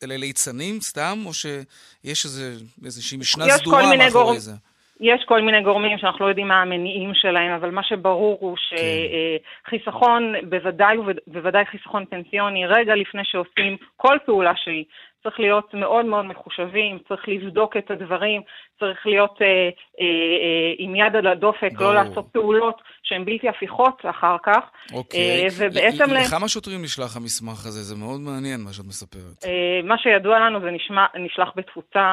אלה 0.03 0.17
ליצנים 0.17 0.79
סתם, 0.79 1.17
או 1.25 1.33
שיש 1.33 2.25
איזושהי 2.85 3.17
משנה 3.17 3.43
סדורה 3.43 3.95
מאחורי. 3.97 4.39
זה? 4.39 4.51
יש 5.01 5.23
כל 5.27 5.41
מיני 5.41 5.61
גורמים 5.61 5.97
שאנחנו 5.97 6.25
לא 6.25 6.29
יודעים 6.29 6.47
מה 6.47 6.61
המניעים 6.61 7.11
שלהם, 7.13 7.51
אבל 7.51 7.71
מה 7.71 7.83
שברור 7.83 8.37
הוא 8.41 8.57
שחיסכון, 8.57 10.33
כן. 10.41 10.49
בוודאי 10.49 10.97
ובוודאי 10.97 11.65
חיסכון 11.65 12.05
פנסיוני, 12.05 12.65
רגע 12.65 12.95
לפני 12.95 13.21
שעושים 13.23 13.77
כל 13.97 14.17
פעולה 14.25 14.51
שהיא, 14.55 14.85
צריך 15.23 15.39
להיות 15.39 15.73
מאוד 15.73 16.05
מאוד 16.05 16.25
מחושבים, 16.25 16.99
צריך 17.07 17.29
לבדוק 17.29 17.77
את 17.77 17.91
הדברים, 17.91 18.41
צריך 18.79 18.99
להיות 19.05 19.41
אה, 19.41 19.47
אה, 19.47 20.05
אה, 20.43 20.73
עם 20.77 20.95
יד 20.95 21.15
על 21.15 21.27
הדופק, 21.27 21.71
לא 21.71 21.79
ברור. 21.79 21.93
לא 21.93 22.03
לעשות 22.03 22.25
פעולות 22.31 22.81
שהן 23.03 23.25
בלתי 23.25 23.49
הפיכות 23.49 24.01
אחר 24.09 24.35
כך. 24.43 24.63
אוקיי. 24.93 25.19
אה, 25.19 25.47
ובעצם... 25.57 26.13
לכמה 26.13 26.47
שוטרים 26.47 26.81
נשלח 26.81 27.17
המסמך 27.17 27.65
הזה? 27.65 27.81
זה 27.81 27.95
מאוד 27.95 28.19
מעניין 28.19 28.61
מה 28.61 28.73
שאת 28.73 28.85
מספרת. 28.85 29.45
אה, 29.45 29.79
מה 29.83 29.95
שידוע 29.97 30.39
לנו 30.39 30.59
זה 30.59 30.71
נשמע, 30.71 31.05
נשלח 31.15 31.49
בתפוצה, 31.55 32.05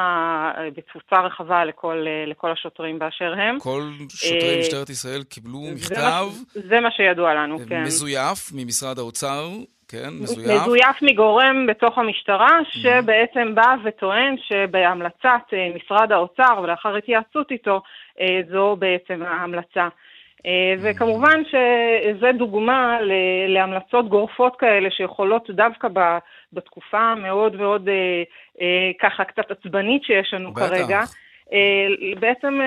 בתפוצה 0.77 1.17
רחבה 1.27 1.65
לכל, 1.65 2.05
אה, 2.07 2.27
לכל 2.27 2.53
השוטרים 2.53 2.99
באשר 2.99 3.33
הם. 3.33 3.59
כל 3.59 3.83
שוטרי 4.09 4.55
אה, 4.55 4.61
משטרת 4.61 4.91
ישראל 4.91 5.23
קיבלו 5.23 5.61
מכתב... 5.75 6.25
זה 6.55 6.61
מה, 6.61 6.69
זה 6.69 6.81
מה 6.81 6.89
שידוע 6.91 7.35
לנו, 7.35 7.59
כן. 7.69 7.83
מזויף 7.83 8.53
ממשרד 8.55 8.99
האוצר. 8.99 9.49
כן, 9.89 10.09
מזויף. 10.21 10.63
מזויף 10.63 11.03
מגורם 11.03 11.67
בתוך 11.67 11.99
המשטרה. 11.99 12.59
שבעצם 12.71 13.55
בא 13.55 13.75
וטוען 13.85 14.37
שבהמלצת 14.49 15.45
אה, 15.53 15.69
משרד 15.75 16.13
האוצר 16.13 16.61
ולאחר 16.63 16.97
התייעצות 16.97 17.51
איתו, 17.51 17.81
אה, 18.21 18.41
זו 18.51 18.77
בעצם 18.79 19.23
ההמלצה. 19.23 19.89
אה. 20.47 20.75
וכמובן 20.83 21.43
שזה 21.45 22.33
דוגמה 22.39 22.99
להמלצות 23.49 24.09
גורפות 24.09 24.57
כאלה 24.59 24.91
שיכולות 24.91 25.51
דווקא 25.51 25.89
בתקופה 26.53 26.99
המאוד 26.99 27.57
מאוד 27.57 27.89
ככה 29.01 29.25
קצת 29.25 29.51
עצבנית 29.51 30.05
שיש 30.05 30.35
לנו 30.35 30.53
בטח. 30.53 30.69
כרגע, 30.69 31.01
בעצם 32.21 32.61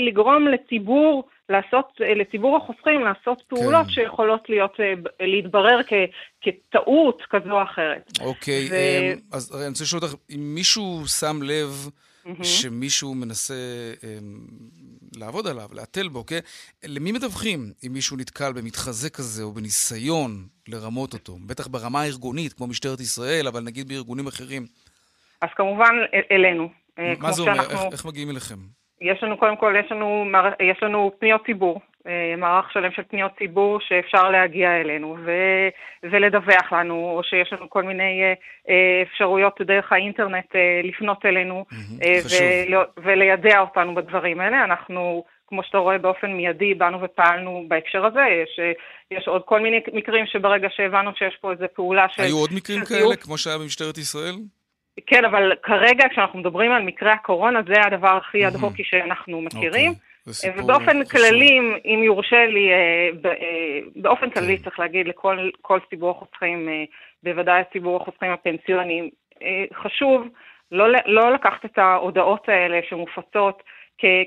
לגרום 0.00 0.48
לציבור 0.48 1.28
לעשות, 1.48 2.00
אה, 2.00 2.14
לציבור 2.14 2.56
החוסכים 2.56 3.00
לעשות 3.00 3.42
פעולות 3.48 3.86
כן. 3.86 3.92
שיכולות 3.92 4.48
להיות, 4.48 4.80
אה, 4.80 4.94
להתברר 5.20 5.80
כ, 5.86 5.92
כטעות 6.40 7.22
כזו 7.30 7.50
או 7.50 7.62
אחרת. 7.62 8.10
אוקיי, 8.20 8.68
ו... 8.70 9.36
אז 9.36 9.60
אני 9.60 9.68
רוצה 9.68 9.84
לשאול 9.84 10.02
אותך, 10.02 10.14
אם 10.30 10.54
מישהו 10.54 11.02
שם 11.20 11.42
לב 11.42 11.88
mm-hmm. 12.26 12.44
שמישהו 12.44 13.14
מנסה 13.14 13.54
אמ, 14.04 14.38
לעבוד 15.16 15.46
עליו, 15.46 15.68
להתל 15.72 16.08
בו, 16.08 16.26
כן? 16.26 16.38
למי 16.84 17.12
מדווחים 17.12 17.72
אם 17.86 17.92
מישהו 17.92 18.16
נתקל 18.16 18.52
במתחזה 18.52 19.10
כזה 19.10 19.42
או 19.42 19.52
בניסיון 19.52 20.30
לרמות 20.68 21.12
אותו? 21.14 21.36
בטח 21.46 21.66
ברמה 21.66 22.02
הארגונית, 22.02 22.52
כמו 22.52 22.66
משטרת 22.66 23.00
ישראל, 23.00 23.46
אבל 23.46 23.60
נגיד 23.60 23.88
בארגונים 23.88 24.26
אחרים. 24.26 24.66
אז 25.42 25.48
כמובן 25.56 25.94
אלינו. 26.30 26.68
אה, 26.98 27.14
מה 27.18 27.32
זה 27.32 27.42
אומר? 27.42 27.54
שאנחנו... 27.54 27.84
איך, 27.84 27.92
איך 27.92 28.04
מגיעים 28.04 28.30
אליכם? 28.30 28.54
יש 29.00 29.22
לנו, 29.22 29.36
קודם 29.36 29.56
כל, 29.56 29.74
יש 29.84 29.92
לנו, 29.92 30.24
יש 30.60 30.82
לנו 30.82 31.12
פניות 31.18 31.46
ציבור, 31.46 31.80
אה, 32.06 32.34
מערך 32.36 32.72
שלם 32.72 32.92
של 32.92 33.02
פניות 33.02 33.32
ציבור 33.38 33.80
שאפשר 33.80 34.30
להגיע 34.30 34.80
אלינו 34.80 35.16
ו, 35.24 35.30
ולדווח 36.02 36.72
לנו, 36.72 36.94
או 36.94 37.20
שיש 37.24 37.52
לנו 37.52 37.70
כל 37.70 37.82
מיני 37.82 38.22
אה, 38.68 39.02
אפשרויות 39.02 39.60
דרך 39.60 39.92
האינטרנט 39.92 40.54
לפנות 40.84 41.26
אלינו 41.26 41.64
ול, 42.68 42.84
וליידע 43.04 43.60
אותנו 43.60 43.94
בדברים 43.94 44.40
האלה. 44.40 44.64
אנחנו, 44.64 45.24
כמו 45.46 45.62
שאתה 45.62 45.78
רואה, 45.78 45.98
באופן 45.98 46.32
מיידי 46.32 46.74
באנו 46.74 47.00
ופעלנו 47.02 47.64
בהקשר 47.68 48.06
הזה. 48.06 48.20
יש, 48.42 48.60
יש 49.10 49.28
עוד 49.28 49.42
כל 49.44 49.60
מיני 49.60 49.80
מקרים 49.92 50.26
שברגע 50.26 50.68
שהבנו 50.70 51.10
שיש 51.18 51.36
פה 51.40 51.52
איזו 51.52 51.64
פעולה 51.74 52.06
של... 52.08 52.22
היו 52.22 52.38
עוד 52.38 52.50
מקרים 52.54 52.84
כאלה, 52.84 53.16
כמו 53.16 53.38
שהיה 53.38 53.58
במשטרת 53.58 53.98
ישראל? 53.98 54.34
כן, 55.06 55.24
אבל 55.24 55.52
כרגע 55.62 56.08
כשאנחנו 56.08 56.38
מדברים 56.38 56.72
על 56.72 56.82
מקרה 56.82 57.12
הקורונה, 57.12 57.60
זה 57.66 57.82
הדבר 57.82 58.16
הכי 58.16 58.46
אד-הוקי 58.46 58.84
שאנחנו 58.84 59.40
מכירים. 59.40 59.92
Okay. 59.92 60.08
אוקיי, 60.28 60.62
ובאופן 60.64 61.04
כללי, 61.04 61.58
אם 61.84 62.00
יורשה 62.04 62.46
לי, 62.46 62.70
אה, 62.72 63.30
אה, 63.30 63.78
באופן 63.96 64.30
כללי. 64.30 64.58
כן. 64.58 64.64
צריך 64.64 64.78
להגיד 64.78 65.08
לכל 65.08 65.78
ציבור 65.90 66.10
החוסכים, 66.10 66.68
אה, 66.68 66.84
בוודאי 67.22 67.62
ציבור 67.72 68.02
החוסכים 68.02 68.30
הפנסיוניים, 68.30 69.08
חשוב 69.74 70.28
לא, 70.72 70.86
לא 71.06 71.32
לקחת 71.32 71.64
את 71.64 71.78
ההודעות 71.78 72.48
האלה 72.48 72.80
שמופצות 72.88 73.62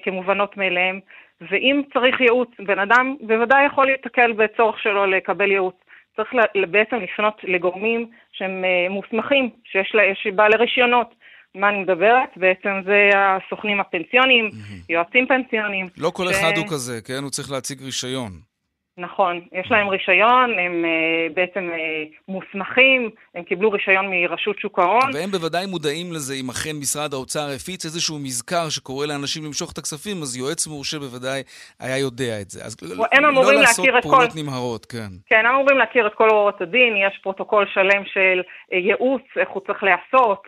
כמובנות 0.03 0.57
מאליהם, 0.57 0.99
ואם 1.41 1.81
צריך 1.93 2.21
ייעוץ, 2.21 2.49
בן 2.60 2.79
אדם 2.79 3.15
בוודאי 3.21 3.65
יכול 3.65 3.86
להתקל 3.86 4.31
בצורך 4.31 4.79
שלו 4.79 5.05
לקבל 5.05 5.51
ייעוץ. 5.51 5.75
צריך 6.15 6.30
בעצם 6.71 6.95
לפנות 6.95 7.34
לגורמים 7.43 8.10
שהם 8.32 8.63
אה, 8.65 8.89
מוסמכים, 8.89 9.50
שיש 9.71 9.91
לה, 9.95 10.02
יש 10.04 10.28
בעלי 10.36 10.56
רישיונות. 10.56 11.15
מה 11.56 11.69
אני 11.69 11.80
מדברת? 11.80 12.30
בעצם 12.36 12.69
זה 12.86 13.10
הסוכנים 13.15 13.80
הפנסיוניים. 13.80 14.50
יועצים 14.89 15.28
פנסיוניים. 15.28 15.89
לא 15.97 16.10
כל. 16.10 16.30
אחד 16.30 16.52
הוא 16.58 16.65
כזה, 16.67 17.02
כן? 17.06 17.24
הוא 17.24 17.30
צריך 17.30 17.52
להציג 17.52 17.82
רישיון. 17.82 18.51
נכון, 18.97 19.41
יש 19.51 19.71
להם 19.71 19.88
רישיון, 19.88 20.60
הם 20.60 20.86
uh, 20.86 21.34
בעצם 21.34 21.69
uh, 21.69 22.15
מוסמכים, 22.27 23.10
הם 23.36 23.43
קיבלו 23.43 23.71
רישיון 23.71 24.06
מרשות 24.10 24.60
שוק 24.60 24.80
ההון. 24.80 25.10
והם 25.13 25.32
בוודאי 25.32 25.65
מודעים 25.65 26.13
לזה, 26.13 26.34
אם 26.34 26.49
אכן 26.49 26.75
משרד 26.80 27.13
האוצר 27.13 27.49
הפיץ 27.56 27.86
איזשהו 27.86 28.19
מזכר 28.19 28.69
שקורא 28.69 29.06
לאנשים 29.06 29.45
למשוך 29.45 29.71
את 29.71 29.77
הכספים, 29.77 30.21
אז 30.21 30.38
יועץ 30.38 30.67
מורשה 30.67 30.99
בוודאי 30.99 31.41
היה 31.80 31.97
יודע 31.97 32.41
את 32.41 32.49
זה. 32.49 32.63
אז 32.65 32.77
הם 33.12 33.25
אמורים 33.25 33.56
לא 33.56 33.62
לעשות 33.62 33.86
פעולות 34.01 34.32
כל... 34.32 34.39
נמהרות, 34.41 34.86
כן. 34.86 35.10
כן, 35.25 35.45
הם 35.45 35.56
אמורים 35.56 35.77
להכיר 35.77 36.08
את 36.08 36.13
כל 36.13 36.30
הוראות 36.30 36.62
הדין, 36.62 36.93
יש 37.08 37.19
פרוטוקול 37.23 37.65
שלם 37.73 38.04
של 38.06 38.41
uh, 38.41 38.75
ייעוץ, 38.75 39.23
איך 39.39 39.49
הוא 39.49 39.62
צריך 39.67 39.84
להיעשות, 39.84 40.43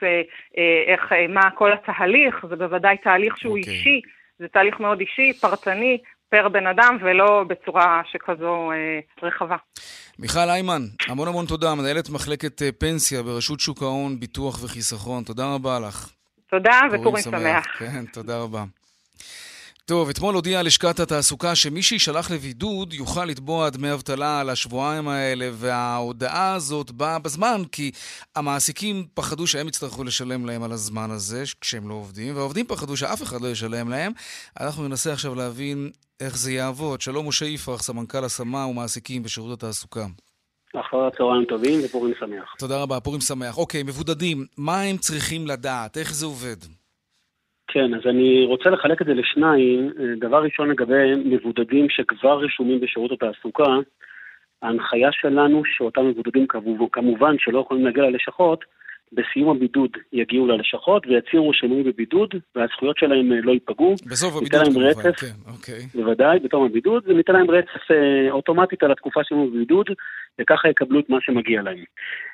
איך, 0.88 1.12
מה 1.30 1.52
כל 1.56 1.74
התהליך, 1.74 2.46
זה 2.50 2.56
בוודאי 2.56 2.98
תהליך 2.98 3.38
שהוא 3.38 3.58
okay. 3.58 3.60
אוקיי. 3.60 3.74
אישי. 3.74 4.02
זה 4.40 4.48
תהליך 4.48 4.80
מאוד 4.80 5.00
אישי, 5.00 5.34
פרטני, 5.34 5.98
פר 6.34 6.50
בן 6.50 6.68
אדם, 6.68 6.98
ולא 7.02 7.44
בצורה 7.48 8.02
שכזו 8.12 8.72
אה, 8.72 9.28
רחבה. 9.28 9.56
מיכל 10.20 10.50
איימן, 10.50 10.82
המון 11.08 11.28
המון 11.28 11.46
תודה, 11.46 11.76
מנהלת 11.76 12.10
מחלקת 12.10 12.62
אה, 12.62 12.72
פנסיה 12.72 13.24
ברשות 13.24 13.60
שוק 13.60 13.82
ההון, 13.82 14.20
ביטוח 14.20 14.64
וחיסכון. 14.64 15.24
תודה 15.24 15.54
רבה 15.54 15.80
לך. 15.80 16.10
תודה, 16.50 16.80
ופורים 16.92 17.24
שמח. 17.24 17.40
שמח. 17.40 17.66
כן, 17.80 18.06
תודה 18.06 18.38
רבה. 18.38 18.64
טוב, 19.86 20.10
אתמול 20.10 20.36
הודיעה 20.36 20.64
לשכת 20.64 21.00
התעסוקה 21.00 21.56
שמי 21.56 21.84
שיישלח 21.84 22.32
לבידוד 22.32 22.94
יוכל 22.94 23.26
לתבוע 23.26 23.70
דמי 23.70 23.94
אבטלה 23.94 24.40
על 24.40 24.50
השבועיים 24.50 25.08
האלה, 25.08 25.50
וההודעה 25.54 26.54
הזאת 26.54 26.92
באה 26.92 27.20
בזמן 27.20 27.62
כי 27.72 27.92
המעסיקים 28.36 29.06
פחדו 29.14 29.48
שהם 29.48 29.68
יצטרכו 29.68 30.04
לשלם 30.04 30.46
להם 30.46 30.64
על 30.64 30.72
הזמן 30.72 31.12
הזה 31.12 31.44
כשהם 31.62 31.90
לא 31.90 31.94
עובדים, 31.94 32.36
והעובדים 32.36 32.66
פחדו 32.66 32.98
שאף 32.98 33.24
אחד 33.24 33.42
לא 33.42 33.48
ישלם 33.48 33.90
להם. 33.90 34.12
אנחנו 34.60 34.88
ננסה 34.88 35.14
עכשיו 35.14 35.36
להבין 35.36 35.92
איך 36.20 36.38
זה 36.38 36.52
יעבוד. 36.52 37.02
שלום, 37.02 37.28
משה 37.28 37.46
יפרח, 37.46 37.84
סמנכ"ל 37.84 38.26
השמה 38.26 38.66
ומעסיקים 38.66 39.24
בשירות 39.24 39.64
התעסוקה. 39.64 40.06
אחר 40.76 40.98
הצהריים 40.98 41.46
טובים 41.46 41.80
ופורים 41.86 42.14
שמח. 42.20 42.56
תודה 42.60 42.82
רבה, 42.82 43.00
פורים 43.00 43.22
שמח. 43.22 43.58
אוקיי, 43.58 43.84
מבודדים, 43.84 44.46
מה 44.58 44.82
הם 44.82 44.98
צריכים 44.98 45.48
לדעת? 45.48 45.98
איך 45.98 46.14
זה 46.14 46.26
עובד? 46.26 46.83
כן, 47.68 47.94
אז 47.94 48.02
אני 48.06 48.46
רוצה 48.46 48.70
לחלק 48.70 49.02
את 49.02 49.08
זה 49.08 49.14
לשניים. 49.14 49.92
דבר 50.20 50.44
ראשון 50.44 50.70
לגבי 50.70 51.16
מבודדים 51.26 51.90
שכבר 51.90 52.40
רשומים 52.40 52.80
בשירות 52.80 53.12
התעסוקה, 53.12 53.78
ההנחיה 54.62 55.10
שלנו 55.12 55.62
שאותם 55.66 56.08
מבודדים 56.08 56.48
כמובן 56.92 57.36
שלא 57.40 57.60
יכולים 57.60 57.86
להגיע 57.86 58.04
ללשכות, 58.04 58.66
בסיום 59.14 59.56
הבידוד 59.56 59.90
יגיעו 60.14 60.48
ללשכות 60.48 61.08
ויצהירו 61.08 61.54
שינוי 61.54 61.84
בבידוד 61.84 62.36
והזכויות 62.56 62.98
שלהם 62.98 63.32
אה, 63.32 63.38
לא 63.44 63.52
ייפגעו. 63.52 63.96
בסוף 64.06 64.36
הבידוד 64.36 64.62
כמובן, 64.64 64.82
רצף, 64.82 65.20
כן, 65.20 65.52
אוקיי. 65.52 65.82
בוודאי, 65.96 66.40
בתום 66.40 66.66
הבידוד, 66.66 67.04
וניתן 67.08 67.34
להם 67.34 67.52
רצף 67.52 67.92
אה, 67.92 68.32
אוטומטית 68.32 68.84
על 68.84 68.92
התקופה 68.92 69.20
שהם 69.24 69.52
בבידוד, 69.52 69.86
וככה 70.42 70.70
יקבלו 70.70 71.00
את 71.00 71.10
מה 71.10 71.18
שמגיע 71.22 71.62
להם. 71.62 71.84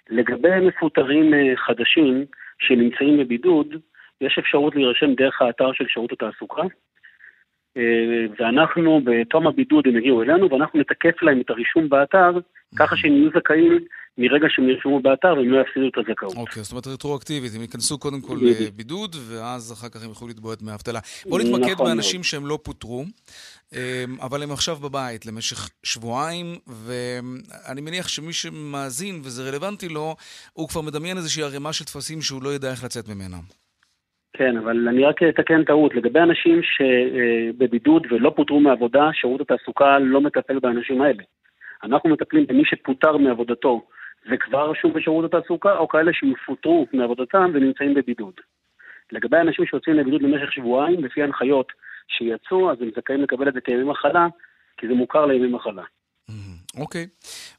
לגבי 0.10 0.60
מפוטרים 0.68 1.34
אה, 1.34 1.56
חדשים 1.56 2.26
שנמצאים 2.60 3.18
בבידוד, 3.18 3.68
יש 4.22 4.38
אפשרות 4.40 4.76
להירשם 4.76 5.14
דרך 5.14 5.42
האתר 5.42 5.74
של 5.74 5.86
שירות 5.88 6.12
התעסוקה, 6.12 6.62
אה, 7.78 8.26
ואנחנו 8.40 9.02
בתום 9.04 9.48
הבידוד 9.48 9.88
הם 9.88 9.98
יגיעו 9.98 10.22
אלינו 10.22 10.52
ואנחנו 10.52 10.80
נתקף 10.80 11.22
להם 11.22 11.42
את 11.42 11.50
הרישום 11.50 11.90
באתר 11.90 12.32
ככה 12.76 12.98
שהם 12.98 13.12
יהיו 13.12 13.30
זכאים 13.30 13.80
מרגע 14.18 14.48
שהם 14.50 14.70
ירשמו 14.70 15.00
באתר 15.00 15.34
והם 15.38 15.52
לא 15.52 15.62
יפסידו 15.62 15.88
את 15.88 15.98
הזכאות. 15.98 16.36
אוקיי, 16.38 16.64
זאת 16.64 16.72
אומרת 16.72 16.88
רטרואקטיבית, 16.88 17.52
הם 17.56 17.62
ייכנסו 17.62 17.98
קודם 17.98 18.22
כל 18.22 18.38
לבידוד 18.42 19.16
ואז 19.28 19.74
אחר 19.74 19.90
כך 19.90 20.04
הם 20.04 20.10
יוכלו 20.10 20.28
לתבוע 20.28 20.54
את 20.54 20.60
דמי 20.62 20.72
האבטלה. 20.72 21.00
בואו 21.26 21.44
נתמקד 21.44 21.72
נכון 21.72 21.86
באנשים 21.86 22.24
שהם 22.24 22.46
לא 22.46 22.60
פוטרו, 22.64 23.04
אה, 23.74 24.04
אבל 24.22 24.44
הם 24.44 24.52
עכשיו 24.52 24.76
בבית 24.76 25.26
למשך 25.26 25.70
שבועיים, 25.84 26.56
ואני 26.68 27.82
מניח 27.82 28.08
שמי 28.08 28.34
שמאזין 28.34 29.22
וזה 29.24 29.50
רלוונטי 29.50 29.90
לו, 29.90 30.16
הוא 30.54 30.70
כבר 30.70 30.82
מדמיין 30.82 31.18
איזושהי 31.18 31.44
ערימה 31.44 31.74
של 31.74 31.86
טפסים 31.86 32.22
שהוא 32.22 32.44
לא 32.44 32.54
ידע 32.54 32.72
איך 32.72 32.84
לצאת 32.84 33.08
ממנה. 33.08 33.38
כן, 34.34 34.58
אבל 34.58 34.88
אני 34.88 35.06
רק 35.06 35.24
אתקן 35.24 35.64
טעות. 35.64 35.96
לגבי 35.96 36.20
אנשים 36.20 36.62
שבבידוד 36.64 38.08
ולא 38.12 38.34
פוטרו 38.36 38.60
מעבודה, 38.60 39.10
שירות 39.14 39.42
התעסוקה 39.42 40.00
לא 40.00 40.22
מטפל 40.22 40.60
באנשים 40.60 41.02
האלה. 41.02 41.24
אנחנו 41.84 42.10
מטפלים 42.10 42.48
במי 42.48 42.66
שפוטר 42.66 43.18
מעבודתו 43.18 43.82
וכבר 44.32 44.72
רשום 44.72 44.94
בשירות 44.94 45.26
התעסוקה, 45.26 45.78
או 45.78 45.88
כאלה 45.88 46.14
שיפוטרו 46.14 46.88
מעבודתם 46.94 47.52
ונמצאים 47.54 47.94
בבידוד. 47.94 48.34
לגבי 49.12 49.38
אנשים 49.38 49.66
שיוצאים 49.66 49.96
לבידוד 49.96 50.24
במשך 50.24 50.52
שבועיים, 50.52 51.04
לפי 51.04 51.24
הנחיות 51.24 51.72
שיצאו, 52.08 52.72
אז 52.72 52.82
הם 52.82 52.90
זכאים 52.96 53.22
לקבל 53.22 53.48
את 53.48 53.54
זה 53.54 53.62
כימי 53.62 53.84
מחלה, 53.84 54.28
כי 54.78 54.88
זה 54.88 54.94
מוכר 54.94 55.26
לימי 55.26 55.48
מחלה. 55.48 55.84
אוקיי, 56.78 57.08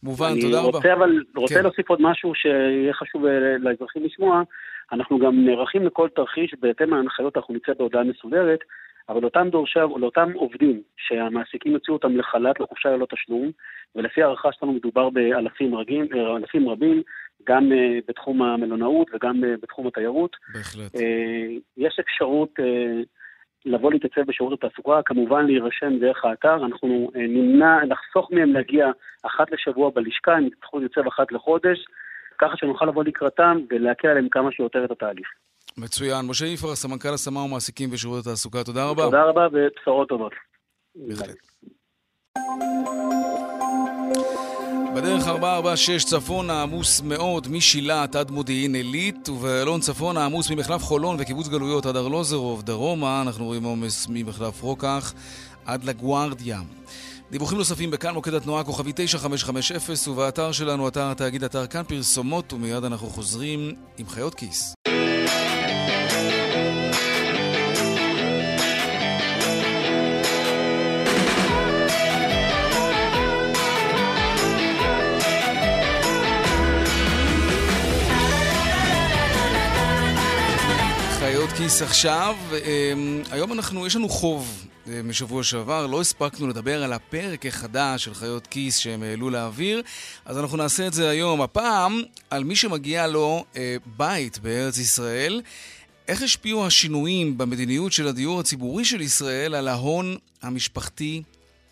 מובן, 0.02 0.40
תודה 0.40 0.58
רבה. 0.58 0.68
אני 0.68 0.76
רוצה 0.76 0.92
אבל, 0.92 1.24
רוצה 1.36 1.54
כן. 1.54 1.62
להוסיף 1.62 1.90
עוד 1.90 1.98
משהו 2.02 2.32
שיהיה 2.34 2.92
חשוב 2.92 3.26
אה, 3.26 3.58
לאזרחים 3.58 4.04
לשמוע. 4.04 4.42
אנחנו 4.92 5.18
גם 5.18 5.44
נערכים 5.44 5.86
לכל 5.86 6.08
תרחיש, 6.08 6.54
בהתאם 6.60 6.90
להנחיות 6.90 7.36
אנחנו 7.36 7.54
נצא 7.54 7.72
בהודעה 7.78 8.04
מסודרת, 8.04 8.60
אבל 9.08 9.24
אותם 9.24 9.48
דורשי, 9.50 9.78
לאותם 9.96 10.32
עובדים 10.34 10.82
שהמעסיקים 10.96 11.72
יוציאו 11.72 11.96
אותם 11.96 12.16
לחל"ת, 12.16 12.60
לחופשה 12.60 12.88
ללא 12.88 13.06
תשלום, 13.10 13.50
ולפי 13.96 14.22
הערכה 14.22 14.48
שלנו 14.52 14.72
מדובר 14.72 15.10
באלפים 15.10 15.74
רגים, 15.74 16.06
אלפים 16.36 16.68
רבים, 16.68 17.02
גם 17.48 17.72
uh, 17.72 18.04
בתחום 18.08 18.42
המלונאות 18.42 19.06
וגם 19.14 19.44
uh, 19.44 19.60
בתחום 19.62 19.86
התיירות. 19.86 20.36
בהחלט. 20.54 20.94
Uh, 20.94 20.98
יש 21.76 21.98
אפשרות 22.00 22.50
uh, 22.58 22.62
לבוא 23.64 23.92
להתייצב 23.92 24.20
בשירות 24.26 24.52
התעסוקה, 24.52 25.00
כמובן 25.06 25.46
להירשם 25.46 25.98
דרך 25.98 26.24
האתר, 26.24 26.64
אנחנו 26.64 27.10
uh, 27.14 27.18
נמנע, 27.18 27.84
נחסוך 27.84 28.32
מהם 28.32 28.52
להגיע 28.52 28.90
אחת 29.22 29.50
לשבוע 29.50 29.90
בלשכה, 29.90 30.36
הם 30.36 30.46
יצטרכו 30.46 30.78
להתייצב 30.78 31.08
אחת 31.08 31.32
לחודש, 31.32 31.78
ככה 32.40 32.56
שנוכל 32.56 32.84
לבוא 32.84 33.04
לקראתם 33.04 33.58
ולהקל 33.70 34.08
עליהם 34.08 34.28
כמה 34.30 34.52
שיותר 34.52 34.84
את 34.84 34.90
התהליך. 34.90 35.28
מצוין. 35.78 36.26
משה 36.26 36.46
יפרח, 36.46 36.74
סמנכ"ל 36.74 37.14
השמה 37.14 37.40
ומעסיקים 37.40 37.90
בשירות 37.90 38.20
התעסוקה, 38.20 38.64
תודה 38.64 38.84
רבה. 38.84 39.02
תודה 39.02 39.22
רבה 39.24 39.46
ובשורות 39.52 40.08
טובות. 40.08 40.32
בהחלט. 40.94 41.36
בדרך 44.94 45.28
446 45.28 46.04
צפון 46.04 46.50
העמוס 46.50 47.02
מאוד 47.02 47.46
משילת 47.50 48.14
עד 48.14 48.30
מודיעין 48.30 48.74
עילית, 48.74 49.28
ובאלון 49.28 49.80
צפון 49.80 50.16
העמוס 50.16 50.50
ממחלף 50.50 50.82
חולון 50.82 51.16
וקיבוץ 51.18 51.48
גלויות 51.48 51.86
עד 51.86 51.96
ארלוזרוב. 51.96 52.62
דרומה 52.62 53.22
אנחנו 53.22 53.44
רואים 53.44 53.62
עומס 53.62 54.06
ממחלף 54.10 54.62
רוקח 54.62 55.14
עד 55.66 55.84
לגוארדיה. 55.84 56.58
דיווחים 57.30 57.58
נוספים 57.58 57.90
בכאן 57.90 58.14
מוקד 58.14 58.34
התנועה 58.34 58.64
כוכבי 58.64 58.92
9550 58.94 60.12
ובאתר 60.12 60.52
שלנו, 60.52 60.88
אתר 60.88 61.10
התאגיד, 61.10 61.44
אתר 61.44 61.66
כאן 61.66 61.82
פרסומות, 61.82 62.52
ומיד 62.52 62.84
אנחנו 62.84 63.10
חוזרים 63.10 63.74
עם 63.98 64.08
חיות 64.08 64.34
כיס. 64.34 64.74
כיס 81.62 81.82
עכשיו. 81.82 82.36
אמ, 82.52 83.22
היום 83.30 83.52
אנחנו, 83.52 83.86
יש 83.86 83.96
לנו 83.96 84.08
חוב 84.08 84.66
אה, 84.88 85.02
משבוע 85.02 85.42
שעבר, 85.42 85.86
לא 85.86 86.00
הספקנו 86.00 86.48
לדבר 86.48 86.82
על 86.82 86.92
הפרק 86.92 87.46
החדש 87.46 88.04
של 88.04 88.14
חיות 88.14 88.46
כיס 88.46 88.78
שהם 88.78 89.02
העלו 89.02 89.30
לאוויר, 89.30 89.82
אז 90.24 90.38
אנחנו 90.38 90.56
נעשה 90.56 90.86
את 90.86 90.92
זה 90.92 91.08
היום. 91.08 91.42
הפעם, 91.42 92.02
על 92.30 92.44
מי 92.44 92.56
שמגיע 92.56 93.06
לו 93.06 93.44
אה, 93.56 93.76
בית 93.86 94.38
בארץ 94.38 94.78
ישראל. 94.78 95.42
איך 96.08 96.22
השפיעו 96.22 96.66
השינויים 96.66 97.38
במדיניות 97.38 97.92
של 97.92 98.08
הדיור 98.08 98.40
הציבורי 98.40 98.84
של 98.84 99.00
ישראל 99.00 99.54
על 99.54 99.68
ההון 99.68 100.16
המשפחתי 100.42 101.22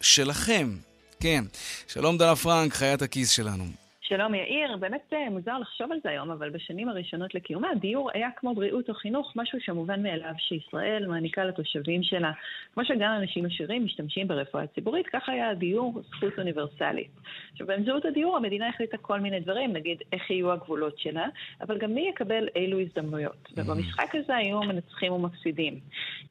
שלכם? 0.00 0.76
כן. 1.20 1.44
שלום 1.86 2.18
דנה 2.18 2.36
פרנק, 2.36 2.74
חיית 2.74 3.02
הכיס 3.02 3.30
שלנו. 3.30 3.87
שלום 4.08 4.34
יאיר, 4.34 4.76
באמת 4.76 5.12
אה, 5.12 5.30
מוזר 5.30 5.58
לחשוב 5.58 5.92
על 5.92 5.98
זה 6.02 6.10
היום, 6.10 6.30
אבל 6.30 6.50
בשנים 6.50 6.88
הראשונות 6.88 7.34
לקיומה, 7.34 7.68
דיור 7.80 8.10
היה 8.14 8.28
כמו 8.36 8.54
בריאות 8.54 8.88
או 8.88 8.94
חינוך, 8.94 9.32
משהו 9.36 9.60
שמובן 9.60 10.02
מאליו 10.02 10.32
שישראל 10.38 11.06
מעניקה 11.06 11.44
לתושבים 11.44 12.02
שלה. 12.02 12.32
כמו 12.74 12.84
שגם 12.84 13.16
אנשים 13.20 13.46
עשירים 13.46 13.84
משתמשים 13.84 14.28
ברפואה 14.28 14.66
ציבורית, 14.66 15.06
כך 15.06 15.28
היה 15.28 15.50
הדיור 15.50 16.02
זכות 16.10 16.38
אוניברסלית. 16.38 17.10
עכשיו, 17.52 17.66
באמצעות 17.66 18.04
הדיור 18.04 18.36
המדינה 18.36 18.68
החליטה 18.68 18.96
כל 18.96 19.20
מיני 19.20 19.40
דברים, 19.40 19.72
נגיד 19.72 19.98
איך 20.12 20.30
יהיו 20.30 20.52
הגבולות 20.52 20.98
שלה, 20.98 21.26
אבל 21.60 21.78
גם 21.78 21.94
מי 21.94 22.08
יקבל 22.08 22.48
אילו 22.56 22.80
הזדמנויות. 22.80 23.48
Mm. 23.48 23.52
ובמשחק 23.56 24.14
הזה 24.14 24.36
היו 24.36 24.60
מנצחים 24.60 25.12
ומפסידים. 25.12 25.80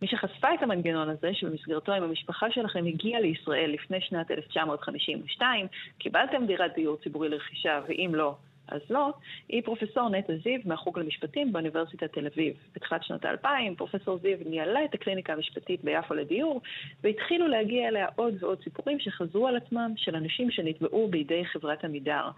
מי 0.02 0.08
שחשפה 0.08 0.54
את 0.54 0.64
המנגנון 0.64 1.10
הזה, 1.10 1.34
שבמסגרתו 1.34 1.98
אם 1.98 2.04
המשפחה 2.04 2.52
שלכם 2.52 2.86
הגיעה 2.86 3.22
לישראל 3.22 3.72
לפני 3.74 4.02
שנת 4.02 4.32
1952, 4.32 5.68
קיבלתם 5.98 6.46
דירת 6.46 6.72
דיור 6.76 6.98
ציבורי 7.04 7.30
לרכישה, 7.30 7.67
עכשיו, 7.68 7.84
ואם 7.88 8.16
לא, 8.16 8.36
אז 8.68 8.82
לא, 8.90 9.14
היא 9.50 9.62
פרופסור 9.64 10.10
נטע 10.10 10.34
זיו 10.44 10.60
מהחוג 10.66 11.00
למשפטים 11.00 11.54
באוניברסיטת 11.54 12.14
תל 12.14 12.28
אביב. 12.34 12.54
בתחילת 12.76 13.04
שנות 13.04 13.26
האלפיים, 13.26 13.76
פרופסור 13.76 14.20
זיו 14.22 14.38
ניהלה 14.46 14.86
את 14.86 14.94
הקליניקה 14.94 15.34
המשפטית 15.34 15.84
ביפו 15.84 16.14
לדיור, 16.14 16.62
והתחילו 17.04 17.48
להגיע 17.48 17.88
אליה 17.88 18.08
עוד 18.16 18.44
ועוד 18.44 18.58
סיפורים 18.64 19.00
שחזרו 19.00 19.48
על 19.48 19.58
עצמם 19.58 19.94
של 19.98 20.16
אנשים 20.16 20.52
שנתבעו 20.52 21.08
בידי 21.08 21.46
חברת 21.46 21.84
עמידר. 21.84 22.30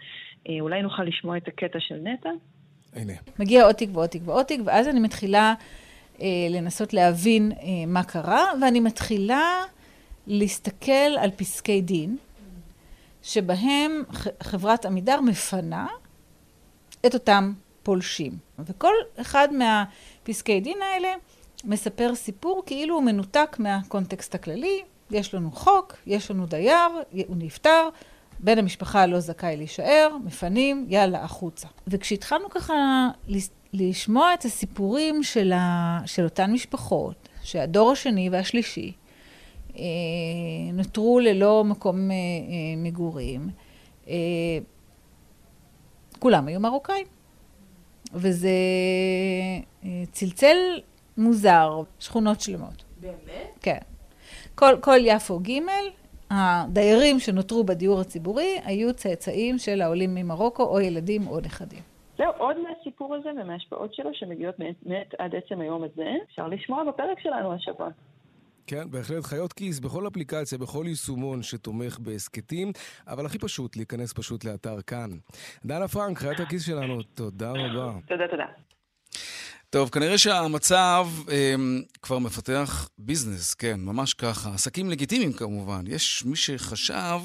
אה, 0.49 0.53
אולי 0.59 0.81
נוכל 0.81 1.03
לשמוע 1.03 1.37
את 1.37 1.47
הקטע 1.47 1.79
של 1.79 1.95
נטע? 1.95 2.29
הנה. 2.93 3.13
מגיע 3.39 3.63
עוד 3.63 3.75
תיק 3.75 3.89
ועוד 3.93 4.09
תיק 4.09 4.21
ועוד 4.25 4.45
תיק, 4.45 4.61
ואז 4.65 4.87
אני 4.87 4.99
מתחילה 4.99 5.53
אה, 6.21 6.27
לנסות 6.49 6.93
להבין 6.93 7.51
אה, 7.51 7.57
מה 7.87 8.03
קרה, 8.03 8.45
ואני 8.61 8.79
מתחילה 8.79 9.63
להסתכל 10.27 11.17
על 11.19 11.31
פסקי 11.31 11.81
דין. 11.81 12.17
שבהם 13.23 14.03
חברת 14.43 14.85
עמידר 14.85 15.21
מפנה 15.21 15.87
את 17.05 17.13
אותם 17.13 17.53
פולשים. 17.83 18.37
וכל 18.59 18.93
אחד 19.21 19.47
מהפסקי 19.53 20.59
דין 20.59 20.77
האלה 20.81 21.13
מספר 21.63 22.15
סיפור 22.15 22.63
כאילו 22.65 22.95
הוא 22.95 23.03
מנותק 23.03 23.55
מהקונטקסט 23.59 24.35
הכללי. 24.35 24.81
יש 25.11 25.33
לנו 25.33 25.51
חוק, 25.51 25.95
יש 26.05 26.31
לנו 26.31 26.45
דייר, 26.45 26.89
הוא 27.27 27.35
נפטר, 27.39 27.89
בן 28.39 28.57
המשפחה 28.57 29.05
לא 29.05 29.19
זכאי 29.19 29.57
להישאר, 29.57 30.17
מפנים, 30.25 30.85
יאללה, 30.89 31.23
החוצה. 31.23 31.67
וכשהתחלנו 31.87 32.49
ככה 32.49 33.07
לשמוע 33.73 34.33
את 34.33 34.45
הסיפורים 34.45 35.23
של, 35.23 35.51
ה... 35.51 35.99
של 36.05 36.23
אותן 36.23 36.51
משפחות, 36.51 37.29
שהדור 37.43 37.91
השני 37.91 38.29
והשלישי 38.29 38.93
נותרו 40.73 41.19
ללא 41.19 41.63
מקום 41.63 42.11
אה, 42.11 42.15
אה, 42.15 42.73
מגורים. 42.77 43.49
כולם 46.19 46.47
היו 46.47 46.59
מרוקאים. 46.59 47.07
וזה 48.13 48.49
צלצל 50.11 50.57
מוזר, 51.17 51.81
שכונות 51.99 52.41
שלמות. 52.41 52.83
באמת? 53.01 53.57
כן. 53.61 53.77
כל, 54.55 54.75
כל 54.81 54.97
יפו 55.01 55.39
ג', 55.39 55.59
הדיירים 56.31 57.19
שנותרו 57.19 57.63
בדיור 57.63 57.99
הציבורי 57.99 58.59
היו 58.63 58.93
צאצאים 58.93 59.57
של 59.57 59.81
העולים 59.81 60.15
ממרוקו, 60.15 60.63
או 60.63 60.81
ילדים 60.81 61.27
או 61.27 61.39
נכדים. 61.39 61.79
זהו, 62.17 62.31
עוד 62.37 62.57
מהסיפור 62.59 63.15
הזה 63.15 63.29
ומההשפעות 63.41 63.93
שלו 63.93 64.09
שמגיעות 64.13 64.55
באמת 64.59 65.13
עד 65.19 65.35
עצם 65.35 65.61
היום 65.61 65.83
הזה, 65.83 66.11
אפשר 66.29 66.47
לשמוע 66.47 66.83
בפרק 66.83 67.19
שלנו 67.19 67.53
השבוע. 67.53 67.89
כן, 68.69 68.91
בהחלט 68.91 69.25
חיות 69.25 69.53
כיס 69.53 69.79
בכל 69.79 70.07
אפליקציה, 70.07 70.57
בכל 70.57 70.85
יישומון 70.87 71.43
שתומך 71.43 71.99
בהסכתים, 71.99 72.71
אבל 73.07 73.25
הכי 73.25 73.39
פשוט, 73.39 73.75
להיכנס 73.75 74.13
פשוט 74.13 74.43
לאתר 74.43 74.81
כאן. 74.81 75.09
דנה 75.65 75.87
פרנק, 75.87 76.17
חיית 76.19 76.39
הכיס 76.39 76.65
שלנו, 76.65 77.01
תודה 77.03 77.51
רבה. 77.51 77.93
תודה, 78.07 78.27
תודה. 78.27 78.45
טוב, 79.69 79.89
כנראה 79.89 80.17
שהמצב 80.17 81.07
אה, 81.31 81.55
כבר 82.01 82.19
מפתח 82.19 82.89
ביזנס, 82.97 83.53
כן, 83.53 83.79
ממש 83.79 84.13
ככה. 84.13 84.53
עסקים 84.53 84.89
לגיטימיים 84.89 85.33
כמובן. 85.33 85.83
יש 85.87 86.25
מי 86.25 86.35
שחשב 86.35 87.19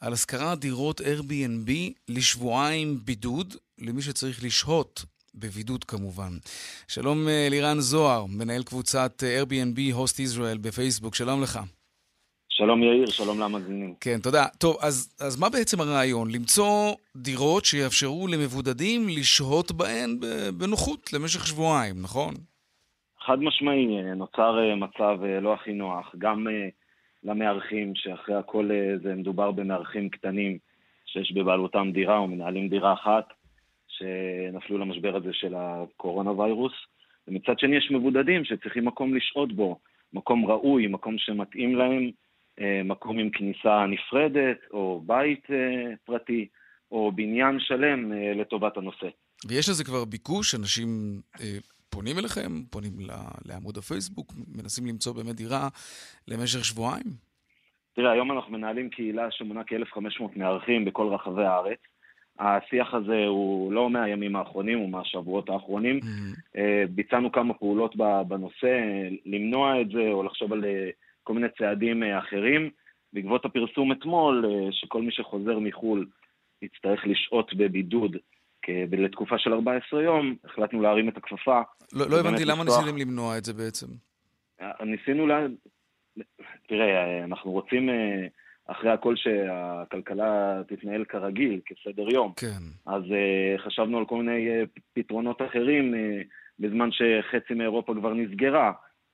על 0.00 0.12
השכרת 0.12 0.58
דירות 0.58 1.00
Airbnb 1.00 1.70
לשבועיים 2.08 3.00
בידוד 3.04 3.54
למי 3.78 4.02
שצריך 4.02 4.44
לשהות 4.44 5.04
בבידוד 5.40 5.84
כמובן. 5.84 6.32
שלום 6.88 7.28
אה, 7.28 7.46
לירן 7.50 7.78
זוהר, 7.78 8.24
מנהל 8.38 8.62
קבוצת 8.62 9.22
אה, 9.22 9.42
Airbnb 9.42 9.94
Host 9.96 10.16
Israel 10.16 10.58
בפייסבוק, 10.60 11.14
שלום 11.14 11.42
לך. 11.42 11.58
שלום 12.48 12.82
יאיר, 12.82 13.06
שלום 13.06 13.40
למאזינים. 13.40 13.94
כן, 14.00 14.18
תודה. 14.22 14.46
טוב, 14.58 14.76
אז, 14.80 15.16
אז 15.20 15.40
מה 15.40 15.48
בעצם 15.50 15.80
הרעיון? 15.80 16.30
למצוא 16.30 16.94
דירות 17.16 17.64
שיאפשרו 17.64 18.26
למבודדים 18.28 19.08
לשהות 19.08 19.72
בהן 19.72 20.20
בנוחות 20.58 21.12
למשך 21.12 21.46
שבועיים, 21.46 22.02
נכון? 22.02 22.34
חד 23.26 23.38
משמעי, 23.38 23.98
אה, 23.98 24.14
נוצר 24.14 24.74
מצב 24.76 25.18
לא 25.42 25.54
הכי 25.54 25.72
נוח, 25.72 26.14
גם 26.18 26.46
למארחים, 27.24 27.92
שאחרי 27.94 28.34
הכל 28.34 28.70
זה 29.02 29.14
מדובר 29.14 29.50
במארחים 29.50 30.08
קטנים 30.08 30.58
שיש 31.06 31.32
בבעלותם 31.32 31.90
דירה 31.92 32.18
או 32.18 32.26
מנהלים 32.26 32.68
דירה 32.68 32.92
אחת, 32.92 33.32
שנפלו 33.98 34.78
למשבר 34.78 35.16
הזה 35.16 35.32
של 35.32 35.54
הקורונה 35.56 36.30
ויירוס, 36.30 36.72
ומצד 37.28 37.58
שני 37.58 37.76
יש 37.76 37.90
מבודדים 37.90 38.44
שצריכים 38.44 38.84
מקום 38.84 39.14
לשהות 39.14 39.52
בו, 39.52 39.78
מקום 40.12 40.46
ראוי, 40.46 40.86
מקום 40.86 41.14
שמתאים 41.18 41.76
להם, 41.76 42.10
אה, 42.60 42.80
מקום 42.84 43.18
עם 43.18 43.30
כניסה 43.30 43.86
נפרדת, 43.86 44.58
או 44.72 45.02
בית 45.06 45.46
אה, 45.50 45.96
פרטי, 46.04 46.48
או 46.92 47.12
בניין 47.14 47.60
שלם 47.60 48.12
אה, 48.12 48.32
לטובת 48.34 48.76
הנושא. 48.76 49.06
ויש 49.48 49.68
לזה 49.68 49.84
כבר 49.84 50.04
ביקוש? 50.04 50.54
אנשים 50.54 50.88
פונים 51.90 52.18
אליכם, 52.18 52.62
פונים 52.70 52.92
לעמוד 53.44 53.76
הפייסבוק, 53.78 54.32
מנסים 54.56 54.86
למצוא 54.86 55.14
באמת 55.14 55.34
דירה 55.34 55.68
למשך 56.28 56.64
שבועיים? 56.64 57.06
תראה, 57.94 58.12
היום 58.12 58.32
אנחנו 58.32 58.52
מנהלים 58.52 58.90
קהילה 58.90 59.30
שמונה 59.30 59.64
כ-1,500 59.66 60.22
מארחים 60.36 60.84
בכל 60.84 61.08
רחבי 61.14 61.44
הארץ. 61.44 61.78
השיח 62.38 62.94
הזה 62.94 63.26
הוא 63.26 63.72
לא 63.72 63.90
מהימים 63.90 64.36
האחרונים, 64.36 64.78
הוא 64.78 64.88
מהשבועות 64.88 65.48
האחרונים. 65.48 66.00
Mm-hmm. 66.02 66.58
ביצענו 66.90 67.32
כמה 67.32 67.54
פעולות 67.54 67.96
בנושא, 68.28 68.80
למנוע 69.26 69.80
את 69.80 69.90
זה 69.90 70.08
או 70.10 70.22
לחשוב 70.22 70.52
על 70.52 70.64
אה, 70.64 70.90
כל 71.22 71.34
מיני 71.34 71.46
צעדים 71.58 72.02
אה, 72.02 72.18
אחרים. 72.18 72.70
בעקבות 73.12 73.44
הפרסום 73.44 73.92
אתמול, 73.92 74.44
שכל 74.70 75.02
מי 75.02 75.12
שחוזר 75.12 75.58
מחו"ל 75.58 76.06
יצטרך 76.62 77.06
לשהות 77.06 77.54
בבידוד 77.54 78.16
לתקופה 78.92 79.38
של 79.38 79.52
14 79.52 80.02
יום, 80.02 80.34
החלטנו 80.44 80.82
להרים 80.82 81.08
את 81.08 81.16
הכפפה. 81.16 81.60
לא, 81.92 82.10
לא 82.10 82.20
הבנתי 82.20 82.44
למה. 82.44 82.64
ניסיתם 82.64 82.96
למנוע 82.96 83.38
את 83.38 83.44
זה 83.44 83.52
בעצם. 83.52 83.86
ניסינו 84.80 85.26
לה... 85.26 85.46
תראה, 86.68 87.24
אנחנו 87.24 87.50
רוצים... 87.50 87.88
אחרי 88.68 88.90
הכל 88.90 89.16
שהכלכלה 89.16 90.62
תתנהל 90.68 91.04
כרגיל, 91.04 91.60
כסדר 91.66 92.10
יום. 92.12 92.32
כן. 92.36 92.62
אז 92.86 93.02
uh, 93.02 93.58
חשבנו 93.58 93.98
על 93.98 94.04
כל 94.04 94.16
מיני 94.16 94.62
uh, 94.62 94.80
פתרונות 94.92 95.42
אחרים, 95.42 95.94
uh, 95.94 95.96
בזמן 96.58 96.88
שחצי 96.92 97.54
מאירופה 97.54 97.94
כבר 97.94 98.14
נסגרה 98.14 98.72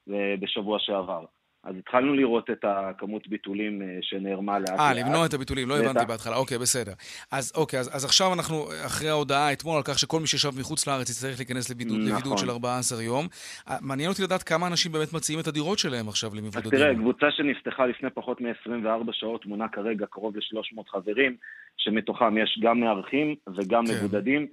uh, 0.08 0.12
בשבוע 0.40 0.78
שעבר. 0.78 1.24
אז 1.64 1.76
התחלנו 1.78 2.14
לראות 2.14 2.50
את 2.50 2.64
הכמות 2.68 3.28
ביטולים 3.28 3.82
אה, 3.82 3.98
שנערמה 4.02 4.58
לאט 4.58 4.70
לאט. 4.70 4.80
אה, 4.80 4.94
למנוע 4.94 5.26
את 5.26 5.34
הביטולים, 5.34 5.68
לא 5.68 5.78
הבנתי 5.78 6.06
בהתחלה. 6.08 6.36
אוקיי, 6.36 6.58
בסדר. 6.58 6.92
אז 7.32 7.52
אוקיי, 7.56 7.80
אז, 7.80 7.96
אז 7.96 8.04
עכשיו 8.04 8.32
אנחנו, 8.32 8.64
אחרי 8.86 9.08
ההודעה 9.08 9.52
אתמול 9.52 9.76
על 9.76 9.82
כך 9.82 9.98
שכל 9.98 10.20
מי 10.20 10.26
שישב 10.26 10.50
מחוץ 10.60 10.86
לארץ 10.86 11.10
יצטרך 11.10 11.38
להיכנס 11.38 11.70
לבידוד, 11.70 11.98
נכון. 11.98 12.12
לבידוד 12.12 12.38
של 12.38 12.50
14 12.50 13.02
יום, 13.02 13.26
אה, 13.68 13.76
מעניין 13.80 14.10
אותי 14.10 14.22
לדעת 14.22 14.42
כמה 14.42 14.66
אנשים 14.66 14.92
באמת 14.92 15.12
מציעים 15.12 15.40
את 15.40 15.46
הדירות 15.46 15.78
שלהם 15.78 16.08
עכשיו 16.08 16.30
למבודדים. 16.34 16.72
אז 16.72 16.80
תראה, 16.80 16.94
קבוצה 16.94 17.26
שנפתחה 17.30 17.86
לפני 17.86 18.10
פחות 18.10 18.40
מ-24 18.40 19.12
שעות 19.12 19.46
מונה 19.46 19.68
כרגע 19.68 20.06
קרוב 20.06 20.36
ל-300 20.36 20.82
חברים, 20.88 21.36
שמתוכם 21.76 22.38
יש 22.38 22.60
גם 22.62 22.80
מארחים 22.80 23.34
וגם 23.56 23.86
כן. 23.86 23.92
מבודדים. 23.94 24.46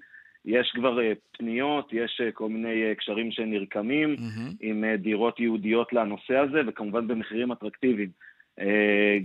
יש 0.45 0.71
כבר 0.75 0.97
uh, 0.99 1.37
פניות, 1.37 1.93
יש 1.93 2.21
uh, 2.21 2.31
כל 2.31 2.49
מיני 2.49 2.91
uh, 2.91 2.95
קשרים 2.95 3.31
שנרקמים 3.31 4.15
mm-hmm. 4.15 4.55
עם 4.59 4.83
דירות 4.97 5.39
ייעודיות 5.39 5.93
לנושא 5.93 6.37
הזה, 6.37 6.61
וכמובן 6.67 7.07
במחירים 7.07 7.51
אטרקטיביים. 7.51 8.09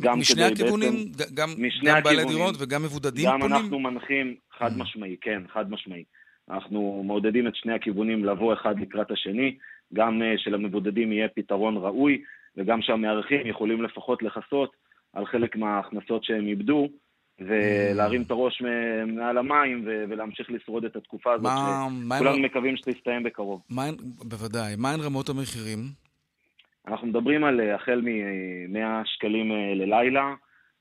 גם 0.00 0.18
משני 0.18 0.44
הכיוונים, 0.44 0.92
בעצם, 1.16 1.35
גם, 1.35 1.48
משני 1.59 1.90
גם 1.90 2.02
בעלי 2.02 2.24
דירות 2.24 2.55
וגם 2.59 2.83
מבודדים 2.83 3.26
גם 3.26 3.40
פונים? 3.40 3.57
גם 3.57 3.62
אנחנו 3.62 3.79
מנחים, 3.79 4.35
חד 4.59 4.72
mm-hmm. 4.72 4.81
משמעי, 4.83 5.16
כן, 5.20 5.42
חד 5.52 5.70
משמעי. 5.70 6.05
אנחנו 6.50 7.02
מעודדים 7.07 7.46
את 7.48 7.57
שני 7.57 7.72
הכיוונים 7.72 8.24
לבוא 8.24 8.52
אחד 8.55 8.81
לקראת 8.81 9.11
השני, 9.11 9.57
גם 9.94 10.22
uh, 10.22 10.38
שלמבודדים 10.38 11.12
יהיה 11.12 11.29
פתרון 11.29 11.76
ראוי, 11.76 12.22
וגם 12.57 12.83
שהמארחים 12.83 13.46
יכולים 13.46 13.83
לפחות 13.83 14.22
לכסות 14.22 14.76
על 15.12 15.26
חלק 15.26 15.57
מההכנסות 15.57 16.24
שהם 16.24 16.46
איבדו. 16.46 16.88
ולהרים 17.40 18.22
את 18.22 18.31
הראש 18.31 18.62
מעל 19.07 19.38
המים 19.38 19.83
ולהמשיך 19.85 20.51
לשרוד 20.51 20.85
את 20.85 20.96
התקופה 20.96 21.33
הזאת, 21.33 21.53
שכולנו 22.16 22.38
מקווים 22.38 22.77
שתסתיים 22.77 23.22
בקרוב. 23.22 23.62
בוודאי. 24.25 24.75
מהן 24.79 25.01
רמות 25.01 25.29
המחירים? 25.29 25.79
אנחנו 26.88 27.07
מדברים 27.07 27.44
על 27.44 27.61
אה, 27.61 27.75
החל 27.75 28.01
מ-100 28.01 29.05
שקלים 29.05 29.53
אה, 29.53 29.75
ללילה, 29.75 30.35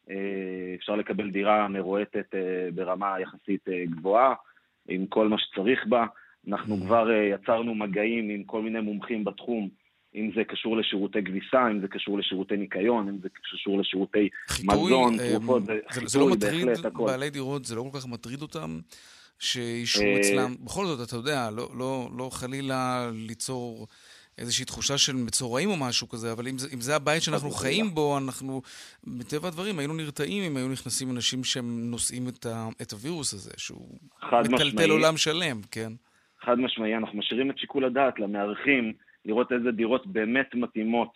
אה, 0.09 0.15
אפשר 0.75 0.95
לקבל 0.95 1.31
דירה 1.31 1.67
מרועטת 1.67 2.35
ברמה 2.75 3.19
יחסית 3.19 3.65
גבוהה, 3.85 4.33
עם 4.87 5.05
כל 5.05 5.27
מה 5.27 5.35
שצריך 5.39 5.85
בה. 5.87 6.05
אנחנו 6.47 6.75
mm. 6.75 6.85
כבר 6.85 7.11
יצרנו 7.11 7.75
מגעים 7.75 8.29
עם 8.29 8.43
כל 8.43 8.61
מיני 8.61 8.79
מומחים 8.79 9.23
בתחום. 9.23 9.69
אם 10.15 10.32
זה 10.36 10.43
קשור 10.43 10.78
לשירותי 10.78 11.23
כביסה, 11.23 11.67
אם 11.71 11.82
זה 11.82 11.88
קשור 11.88 12.19
לשירותי 12.19 12.58
ניקיון, 12.58 13.10
אם 13.10 13.17
זה 13.21 13.30
קשור 13.30 13.80
לשירותי 13.80 14.30
חיתוי, 14.47 14.75
מזון, 14.75 15.19
אה, 15.19 15.32
תרופות, 15.32 15.65
זה, 15.65 15.80
חיתוי, 15.89 16.10
זה 16.10 16.19
לא 16.19 16.30
מטריד, 16.30 16.65
בהחלט, 16.65 16.86
הכל. 16.86 17.06
בעלי 17.06 17.30
דירות, 17.30 17.65
זה 17.65 17.75
לא 17.75 17.86
כל 17.91 17.99
כך 17.99 18.08
מטריד 18.08 18.41
אותם 18.41 18.80
שאישרו 19.39 20.04
אה, 20.04 20.19
אצלם, 20.19 20.56
בכל 20.63 20.86
זאת, 20.86 21.08
אתה 21.08 21.15
יודע, 21.15 21.49
לא, 21.51 21.69
לא, 21.78 22.10
לא 22.17 22.30
חלילה 22.34 23.10
ליצור 23.13 23.88
איזושהי 24.38 24.65
תחושה 24.65 24.97
של 24.97 25.15
מצורעים 25.15 25.69
או 25.69 25.75
משהו 25.78 26.10
כזה, 26.10 26.32
אבל 26.32 26.47
אם 26.47 26.58
זה, 26.58 26.67
אם 26.73 26.82
זה 26.82 26.95
הבית 26.95 27.23
שאנחנו 27.23 27.51
חיים 27.51 27.86
בו, 27.93 28.17
אנחנו, 28.17 28.62
מטבע 29.08 29.47
הדברים, 29.47 29.80
היינו 29.80 29.93
נרתעים 29.93 30.43
אם 30.43 30.58
היו 30.58 30.67
נכנסים 30.67 31.12
אנשים 31.12 31.43
שהם 31.43 31.91
נושאים 31.91 32.28
את, 32.28 32.45
ה, 32.45 32.67
את 32.82 32.91
הווירוס 32.91 33.34
הזה, 33.34 33.51
שהוא 33.58 33.97
מטלטל 34.51 34.89
עולם 34.89 35.17
שלם, 35.17 35.62
כן? 35.71 35.91
חד 36.41 36.60
משמעי, 36.60 36.95
אנחנו 36.95 37.17
משאירים 37.17 37.51
את 37.51 37.58
שיקול 37.58 37.86
הדעת 37.86 38.19
למארחים. 38.19 38.93
לראות 39.25 39.51
איזה 39.51 39.71
דירות 39.71 40.07
באמת 40.07 40.55
מתאימות 40.55 41.11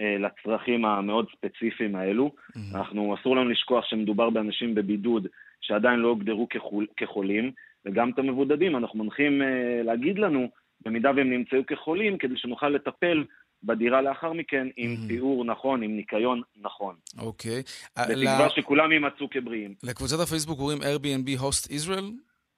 אה, 0.00 0.16
לצרכים 0.18 0.84
המאוד 0.84 1.26
ספציפיים 1.36 1.96
האלו. 1.96 2.30
Mm-hmm. 2.30 2.76
אנחנו, 2.76 3.14
אסור 3.20 3.36
לנו 3.36 3.50
לשכוח 3.50 3.84
שמדובר 3.84 4.30
באנשים 4.30 4.74
בבידוד 4.74 5.26
שעדיין 5.60 5.98
לא 5.98 6.08
הוגדרו 6.08 6.48
כחול, 6.50 6.86
כחולים, 6.96 7.52
וגם 7.84 8.10
את 8.10 8.18
המבודדים 8.18 8.76
אנחנו 8.76 9.04
מנחים 9.04 9.42
אה, 9.42 9.82
להגיד 9.82 10.18
לנו, 10.18 10.48
במידה 10.84 11.10
והם 11.16 11.30
נמצאו 11.30 11.58
כחולים, 11.66 12.18
כדי 12.18 12.36
שנוכל 12.36 12.68
לטפל 12.68 13.24
בדירה 13.62 14.02
לאחר 14.02 14.32
מכן 14.32 14.66
עם 14.76 14.94
mm-hmm. 14.94 15.08
תיאור 15.08 15.44
נכון, 15.44 15.82
עם 15.82 15.96
ניקיון 15.96 16.42
נכון. 16.56 16.94
אוקיי. 17.18 17.60
Okay. 17.60 18.02
בתקווה 18.02 18.46
ל... 18.46 18.48
שכולם 18.48 18.92
יימצאו 18.92 19.30
כבריאים. 19.30 19.74
לקבוצת 19.82 20.20
הפייסבוק 20.20 20.58
קוראים 20.58 20.78
Airbnb 20.78 21.40
Host 21.40 21.68
Israel? 21.68 22.04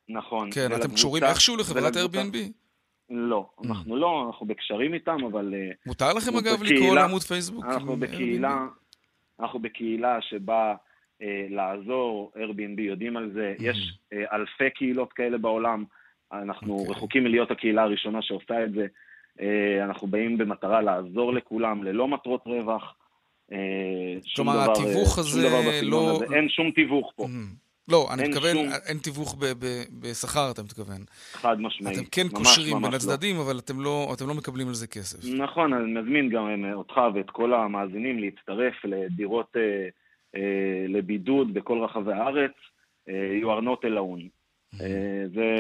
נכון. 0.09 0.51
כן, 0.55 0.69
אתם 0.81 0.95
קשורים 0.95 1.25
איכשהו 1.25 1.57
לחברת 1.57 1.93
Airbnb? 1.97 2.37
לא. 3.11 3.51
אנחנו 3.65 3.97
לא, 3.97 4.25
אנחנו 4.27 4.47
בקשרים 4.47 4.95
איתם, 4.95 5.17
אבל... 5.33 5.55
אה, 5.55 5.71
מותר 5.87 6.13
לכם 6.13 6.37
אגב 6.37 6.63
לקרוא 6.63 6.95
לעמוד 6.95 7.23
פייסבוק? 7.23 7.65
אנחנו 7.65 7.97
בקהילה, 7.97 8.67
אנחנו 9.41 9.59
בקהילה 9.59 10.19
שבה 10.21 10.75
אה, 11.23 11.47
לעזור, 11.51 12.33
Airbnb 12.37 12.81
יודעים 12.81 13.17
על 13.17 13.31
זה, 13.35 13.55
mm. 13.59 13.63
יש 13.63 13.99
אה, 14.13 14.25
אלפי 14.33 14.71
קהילות 14.71 15.13
כאלה 15.13 15.39
בעולם, 15.39 15.85
אנחנו 16.33 16.77
okay. 16.77 16.81
אוקיי. 16.81 16.95
רחוקים 16.95 17.25
מלהיות 17.25 17.51
הקהילה 17.51 17.83
הראשונה 17.83 18.23
שעושה 18.23 18.65
את 18.65 18.73
זה, 18.73 18.87
אה, 19.41 19.85
אנחנו 19.85 20.07
באים 20.07 20.39
במטרה 20.39 20.83
לעזור 20.83 21.33
לכולם, 21.33 21.85
ללא 21.85 22.09
מטרות 22.09 22.43
רווח. 22.47 22.95
כלומר, 24.37 24.71
התיווך 24.71 25.19
הזה 25.19 25.49
לא... 25.83 26.21
אין 26.35 26.49
שום 26.49 26.71
תיווך 26.71 27.13
פה. 27.17 27.27
לא, 27.89 28.09
אני 28.13 28.29
מתכוון, 28.29 28.57
שום... 28.57 28.69
אין 28.87 28.99
תיווך 28.99 29.37
בשכר, 30.01 30.51
אתה 30.51 30.63
מתכוון. 30.63 31.05
חד 31.33 31.61
משמעית. 31.61 31.99
אתם 31.99 32.07
כן 32.11 32.23
ממש, 32.23 32.33
קושרים 32.33 32.83
בין 32.83 32.91
לא. 32.91 32.97
הצדדים, 32.97 33.37
לא. 33.37 33.43
אבל 33.43 33.59
אתם 33.59 33.81
לא, 33.81 34.11
אתם 34.15 34.29
לא 34.29 34.35
מקבלים 34.35 34.69
על 34.69 34.75
זה 34.75 34.87
כסף. 34.87 35.19
נכון, 35.39 35.73
אני 35.73 36.01
מזמין 36.01 36.29
גם 36.29 36.73
אותך 36.75 37.01
ואת 37.15 37.31
כל 37.31 37.55
המאזינים 37.55 38.19
להצטרף 38.19 38.75
לדירות 38.85 39.57
אה, 39.57 39.89
אה, 40.37 40.87
לבידוד 40.89 41.55
בכל 41.55 41.79
רחבי 41.85 42.13
הארץ. 42.13 42.53
אה, 43.09 43.41
you 43.43 43.45
are 43.45 43.65
not 43.65 43.85
alone. 43.85 44.29
אה, 44.81 45.25
זה, 45.35 45.55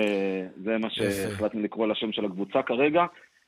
זה 0.65 0.79
מה 0.79 0.91
שהחלטנו 0.91 1.63
לקרוא 1.63 1.87
לשם 1.87 2.13
של 2.13 2.25
הקבוצה 2.25 2.63
כרגע. 2.63 3.05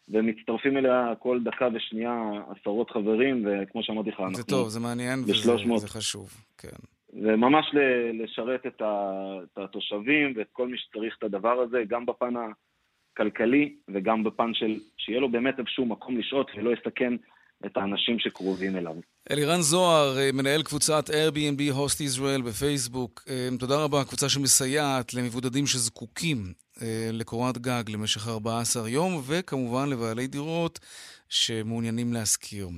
ומצטרפים 0.09 0.77
אליה 0.77 1.13
כל 1.19 1.41
דקה 1.45 1.69
ושנייה 1.75 2.31
עשרות 2.51 2.91
חברים, 2.91 3.47
וכמו 3.47 3.83
שאמרתי 3.83 4.11
לך, 4.11 4.21
אנחנו... 4.21 4.35
זה 4.35 4.45
טוב, 4.45 4.69
זה 4.69 4.81
מעניין 4.81 5.25
וזה 5.25 5.89
חשוב, 5.89 6.31
כן. 6.59 6.96
וממש 7.23 7.67
לשרת 8.13 8.67
את 8.67 8.83
התושבים 9.57 10.33
ואת 10.37 10.47
כל 10.53 10.69
מי 10.69 10.79
שצריך 10.79 11.15
את 11.19 11.23
הדבר 11.23 11.61
הזה, 11.61 11.83
גם 11.89 12.07
בפן 12.07 12.35
הכלכלי 13.17 13.75
וגם 13.89 14.25
בפן 14.25 14.55
של 14.55 14.81
שיהיה 14.97 15.21
לו 15.21 15.29
באמת 15.29 15.59
איזשהו 15.59 15.87
מקום 15.87 16.19
לשהות 16.19 16.51
ולא 16.57 16.71
יסכן 16.73 17.15
את 17.67 17.77
האנשים 17.77 18.19
שקרובים 18.19 18.77
אליו. 18.77 18.95
אלירן 19.31 19.61
זוהר, 19.61 20.19
אה, 20.19 20.31
מנהל 20.33 20.63
קבוצת 20.63 21.11
Airbnb 21.11 21.75
Host 21.75 21.99
Israel 21.99 22.43
בפייסבוק, 22.47 23.23
אה, 23.29 23.49
תודה 23.59 23.85
רבה, 23.85 24.05
קבוצה 24.05 24.29
שמסייעת 24.29 25.15
למבודדים 25.15 25.67
שזקוקים 25.67 26.53
אה, 26.83 27.09
לקורת 27.13 27.59
גג 27.59 27.85
למשך 27.89 28.29
14 28.29 28.89
יום, 28.89 29.23
וכמובן 29.27 29.89
לבעלי 29.89 30.27
דירות 30.27 30.79
שמעוניינים 31.29 32.13
להשכיר 32.13 32.69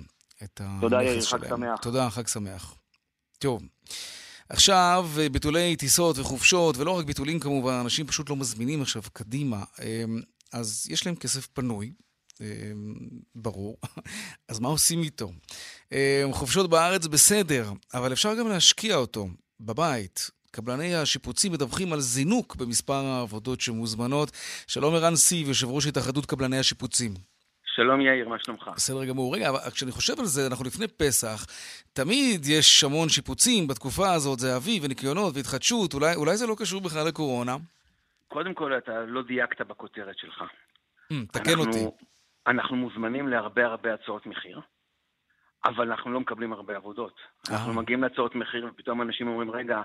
את 0.44 0.60
הנכס 0.60 0.64
שלהם. 0.64 0.80
תודה, 0.80 1.02
יאיר, 1.02 1.20
חג 1.20 1.48
שמח. 1.48 1.80
תודה, 1.82 2.10
חג 2.10 2.26
שמח. 2.26 2.74
טוב. 3.38 3.62
עכשיו, 4.50 5.10
אה, 5.18 5.28
ביטולי 5.28 5.76
טיסות 5.76 6.18
וחופשות, 6.18 6.76
ולא 6.76 6.90
רק 6.90 7.04
ביטולים 7.04 7.40
כמובן, 7.40 7.72
אנשים 7.72 8.06
פשוט 8.06 8.30
לא 8.30 8.36
מזמינים 8.36 8.82
עכשיו 8.82 9.02
קדימה. 9.12 9.64
אמ, 9.82 10.20
אז 10.52 10.86
יש 10.90 11.06
להם 11.06 11.16
כסף 11.16 11.46
פנוי, 11.46 11.92
אמ, 12.40 12.94
ברור. 13.34 13.76
אז 14.48 14.58
מה 14.58 14.68
עושים 14.68 15.02
איתו? 15.02 15.32
אמ, 15.92 15.98
חופשות 16.32 16.70
בארץ 16.70 17.06
בסדר, 17.06 17.72
אבל 17.94 18.12
אפשר 18.12 18.34
גם 18.34 18.48
להשקיע 18.48 18.96
אותו 18.96 19.28
בבית. 19.60 20.30
קבלני 20.50 20.94
השיפוצים 20.94 21.52
מדווחים 21.52 21.92
על 21.92 22.00
זינוק 22.00 22.56
במספר 22.56 23.04
העבודות 23.04 23.60
שמוזמנות. 23.60 24.30
שלום 24.66 24.94
ערן 24.94 25.16
סיב, 25.16 25.48
יושב 25.48 25.68
ראש 25.68 25.86
התאחדות 25.86 26.26
קבלני 26.26 26.58
השיפוצים. 26.58 27.14
שלום 27.78 28.00
יאיר, 28.00 28.28
מה 28.28 28.38
שלומך? 28.38 28.70
בסדר 28.76 29.04
גמור. 29.04 29.34
רגע, 29.34 29.48
אבל 29.48 29.58
כשאני 29.70 29.92
חושב 29.92 30.12
על 30.18 30.24
זה, 30.24 30.46
אנחנו 30.50 30.64
לפני 30.64 30.88
פסח, 30.88 31.46
תמיד 31.92 32.46
יש 32.46 32.84
המון 32.84 33.08
שיפוצים 33.08 33.66
בתקופה 33.68 34.12
הזאת, 34.12 34.38
זה 34.38 34.56
אביב 34.56 34.84
וניקיונות 34.84 35.36
והתחדשות, 35.36 35.94
אולי, 35.94 36.14
אולי 36.14 36.36
זה 36.36 36.46
לא 36.46 36.54
קשור 36.58 36.80
בכלל 36.80 37.06
לקורונה? 37.06 37.56
קודם 38.28 38.54
כל, 38.54 38.78
אתה 38.78 39.00
לא 39.06 39.22
דייקת 39.22 39.60
בכותרת 39.60 40.18
שלך. 40.18 40.42
Mm, 41.12 41.14
תקן 41.32 41.58
אותי. 41.58 41.84
אנחנו 42.46 42.76
מוזמנים 42.76 43.28
להרבה 43.28 43.66
הרבה 43.66 43.94
הצעות 43.94 44.26
מחיר, 44.26 44.60
אבל 45.64 45.90
אנחנו 45.90 46.10
לא 46.10 46.20
מקבלים 46.20 46.52
הרבה 46.52 46.76
עבודות. 46.76 47.14
אנחנו 47.50 47.74
מגיעים 47.74 48.02
להצעות 48.02 48.34
מחיר 48.34 48.66
ופתאום 48.70 49.02
אנשים 49.02 49.28
אומרים, 49.28 49.50
רגע, 49.50 49.76
אה, 49.76 49.82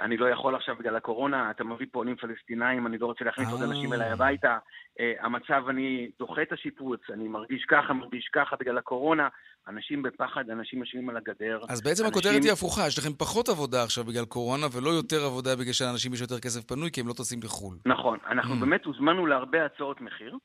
אני 0.00 0.16
לא 0.16 0.26
יכול 0.30 0.54
עכשיו 0.54 0.76
בגלל 0.76 0.96
הקורונה, 0.96 1.50
אתה 1.50 1.64
מביא 1.64 1.86
פה 1.92 1.98
עולים 1.98 2.16
פלסטינאים, 2.16 2.86
אני 2.86 2.98
לא 2.98 3.06
רוצה 3.06 3.24
להכניס 3.24 3.52
עוד 3.52 3.62
אנשים 3.62 3.92
אליי 3.92 4.10
הביתה. 4.10 4.58
אה, 5.00 5.12
המצב, 5.20 5.62
אני 5.68 6.10
דוחה 6.18 6.42
את 6.42 6.52
השיפוץ, 6.52 7.00
אני 7.10 7.28
מרגיש 7.28 7.64
ככה, 7.68 7.92
מרגיש 7.92 8.30
ככה 8.34 8.56
בגלל 8.60 8.78
הקורונה. 8.78 9.28
אנשים 9.68 10.02
בפחד, 10.02 10.50
אנשים 10.50 10.78
יושבים 10.80 11.08
על 11.08 11.16
הגדר. 11.16 11.60
אז 11.68 11.82
בעצם 11.82 12.04
אנשים... 12.04 12.06
הכותרת 12.06 12.42
היא 12.42 12.52
הפוכה, 12.52 12.86
יש 12.86 12.98
לכם 12.98 13.12
פחות 13.18 13.48
עבודה 13.48 13.82
עכשיו 13.82 14.04
בגלל 14.04 14.24
קורונה, 14.24 14.66
ולא 14.72 14.90
יותר 14.90 15.24
עבודה 15.24 15.56
בגלל 15.56 15.72
שלאנשים 15.72 16.12
יש 16.14 16.20
יותר 16.20 16.40
כסף 16.40 16.64
פנוי, 16.64 16.90
כי 16.90 17.00
הם 17.00 17.08
לא 17.08 17.12
טסים 17.12 17.40
לחו"ל. 17.42 17.76
נכון, 17.86 18.18
אנחנו 18.26 18.54
mm. 18.54 18.60
באמת 18.60 18.84
הוזמנו 18.84 19.26
להרבה 19.26 19.64
הצעות 19.64 20.00
מחיר. 20.00 20.36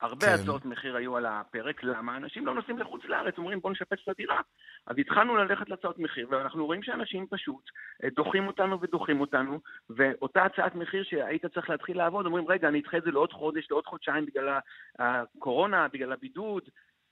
הרבה 0.00 0.26
כן. 0.26 0.42
הצעות 0.42 0.64
מחיר 0.64 0.96
היו 0.96 1.16
על 1.16 1.26
הפרק, 1.26 1.82
למה? 1.82 2.16
אנשים 2.16 2.46
לא 2.46 2.54
נוסעים 2.54 2.78
לחוץ 2.78 3.04
לארץ, 3.04 3.38
אומרים 3.38 3.60
בואו 3.60 3.72
נשפץ 3.72 3.98
את 4.02 4.08
הדירה. 4.08 4.40
אז 4.86 4.96
התחלנו 4.98 5.36
ללכת 5.36 5.68
להצעות 5.68 5.98
מחיר, 5.98 6.26
ואנחנו 6.30 6.66
רואים 6.66 6.82
שאנשים 6.82 7.26
פשוט 7.30 7.70
אה, 8.04 8.08
דוחים 8.10 8.46
אותנו 8.46 8.80
ודוחים 8.80 9.20
אותנו, 9.20 9.60
ואותה 9.90 10.44
הצעת 10.44 10.74
מחיר 10.74 11.04
שהיית 11.04 11.46
צריך 11.46 11.70
להתחיל 11.70 11.96
לעבוד, 11.96 12.26
אומרים 12.26 12.48
רגע, 12.48 12.68
אני 12.68 12.80
אדחה 12.80 12.96
את 12.96 13.02
זה 13.02 13.10
לעוד 13.10 13.32
חודש, 13.32 13.70
לעוד 13.70 13.86
חודשיים 13.86 14.26
בגלל 14.26 14.58
הקורונה, 14.98 15.88
בגלל 15.88 16.12
הבידוד, 16.12 16.62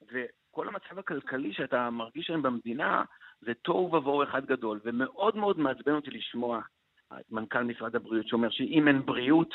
וכל 0.03 0.69
המצב 0.69 0.99
הכלכלי 0.99 1.53
שאתה 1.53 1.91
מרגיש 1.91 2.31
היום 2.31 2.43
במדינה, 2.43 3.05
זה 3.41 3.55
תוהו 3.55 3.95
ובוהו 3.95 4.23
אחד 4.23 4.47
גדול, 4.47 4.81
ומאוד 4.85 5.37
מאוד 5.37 5.59
מעצבן 5.59 5.93
אותי 5.93 6.11
לשמוע 6.11 6.61
את 7.21 7.33
מנכ"ל 7.33 7.63
משרד 7.63 7.97
הבריאות 7.97 8.29
שאומר 8.29 8.51
שאם 8.51 8.89
אין 8.89 9.07
בריאות, 9.07 9.55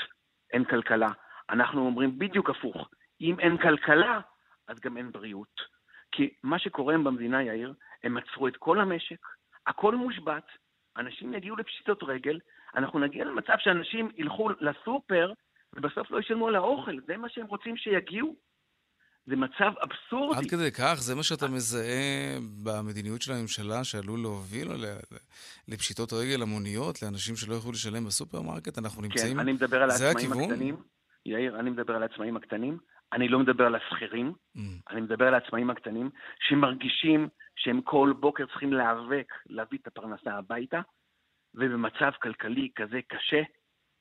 אין 0.53 0.63
כלכלה. 0.63 1.09
אנחנו 1.49 1.85
אומרים 1.85 2.19
בדיוק 2.19 2.49
הפוך. 2.49 2.89
אם 3.21 3.39
אין 3.39 3.57
כלכלה, 3.57 4.19
אז 4.67 4.79
גם 4.79 4.97
אין 4.97 5.11
בריאות. 5.11 5.61
כי 6.11 6.29
מה 6.43 6.59
שקורה 6.59 6.97
במדינה, 6.97 7.43
יאיר, 7.43 7.73
הם 8.03 8.17
עצרו 8.17 8.47
את 8.47 8.57
כל 8.57 8.79
המשק, 8.79 9.27
הכל 9.67 9.95
מושבת, 9.95 10.45
אנשים 10.97 11.33
יגיעו 11.33 11.55
לפשיטות 11.55 12.03
רגל, 12.03 12.39
אנחנו 12.75 12.99
נגיע 12.99 13.25
למצב 13.25 13.53
שאנשים 13.57 14.11
ילכו 14.17 14.49
לסופר 14.49 15.33
ובסוף 15.73 16.11
לא 16.11 16.19
ישלמו 16.19 16.47
על 16.47 16.55
האוכל, 16.55 16.97
זה 17.07 17.17
מה 17.17 17.29
שהם 17.29 17.45
רוצים 17.45 17.77
שיגיעו. 17.77 18.35
זה 19.25 19.35
מצב 19.35 19.71
אבסורדי. 19.83 20.39
עד 20.39 20.45
כדי 20.51 20.71
כך? 20.71 20.95
זה 20.99 21.15
מה 21.15 21.23
שאתה 21.23 21.47
מזהה 21.47 22.37
במדיניות 22.63 23.21
של 23.21 23.31
הממשלה 23.31 23.83
שעלול 23.83 24.19
להוביל 24.19 24.67
לפשיטות 25.67 26.13
רגל 26.13 26.41
המוניות, 26.41 27.01
לאנשים 27.01 27.35
שלא 27.35 27.53
יוכלו 27.53 27.71
לשלם 27.71 28.05
בסופרמרקט? 28.05 28.77
אנחנו 28.77 29.01
נמצאים... 29.01 29.33
כן, 29.33 29.39
אני 29.39 29.53
מדבר 29.53 29.83
על 29.83 29.89
העצמאים 29.89 30.31
הקטנים. 30.31 30.75
יאיר, 31.25 31.59
אני 31.59 31.69
מדבר 31.69 31.95
על 31.95 32.03
העצמאים 32.03 32.37
הקטנים. 32.37 32.77
אני 33.13 33.27
לא 33.27 33.39
מדבר 33.39 33.65
על 33.65 33.75
השכירים, 33.75 34.33
mm. 34.57 34.59
אני 34.89 35.01
מדבר 35.01 35.27
על 35.27 35.33
העצמאים 35.33 35.69
הקטנים, 35.69 36.09
שמרגישים 36.39 37.27
שהם 37.55 37.81
כל 37.81 38.13
בוקר 38.19 38.45
צריכים 38.45 38.73
להיאבק, 38.73 39.33
להביא 39.45 39.79
את 39.81 39.87
הפרנסה 39.87 40.31
הביתה, 40.33 40.81
ובמצב 41.55 42.11
כלכלי 42.21 42.69
כזה 42.75 42.99
קשה, 43.07 43.41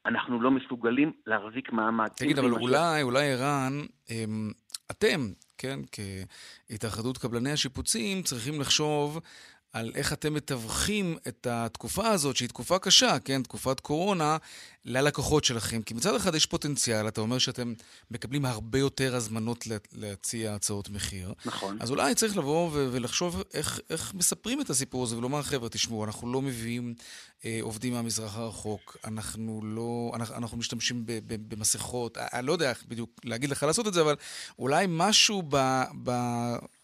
אנחנו 0.07 0.41
לא 0.43 0.51
מסוגלים 0.51 1.13
להחזיק 1.27 1.73
מעמד. 1.73 2.09
תגיד, 2.09 2.39
אבל 2.39 2.53
אולי, 2.53 3.03
אולי 3.03 3.33
ערן, 3.33 3.73
אתם, 4.91 5.21
כן, 5.59 5.81
כהתאחדות 6.69 7.19
קבלני 7.19 7.53
השיפוצים, 7.53 8.23
צריכים 8.23 8.61
לחשוב 8.61 9.21
על 9.73 9.93
איך 9.95 10.13
אתם 10.13 10.35
מתווכים 10.35 11.19
את 11.29 11.47
התקופה 11.51 12.09
הזאת, 12.09 12.37
שהיא 12.37 12.49
תקופה 12.49 12.79
קשה, 12.79 13.19
כן, 13.25 13.43
תקופת 13.43 13.81
קורונה, 13.81 14.37
ללקוחות 14.85 15.45
שלכם. 15.45 15.83
כי 15.83 15.95
מצד 15.95 16.15
אחד 16.15 16.35
יש 16.35 16.47
פוטנציאל, 16.47 17.09
אתה 17.09 17.21
אומר 17.21 17.39
שאתם 17.39 17.75
מקבלים 18.11 18.45
הרבה 18.45 18.79
יותר 18.79 19.17
הזמנות 19.17 19.65
להציע 19.93 20.55
הצעות 20.55 20.89
מחיר. 20.91 21.35
נכון. 21.45 21.77
אז 21.81 21.91
אולי 21.91 22.15
צריך 22.15 22.37
לבוא 22.37 22.71
ולחשוב 22.73 23.43
איך, 23.55 23.81
איך 23.91 24.15
מספרים 24.15 24.61
את 24.61 24.71
הסיפור 24.71 25.03
הזה, 25.03 25.17
ולומר, 25.17 25.43
חבר'ה, 25.43 25.69
תשמעו, 25.69 26.05
אנחנו 26.05 26.33
לא 26.33 26.43
מביאים 26.43 26.95
אה, 27.45 27.59
עובדים 27.63 27.93
מהמזרח 27.93 28.37
הרחוק, 28.37 28.97
אנחנו 29.05 29.61
לא, 29.65 30.13
אנחנו, 30.15 30.35
אנחנו 30.35 30.59
משתמשים 30.59 31.07
ב, 31.07 31.13
ב, 31.27 31.55
במסכות, 31.55 32.19
אני 32.19 32.47
לא 32.47 32.53
יודע 32.53 32.71
איך 32.71 32.85
בדיוק 32.89 33.11
להגיד 33.25 33.51
לך 33.51 33.63
לעשות 33.63 33.87
את 33.87 33.95
זה, 33.95 34.01
אבל 34.01 34.17
אולי 34.59 34.87
משהו 34.89 35.43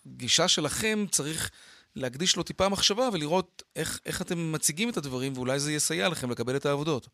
בגישה 0.06 0.48
שלכם 0.48 1.04
צריך... 1.10 1.50
להקדיש 1.96 2.36
לו 2.36 2.42
טיפה 2.42 2.68
מחשבה 2.68 3.02
ולראות 3.12 3.62
איך, 3.76 4.00
איך 4.06 4.22
אתם 4.22 4.52
מציגים 4.52 4.88
את 4.88 4.96
הדברים, 4.96 5.32
ואולי 5.36 5.58
זה 5.58 5.72
יסייע 5.72 6.08
לכם 6.08 6.30
לקבל 6.30 6.56
את 6.56 6.66
העבודות. 6.66 7.08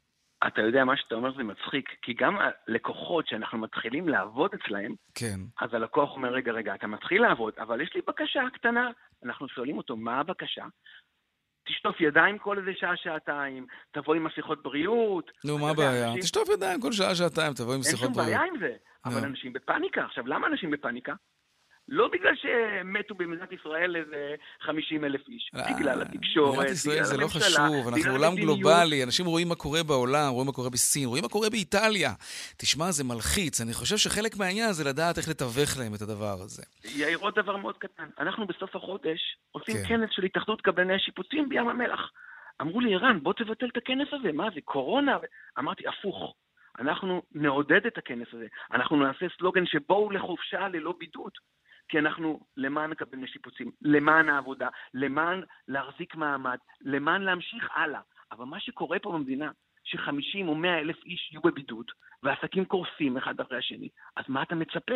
אתה 0.46 0.60
יודע, 0.62 0.84
מה 0.84 0.96
שאתה 0.96 1.14
אומר 1.14 1.36
זה 1.36 1.42
מצחיק, 1.42 1.88
כי 2.02 2.14
גם 2.14 2.36
הלקוחות 2.38 3.28
שאנחנו 3.28 3.58
מתחילים 3.58 4.08
לעבוד 4.08 4.50
אצלהם, 4.54 4.94
כן. 5.14 5.40
אז 5.60 5.74
הלקוח 5.74 6.10
אומר, 6.10 6.32
רגע, 6.32 6.52
רגע, 6.52 6.74
אתה 6.74 6.86
מתחיל 6.86 7.22
לעבוד, 7.22 7.52
אבל 7.58 7.80
יש 7.80 7.90
לי 7.94 8.00
בקשה 8.08 8.40
קטנה. 8.54 8.90
אנחנו 9.24 9.48
שואלים 9.48 9.78
אותו, 9.78 9.96
מה 9.96 10.20
הבקשה? 10.20 10.64
תשטוף 11.68 12.00
ידיים 12.00 12.38
כל 12.38 12.58
איזה 12.58 12.70
שעה-שעתיים, 12.74 13.66
תבוא 13.92 14.14
עם 14.14 14.24
מסכות 14.24 14.62
בריאות. 14.62 15.30
נו, 15.44 15.58
מה 15.58 15.70
הבעיה? 15.70 16.06
אנשים... 16.06 16.20
תשטוף 16.20 16.48
ידיים 16.48 16.80
כל 16.80 16.92
שעה-שעתיים, 16.92 17.52
תבוא 17.52 17.74
עם 17.74 17.80
מסכות 17.80 18.10
בריאות. 18.10 18.18
אין 18.18 18.26
שום 18.26 18.34
בעיה 18.34 18.42
עם 18.42 18.58
זה, 18.60 18.76
אבל 19.04 19.24
אנשים 19.24 19.52
בפאניקה. 19.52 20.04
עכשיו, 20.04 20.26
למה 20.26 20.46
אנשים 20.46 20.70
בפאניקה? 20.70 21.14
לא 21.94 22.08
בגלל 22.12 22.34
שמתו 22.36 23.14
במדינת 23.14 23.52
ישראל 23.52 23.96
איזה 23.96 24.34
50 24.60 25.04
אלף 25.04 25.28
איש, 25.28 25.50
אה, 25.54 25.62
בגלל 25.76 26.02
התקשורת, 26.02 26.56
בגלל 26.56 26.62
הממשלה, 26.62 26.62
מדינת 26.62 26.76
ישראל 26.76 27.04
זה 27.04 27.16
לא 27.16 27.26
חשוב, 27.26 27.88
אנחנו 27.88 28.12
עולם 28.12 28.34
גלובלי, 28.34 29.04
אנשים 29.04 29.26
רואים 29.26 29.48
מה 29.48 29.54
קורה 29.54 29.82
בעולם, 29.82 30.30
רואים 30.32 30.46
מה 30.46 30.52
קורה 30.52 30.70
בסין, 30.70 31.08
רואים 31.08 31.22
מה 31.22 31.28
קורה 31.28 31.50
באיטליה. 31.50 32.12
תשמע, 32.56 32.90
זה 32.90 33.04
מלחיץ, 33.04 33.60
אני 33.60 33.72
חושב 33.72 33.96
שחלק 33.96 34.36
מהעניין 34.36 34.72
זה 34.72 34.84
לדעת 34.84 35.18
איך 35.18 35.28
לתווך 35.28 35.78
להם 35.78 35.94
את 35.94 36.02
הדבר 36.02 36.36
הזה. 36.44 36.62
יאיר, 36.84 37.18
עוד 37.18 37.34
דבר 37.34 37.56
מאוד 37.56 37.76
קטן, 37.78 38.08
אנחנו 38.18 38.46
בסוף 38.46 38.76
החודש 38.76 39.20
עושים 39.50 39.74
כן. 39.76 39.88
כנס 39.88 40.10
של 40.12 40.24
התאחדות 40.24 40.60
קבלני 40.60 40.94
השיפוצים 40.94 41.48
בים 41.48 41.68
המלח. 41.68 42.10
אמרו 42.60 42.80
לי, 42.80 42.94
ערן, 42.94 43.18
בוא 43.22 43.32
תבטל 43.32 43.66
את 43.72 43.76
הכנס 43.76 44.08
הזה, 44.12 44.32
מה 44.32 44.48
זה, 44.54 44.60
קורונה? 44.64 45.18
אמרתי, 45.58 45.84
הפוך. 45.88 46.34
אנחנו 46.78 47.22
נעודד 47.32 47.86
את 47.86 47.98
הכנס 47.98 48.28
הזה. 48.32 48.46
אנחנו 48.72 48.96
נעשה 48.96 49.26
סלוגן 49.38 49.66
שבואו 49.66 50.10
לחופשה 50.10 50.68
ללא 50.68 50.94
בידוד. 50.98 51.32
כי 51.92 51.98
אנחנו 51.98 52.40
למען 52.56 52.92
הקבלני 52.92 53.26
שיפוצים, 53.26 53.70
למען 53.82 54.28
העבודה, 54.28 54.68
למען 54.94 55.42
להחזיק 55.68 56.14
מעמד, 56.14 56.58
למען 56.80 57.22
להמשיך 57.22 57.68
הלאה. 57.74 58.00
אבל 58.32 58.44
מה 58.44 58.60
שקורה 58.60 58.98
פה 58.98 59.12
במדינה, 59.12 59.50
ש-50 59.84 60.48
או 60.48 60.54
100 60.54 60.78
אלף 60.78 60.96
איש 61.04 61.30
יהיו 61.32 61.42
בבידוד, 61.42 61.86
ועסקים 62.22 62.64
קורסים 62.64 63.16
אחד 63.16 63.40
אחרי 63.40 63.58
השני, 63.58 63.88
אז 64.16 64.24
מה 64.28 64.42
אתה 64.42 64.54
מצפה? 64.54 64.94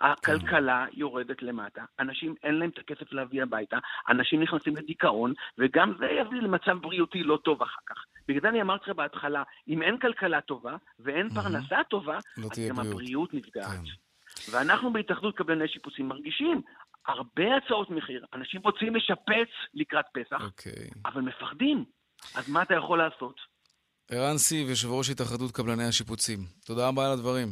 הכלכלה 0.00 0.86
יורדת 0.92 1.42
למטה, 1.42 1.84
אנשים 2.00 2.34
אין 2.42 2.54
להם 2.54 2.70
את 2.70 2.78
הכסף 2.78 3.12
להביא 3.12 3.42
הביתה, 3.42 3.78
אנשים 4.08 4.42
נכנסים 4.42 4.76
לדיכאון, 4.76 5.32
וגם 5.58 5.92
זה 5.98 6.06
יביא 6.06 6.40
למצב 6.40 6.78
בריאותי 6.80 7.22
לא 7.22 7.38
טוב 7.44 7.62
אחר 7.62 7.80
כך. 7.86 8.04
בגלל 8.28 8.40
זה 8.40 8.48
אני 8.48 8.62
אמרתי 8.62 8.90
לך 8.90 8.96
בהתחלה, 8.96 9.42
אם 9.68 9.82
אין 9.82 9.98
כלכלה 9.98 10.40
טובה 10.40 10.76
ואין 10.98 11.28
פרנסה 11.28 11.84
טובה, 11.90 12.18
לא 12.36 12.48
אז 12.52 12.68
גם 12.70 12.78
הבריאות 12.78 13.34
נפגעת. 13.34 14.05
ואנחנו 14.50 14.92
בהתאחדות 14.92 15.36
קבלני 15.36 15.68
שיפוצים 15.68 16.08
מרגישים 16.08 16.62
הרבה 17.06 17.56
הצעות 17.56 17.90
מחיר. 17.90 18.24
אנשים 18.34 18.60
רוצים 18.64 18.96
לשפץ 18.96 19.48
לקראת 19.74 20.04
פסח, 20.12 20.40
okay. 20.40 20.44
אוקיי. 20.44 20.90
אבל 21.04 21.20
מפחדים. 21.20 21.84
אז 22.34 22.48
מה 22.48 22.62
אתה 22.62 22.74
יכול 22.74 22.98
לעשות? 22.98 23.40
ערן 24.10 24.38
סיב, 24.38 24.68
יושב 24.68 24.88
ראש 24.90 25.10
התאחדות 25.10 25.52
קבלני 25.52 25.84
השיפוצים. 25.84 26.38
תודה 26.64 26.88
רבה 26.88 27.06
על 27.06 27.12
הדברים. 27.12 27.48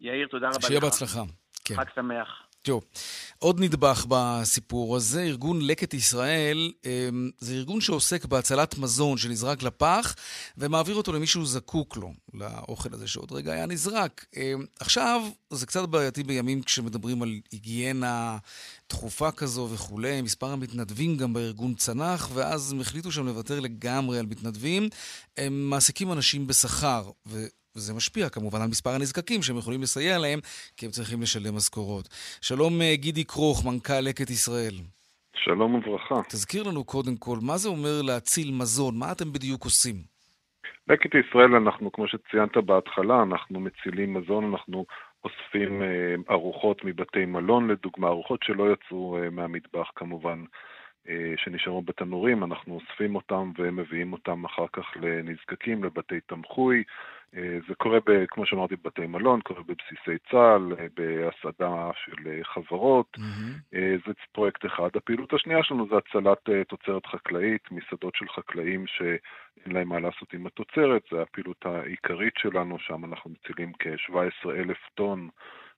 יאיר, 0.00 0.26
תודה 0.30 0.46
רבה 0.46 0.56
לך. 0.58 0.66
שיהיה 0.66 0.80
בהצלחה. 0.80 1.22
כן. 1.64 1.74
חג 1.76 1.84
שמח. 1.94 2.28
תראו, 2.62 2.80
עוד 3.38 3.60
נדבך 3.60 4.06
בסיפור 4.08 4.96
הזה, 4.96 5.22
ארגון 5.22 5.60
לקט 5.66 5.94
ישראל, 5.94 6.72
אמ, 6.84 7.30
זה 7.38 7.54
ארגון 7.54 7.80
שעוסק 7.80 8.24
בהצלת 8.24 8.78
מזון 8.78 9.18
שנזרק 9.18 9.62
לפח 9.62 10.14
ומעביר 10.58 10.94
אותו 10.94 11.12
למי 11.12 11.26
שהוא 11.26 11.46
זקוק 11.46 11.96
לו, 11.96 12.12
לאוכל 12.34 12.94
הזה 12.94 13.08
שעוד 13.08 13.32
רגע 13.32 13.52
היה 13.52 13.66
נזרק. 13.66 14.26
אמ, 14.36 14.64
עכשיו, 14.80 15.22
זה 15.50 15.66
קצת 15.66 15.88
בעייתי 15.88 16.22
בימים 16.22 16.62
כשמדברים 16.62 17.22
על 17.22 17.40
היגיינה 17.52 18.38
דחופה 18.90 19.30
כזו 19.30 19.68
וכולי, 19.72 20.22
מספר 20.22 20.50
המתנדבים 20.50 21.16
גם 21.16 21.32
בארגון 21.32 21.74
צנח, 21.74 22.30
ואז 22.34 22.72
הם 22.72 22.80
החליטו 22.80 23.12
שם 23.12 23.26
לוותר 23.26 23.60
לגמרי 23.60 24.18
על 24.18 24.26
מתנדבים. 24.26 24.88
הם 25.36 25.70
מעסיקים 25.70 26.12
אנשים 26.12 26.46
בשכר, 26.46 27.10
וזה 27.76 27.94
משפיע 27.94 28.28
כמובן 28.28 28.60
על 28.62 28.68
מספר 28.68 28.90
הנזקקים 28.90 29.42
שהם 29.42 29.58
יכולים 29.58 29.82
לסייע 29.82 30.18
להם, 30.18 30.38
כי 30.76 30.86
הם 30.86 30.92
צריכים 30.92 31.22
לשלם 31.22 31.56
משכורות. 31.56 32.08
שלום 32.40 32.72
אה, 32.82 32.96
גידי 32.96 33.24
כרוך, 33.24 33.66
מנכ"ל 33.66 34.00
לקט 34.00 34.30
ישראל. 34.30 34.74
שלום 35.36 35.74
וברכה. 35.74 36.14
תזכיר 36.28 36.62
לנו 36.68 36.84
קודם 36.84 37.16
כל, 37.16 37.38
מה 37.42 37.56
זה 37.56 37.68
אומר 37.68 38.02
להציל 38.02 38.50
מזון? 38.60 38.98
מה 38.98 39.12
אתם 39.12 39.32
בדיוק 39.32 39.64
עושים? 39.64 39.94
לקט 40.88 41.10
ישראל, 41.14 41.54
אנחנו, 41.54 41.92
כמו 41.92 42.08
שציינת 42.08 42.56
בהתחלה, 42.56 43.22
אנחנו 43.22 43.60
מצילים 43.60 44.14
מזון, 44.14 44.44
אנחנו 44.52 44.86
אוספים 45.24 45.82
ארוחות 46.30 46.84
מבתי 46.84 47.24
מלון, 47.24 47.70
לדוגמה, 47.70 48.08
ארוחות 48.08 48.40
שלא 48.42 48.64
יצאו 48.72 49.16
מהמטבח 49.30 49.90
כמובן. 49.96 50.44
שנשארו 51.36 51.82
בתנורים, 51.82 52.44
אנחנו 52.44 52.74
אוספים 52.74 53.14
אותם 53.14 53.52
ומביאים 53.58 54.12
אותם 54.12 54.44
אחר 54.44 54.66
כך 54.72 54.84
לנזקקים, 54.96 55.84
לבתי 55.84 56.20
תמחוי, 56.26 56.76
אה, 56.78 56.82
זה 57.68 57.74
קורה, 57.78 57.98
ב, 58.06 58.24
כמו 58.28 58.46
שאמרתי, 58.46 58.76
בבתי 58.76 59.06
מלון, 59.06 59.40
קורה 59.40 59.62
בבסיסי 59.62 60.18
צה"ל, 60.30 60.72
אה, 60.78 60.86
בהסעדה 60.96 61.90
של 62.04 62.28
אה, 62.28 62.44
חברות. 62.44 63.16
Mm-hmm. 63.16 63.76
זה 64.06 64.12
פרויקט 64.32 64.66
אחד. 64.66 64.88
הפעילות 64.94 65.32
השנייה 65.32 65.62
שלנו 65.62 65.86
זה 65.88 65.94
הצלת 65.96 66.68
תוצרת 66.68 67.06
חקלאית, 67.06 67.68
מסעדות 67.70 68.14
של 68.14 68.28
חקלאים 68.28 68.86
שאין 68.86 69.76
להם 69.76 69.88
מה 69.88 70.00
לעשות 70.00 70.34
עם 70.34 70.46
התוצרת. 70.46 71.02
זו 71.10 71.20
הפעילות 71.20 71.66
העיקרית 71.66 72.34
שלנו, 72.38 72.78
שם 72.78 73.04
אנחנו 73.04 73.30
מצילים 73.30 73.72
כ-17 73.78 74.50
אלף 74.50 74.78
טון. 74.94 75.28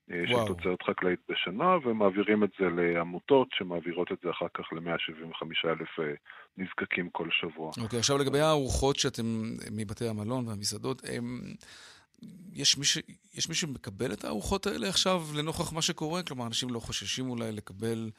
וואו. 0.09 0.47
של 0.47 0.53
תוצרת 0.53 0.81
חקלאית 0.83 1.19
בשנה, 1.29 1.77
ומעבירים 1.85 2.43
את 2.43 2.49
זה 2.59 2.65
לעמותות 2.69 3.47
שמעבירות 3.53 4.11
את 4.11 4.17
זה 4.23 4.29
אחר 4.29 4.45
כך 4.53 4.73
ל-175 4.73 5.69
אלף 5.69 5.99
אה, 5.99 6.13
נזקקים 6.57 7.09
כל 7.09 7.27
שבוע. 7.31 7.67
אוקיי, 7.69 7.97
okay, 7.97 7.99
עכשיו 7.99 8.17
לגבי 8.17 8.39
הארוחות 8.39 8.95
שאתם, 8.95 9.43
מבתי 9.71 10.07
המלון 10.07 10.47
והמסעדות, 10.47 11.01
הם... 11.13 11.39
יש 12.53 12.77
מי, 12.77 12.85
ש... 12.85 12.97
יש 13.33 13.49
מי 13.49 13.55
שמקבל 13.55 14.13
את 14.13 14.23
הארוחות 14.23 14.67
האלה 14.67 14.89
עכשיו 14.89 15.21
לנוכח 15.35 15.73
מה 15.73 15.81
שקורה? 15.81 16.23
כלומר, 16.23 16.47
אנשים 16.47 16.69
לא 16.69 16.79
חוששים 16.79 17.29
אולי 17.29 17.51
לקבל 17.51 18.09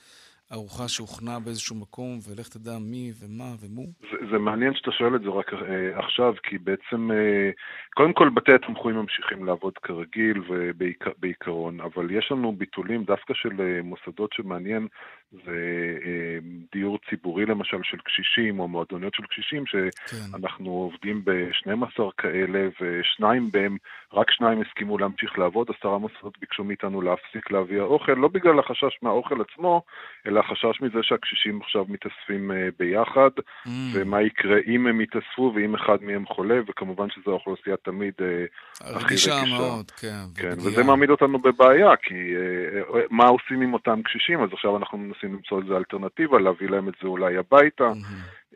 ארוחה 0.53 0.89
שהוכנה 0.89 1.41
באיזשהו 1.41 1.77
מקום, 1.77 2.19
ולך 2.29 2.49
תדע 2.49 2.79
מי 2.81 3.13
ומה 3.21 3.55
ומו? 3.61 3.87
זה, 4.01 4.27
זה 4.31 4.39
מעניין 4.39 4.75
שאתה 4.75 4.91
שואל 4.93 5.17
את 5.17 5.21
זה 5.21 5.29
רק 5.29 5.53
אה, 5.55 5.99
עכשיו, 5.99 6.35
כי 6.43 6.59
בעצם, 6.59 7.11
אה, 7.11 7.51
קודם 7.95 8.13
כל 8.13 8.29
בתי 8.29 8.53
התמחויים 8.53 8.99
ממשיכים 8.99 9.45
לעבוד 9.45 9.79
כרגיל 9.79 10.43
ובעיקרון, 10.49 11.81
אבל 11.81 12.11
יש 12.11 12.29
לנו 12.33 12.53
ביטולים 12.53 13.05
דווקא 13.05 13.35
של 13.35 13.61
אה, 13.61 13.83
מוסדות 13.83 14.33
שמעניין, 14.33 14.89
זה 15.33 15.99
אה, 16.05 16.39
דיור 16.73 16.99
ציבורי 17.11 17.47
למשל 17.47 17.79
של 17.83 17.99
קשישים, 17.99 18.61
או 18.61 18.69
מועדוניות 18.69 19.15
של 19.15 19.23
קשישים, 19.23 19.65
שאנחנו 19.67 20.65
כן. 20.65 20.65
עובדים 20.65 21.25
ב-12 21.25 22.03
כאלה, 22.19 22.69
ושניים 22.81 23.51
בהם, 23.51 23.77
רק 24.13 24.31
שניים 24.31 24.63
הסכימו 24.63 24.99
להמשיך 24.99 25.39
לעבוד, 25.39 25.71
עשרה 25.79 25.99
מוסדות 25.99 26.39
ביקשו 26.39 26.65
מאיתנו 26.65 27.03
להפסיק 27.03 27.51
להביא 27.51 27.81
האוכל, 27.81 28.13
לא 28.13 28.29
בגלל 28.29 28.59
החשש 28.59 28.99
מהאוכל 29.03 29.41
עצמו, 29.41 29.83
אלא 30.27 30.36
אלא 30.37 30.45
החשש 30.45 30.81
מזה 30.81 30.99
שהקשישים 31.03 31.61
עכשיו 31.63 31.85
מתאספים 31.89 32.51
אה, 32.51 32.69
ביחד, 32.79 33.31
mm. 33.39 33.71
ומה 33.93 34.23
יקרה 34.23 34.57
אם 34.67 34.87
הם 34.87 35.01
יתאספו 35.01 35.53
ואם 35.55 35.75
אחד 35.75 36.03
מהם 36.03 36.27
חולה, 36.27 36.61
וכמובן 36.69 37.07
שזו 37.11 37.31
האוכלוסייה 37.31 37.77
תמיד 37.77 38.15
אה, 38.21 38.45
הכי 38.81 39.05
רגישה. 39.05 39.43
מאוד, 39.59 39.91
כן. 39.91 40.25
כן, 40.35 40.53
וזה 40.53 40.85
מעמיד 40.85 41.11
אותנו 41.11 41.39
בבעיה, 41.39 41.97
כי 42.03 42.15
אה, 42.15 43.01
מה 43.11 43.27
עושים 43.27 43.61
עם 43.61 43.75
אותם 43.75 44.03
קשישים? 44.03 44.43
אז 44.43 44.49
עכשיו 44.53 44.77
אנחנו 44.77 44.99
מנסים 44.99 45.33
למצוא 45.35 45.63
איזה 45.63 45.77
אלטרנטיבה, 45.77 46.39
להביא 46.39 46.69
להם 46.69 46.89
את 46.89 46.95
זה 47.03 47.09
אולי 47.09 47.37
הביתה. 47.37 47.91
Mm-hmm. 47.91 48.47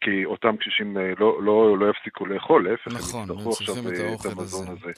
כי 0.00 0.24
אותם 0.24 0.56
קשישים 0.56 0.96
לא, 1.18 1.42
לא, 1.42 1.78
לא 1.78 1.90
יפסיקו 1.90 2.26
לאכול, 2.26 2.68
להפך, 2.68 2.86
נכון, 2.86 3.30
הם 3.30 3.36
יצטרכו 3.36 3.50
עכשיו 3.50 3.74
את, 3.76 4.20
את 4.20 4.32
המזון 4.32 4.66
הזה. 4.68 4.90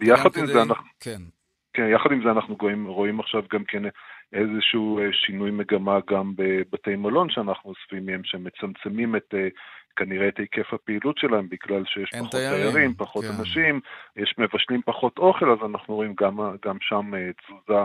ויחד 0.00 0.30
עם 0.36 0.46
זה 0.46 0.62
אנחנו... 0.62 0.84
כן. 1.00 1.20
כן, 1.74 1.88
יחד 1.94 2.12
עם 2.12 2.22
זה 2.22 2.30
אנחנו 2.30 2.56
רואים, 2.60 2.86
רואים 2.86 3.20
עכשיו 3.20 3.42
גם 3.52 3.64
כן 3.64 3.82
איזשהו 4.34 4.98
אה, 4.98 5.04
שינוי 5.12 5.50
מגמה 5.50 5.98
גם 6.10 6.32
בבתי 6.36 6.96
מלון 6.96 7.30
שאנחנו 7.30 7.70
אוספים 7.70 8.06
מהם, 8.06 8.20
שמצמצמים 8.24 9.16
את, 9.16 9.34
אה, 9.34 9.48
כנראה 9.96 10.28
את 10.28 10.38
היקף 10.38 10.74
הפעילות 10.74 11.18
שלהם, 11.18 11.48
בגלל 11.48 11.84
שיש 11.86 12.10
פחות 12.18 12.30
תיירים, 12.30 12.72
תיירים 12.72 12.94
פחות 12.94 13.24
כן. 13.24 13.30
אנשים, 13.40 13.80
יש 14.16 14.34
מבשלים 14.38 14.80
פחות 14.86 15.18
אוכל, 15.18 15.50
אז 15.50 15.58
אנחנו 15.70 15.94
רואים 15.94 16.14
גם, 16.20 16.38
גם 16.66 16.76
שם 16.80 17.14
אה, 17.14 17.30
תזוזה. 17.32 17.84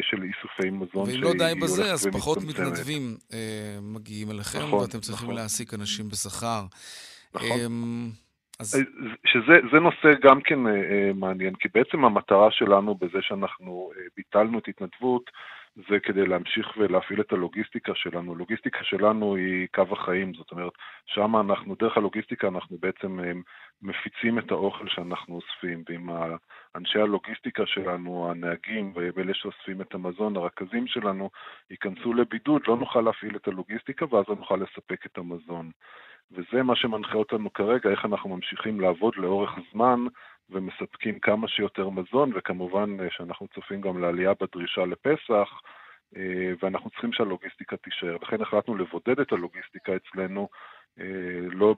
של 0.00 0.22
איסופי 0.22 0.70
מזון 0.70 1.08
ואם 1.08 1.22
לא 1.22 1.32
די 1.38 1.60
בזה, 1.62 1.92
אז 1.92 2.06
פחות 2.12 2.38
מתנדבים 2.48 3.16
אה, 3.32 3.78
מגיעים 3.82 4.30
אליכם, 4.30 4.58
נכון, 4.58 4.80
ואתם 4.80 5.00
צריכים 5.00 5.24
נכון. 5.24 5.36
להעסיק 5.36 5.74
אנשים 5.74 6.08
בשכר. 6.08 6.62
נכון. 7.34 7.48
אה, 7.50 7.66
אז... 8.60 8.76
שזה 9.26 9.80
נושא 9.80 10.20
גם 10.22 10.40
כן 10.40 10.66
אה, 10.66 11.10
מעניין, 11.14 11.54
כי 11.54 11.68
בעצם 11.74 12.04
המטרה 12.04 12.50
שלנו 12.50 12.94
בזה 12.94 13.18
שאנחנו 13.20 13.90
אה, 13.96 14.02
ביטלנו 14.16 14.58
את 14.58 14.68
התנדבות, 14.68 15.30
זה 15.76 16.00
כדי 16.00 16.26
להמשיך 16.26 16.76
ולהפעיל 16.76 17.20
את 17.20 17.32
הלוגיסטיקה 17.32 17.92
שלנו. 17.94 18.32
הלוגיסטיקה 18.32 18.84
שלנו 18.84 19.36
היא 19.36 19.68
קו 19.74 19.82
החיים, 19.90 20.34
זאת 20.34 20.50
אומרת, 20.52 20.72
שם 21.06 21.36
אנחנו, 21.36 21.74
דרך 21.74 21.96
הלוגיסטיקה 21.96 22.48
אנחנו 22.48 22.78
בעצם 22.80 23.20
אה, 23.20 23.32
מפיצים 23.82 24.38
את 24.38 24.50
האוכל 24.50 24.88
שאנחנו 24.88 25.34
אוספים, 25.34 25.84
ועם 25.88 26.08
אנשי 26.76 26.98
הלוגיסטיקה 26.98 27.66
שלנו, 27.66 28.30
הנהגים 28.30 28.92
ואלה 28.94 29.34
שאוספים 29.34 29.80
את 29.80 29.94
המזון, 29.94 30.36
הרכזים 30.36 30.86
שלנו, 30.86 31.30
ייכנסו 31.70 32.14
לבידוד, 32.14 32.62
לא 32.68 32.76
נוכל 32.76 33.00
להפעיל 33.00 33.36
את 33.36 33.48
הלוגיסטיקה 33.48 34.14
ואז 34.14 34.24
לא 34.28 34.36
נוכל 34.36 34.56
לספק 34.56 35.06
את 35.06 35.18
המזון. 35.18 35.70
וזה 36.30 36.62
מה 36.62 36.76
שמנחה 36.76 37.14
אותנו 37.14 37.52
כרגע, 37.52 37.90
איך 37.90 38.04
אנחנו 38.04 38.36
ממשיכים 38.36 38.80
לעבוד 38.80 39.16
לאורך 39.16 39.50
זמן 39.72 40.04
ומספקים 40.50 41.18
כמה 41.18 41.48
שיותר 41.48 41.88
מזון, 41.88 42.32
וכמובן 42.34 43.00
אה, 43.00 43.06
שאנחנו 43.10 43.48
צופים 43.54 43.80
גם 43.80 44.02
לעלייה 44.02 44.32
בדרישה 44.40 44.84
לפסח, 44.84 45.60
אה, 46.16 46.52
ואנחנו 46.62 46.90
צריכים 46.90 47.12
שהלוגיסטיקה 47.12 47.76
תישאר. 47.76 48.16
לכן 48.22 48.42
החלטנו 48.42 48.76
לבודד 48.76 49.20
את 49.20 49.32
הלוגיסטיקה 49.32 49.92
אצלנו, 49.96 50.48
אה, 51.00 51.04
לא 51.52 51.74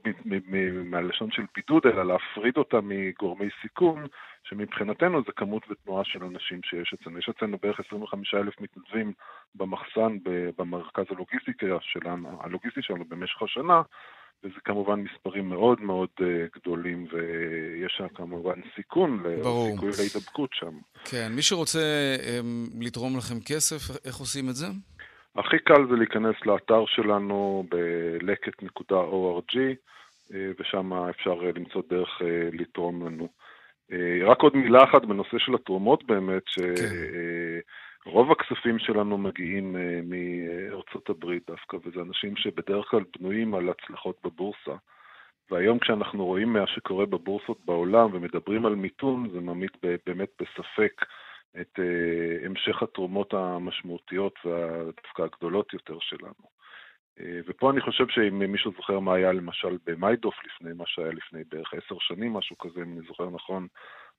מהלשון 0.85 1.31
של 1.31 1.43
בידוד, 1.55 1.87
אלא 1.87 2.07
להפריד 2.07 2.57
אותה 2.57 2.81
מגורמי 2.83 3.49
סיכון, 3.63 4.07
שמבחינתנו 4.45 5.23
זה 5.27 5.33
כמות 5.37 5.63
ותנועה 5.71 6.05
של 6.05 6.25
אנשים 6.25 6.61
שיש 6.63 6.95
אצלנו. 6.95 7.19
יש 7.19 7.29
אצלנו 7.29 7.59
בערך 7.63 7.81
25 7.81 8.35
אלף 8.35 8.61
מתנדבים 8.61 9.13
במחסן, 9.55 10.19
במרכז 10.59 11.05
הלוגיסטיקה 11.11 11.67
שלנו, 11.81 12.39
הלוגיסטי 12.43 12.83
שלנו 12.83 13.05
במשך 13.05 13.43
השנה, 13.43 13.83
וזה 14.45 14.55
כמובן 14.65 15.01
מספרים 15.01 15.49
מאוד 15.49 15.81
מאוד 15.81 16.09
uh, 16.21 16.25
גדולים, 16.57 17.07
ויש 17.13 17.95
שם 17.99 18.09
כמובן 18.09 18.61
סיכון, 18.77 19.23
ברור. 19.43 19.71
סיכוי 19.73 19.91
להידבקות 19.99 20.51
שם. 20.53 20.73
כן, 21.05 21.33
מי 21.33 21.43
שרוצה 21.43 22.17
um, 22.19 22.85
לתרום 22.85 23.17
לכם 23.17 23.41
כסף, 23.47 24.07
איך 24.07 24.17
עושים 24.17 24.49
את 24.49 24.55
זה? 24.55 24.67
הכי 25.37 25.59
קל 25.59 25.87
זה 25.91 25.97
להיכנס 25.97 26.37
לאתר 26.47 26.85
שלנו 26.87 27.65
בלקט.org, 27.71 29.59
אה, 30.35 30.51
ושם 30.61 30.93
אפשר 30.93 31.45
אה, 31.45 31.51
למצוא 31.55 31.83
דרך 31.91 32.23
לתרום 32.53 33.07
לנו. 33.07 33.29
רק 34.27 34.41
עוד 34.43 34.57
מילה 34.57 34.85
אחת 34.85 35.05
בנושא 35.05 35.39
של 35.39 35.55
התרומות 35.55 36.05
באמת, 36.05 36.43
ש... 36.47 36.59
כן. 36.59 36.95
רוב 38.07 38.33
הכספים 38.33 38.79
שלנו 38.79 39.19
מגיעים 39.19 39.77
uh, 39.77 39.79
מארצות 40.05 41.11
הברית 41.11 41.43
דווקא, 41.47 41.77
וזה 41.85 42.01
אנשים 42.01 42.37
שבדרך 42.37 42.87
כלל 42.87 43.05
בנויים 43.19 43.55
על 43.55 43.69
הצלחות 43.69 44.17
בבורסה. 44.25 44.77
והיום 45.51 45.79
כשאנחנו 45.79 46.25
רואים 46.25 46.53
מה 46.53 46.67
שקורה 46.67 47.07
בבורסות 47.07 47.59
בעולם 47.65 48.09
ומדברים 48.13 48.67
על 48.67 48.75
מיתון, 48.75 49.31
זה 49.33 49.41
מעמיד 49.41 49.71
באמת 50.07 50.29
בספק 50.41 51.05
את 51.61 51.79
uh, 51.79 52.47
המשך 52.47 52.83
התרומות 52.83 53.35
המשמעותיות 53.35 54.35
ודווקא 54.45 55.23
הגדולות 55.23 55.73
יותר 55.73 55.99
שלנו. 56.01 56.57
Uh, 57.19 57.23
ופה 57.47 57.71
אני 57.71 57.81
חושב 57.81 58.09
שאם 58.09 58.39
מישהו 58.53 58.73
זוכר 58.77 59.01
מה 59.01 59.15
היה 59.15 59.33
למשל 59.33 59.77
במיידוף 59.87 60.35
לפני, 60.45 60.73
מה 60.73 60.85
שהיה 60.87 61.13
לפני 61.13 61.43
בערך 61.49 61.75
עשר 61.75 61.97
שנים, 62.01 62.33
משהו 62.33 62.59
כזה, 62.59 62.81
אם 62.83 62.93
אני 62.93 63.07
זוכר 63.09 63.31
נכון, 63.31 63.67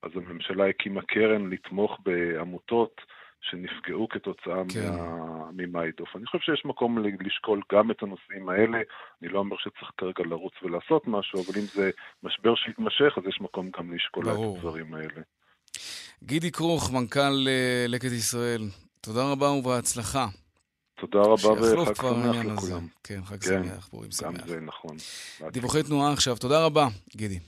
אז 0.04 0.12
הממשלה 0.16 0.70
הקימה 0.70 1.02
קרן 1.02 1.50
לתמוך 1.50 1.98
בעמותות 2.06 3.02
שנפגעו 3.42 4.10
כתוצאה 4.10 4.64
כן. 4.74 4.94
ממיידוף. 5.54 6.16
אני 6.16 6.26
חושב 6.26 6.40
שיש 6.40 6.66
מקום 6.66 6.98
לשקול 7.00 7.62
גם 7.72 7.92
את 7.92 8.04
הנושאים 8.04 8.50
האלה. 8.50 8.78
אני 9.22 9.30
לא 9.30 9.40
אומר 9.40 9.56
שצריך 9.60 9.92
כרגע 9.98 10.24
לרוץ 10.26 10.54
ולעשות 10.64 11.08
משהו, 11.08 11.40
אבל 11.42 11.60
אם 11.60 11.66
זה 11.66 11.90
משבר 12.24 12.56
שיתמשך, 12.56 13.18
אז 13.18 13.24
יש 13.28 13.42
מקום 13.42 13.70
גם 13.78 13.94
לשקול 13.94 14.30
את 14.30 14.38
הדברים 14.56 14.94
האלה. 14.94 15.22
גידי 16.24 16.52
כרוך, 16.52 16.92
מנכ"ל 16.94 17.48
אה, 17.48 17.86
לקט 17.88 18.12
ישראל, 18.12 18.62
תודה 19.02 19.32
רבה 19.32 19.50
ובהצלחה. 19.50 20.28
תודה 21.00 21.20
רבה 21.20 21.82
וחג 21.82 21.94
שמח 21.96 22.46
לכולם. 22.46 22.88
כן, 23.04 23.20
חג 23.26 23.44
כן, 23.44 23.64
שמח, 23.64 23.88
פורים 23.88 24.12
שמח. 24.12 24.42
גם 24.42 24.48
זה 24.48 24.60
נכון. 24.60 24.98
דיווחי 25.52 25.84
תנועה 25.84 26.14
עכשיו, 26.14 26.36
תודה 26.38 26.66
רבה, 26.66 26.88
גידי. 27.16 27.40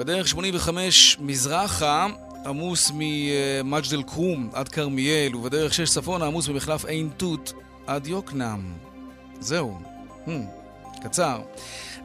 בדרך 0.00 0.28
85 0.28 1.16
מזרחה 1.20 2.06
עמוס 2.46 2.92
ממג'ד 2.94 3.94
אל-כרום 3.94 4.50
עד 4.52 4.68
כרמיאל, 4.68 5.36
ובדרך 5.36 5.74
6 5.74 5.90
צפונה 5.90 6.26
עמוס 6.26 6.48
ממחלף 6.48 6.84
עין 6.84 7.10
תות 7.16 7.52
עד 7.86 8.06
יוקנעם. 8.06 8.72
זהו. 9.40 9.78
Hmm. 10.26 10.30
קצר. 11.04 11.40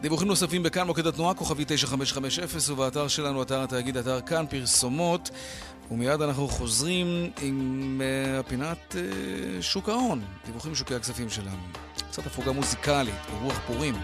דיווחים 0.01 0.27
נוספים 0.27 0.63
בכאן 0.63 0.87
מוקד 0.87 1.07
התנועה, 1.07 1.33
כוכבי 1.33 1.63
9550, 1.67 2.73
ובאתר 2.73 3.07
שלנו, 3.07 3.41
אתר 3.41 3.63
התאגיד, 3.63 3.97
אתר 3.97 4.21
כאן, 4.21 4.45
פרסומות. 4.49 5.29
ומיד 5.91 6.21
אנחנו 6.21 6.47
חוזרים 6.47 7.29
עם 7.41 8.01
uh, 8.01 8.39
הפינת 8.39 8.95
uh, 8.95 9.61
שוק 9.61 9.89
ההון, 9.89 10.21
דיווחים 10.45 10.71
משוקי 10.71 10.95
הכספים 10.95 11.29
שלנו. 11.29 11.63
קצת 12.09 12.25
הפוגה 12.25 12.51
מוזיקלית, 12.51 13.15
ברוח 13.39 13.59
פורים. 13.67 13.95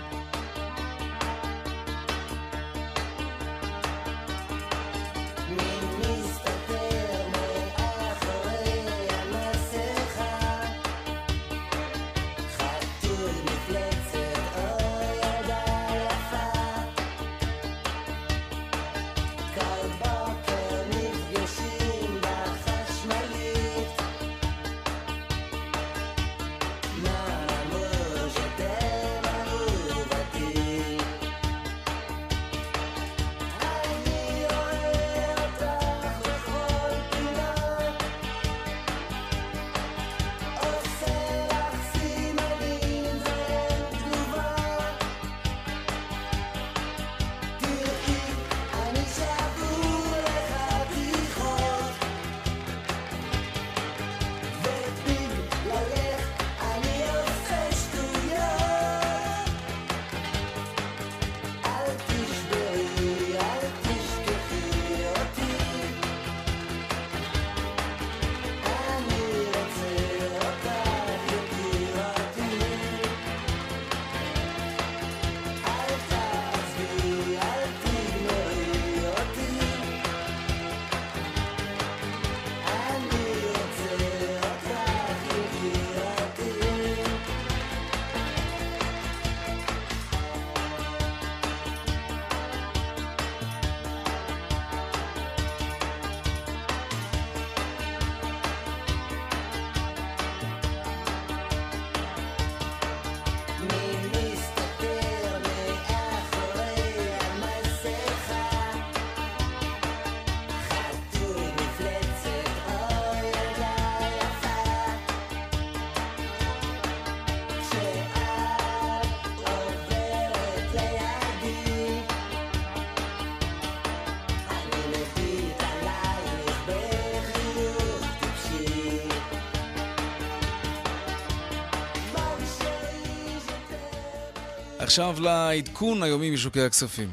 עכשיו 134.92 135.14
לעדכון 135.24 136.04
היומי 136.04 136.32
משוקי 136.32 136.62
הכספים. 136.62 137.08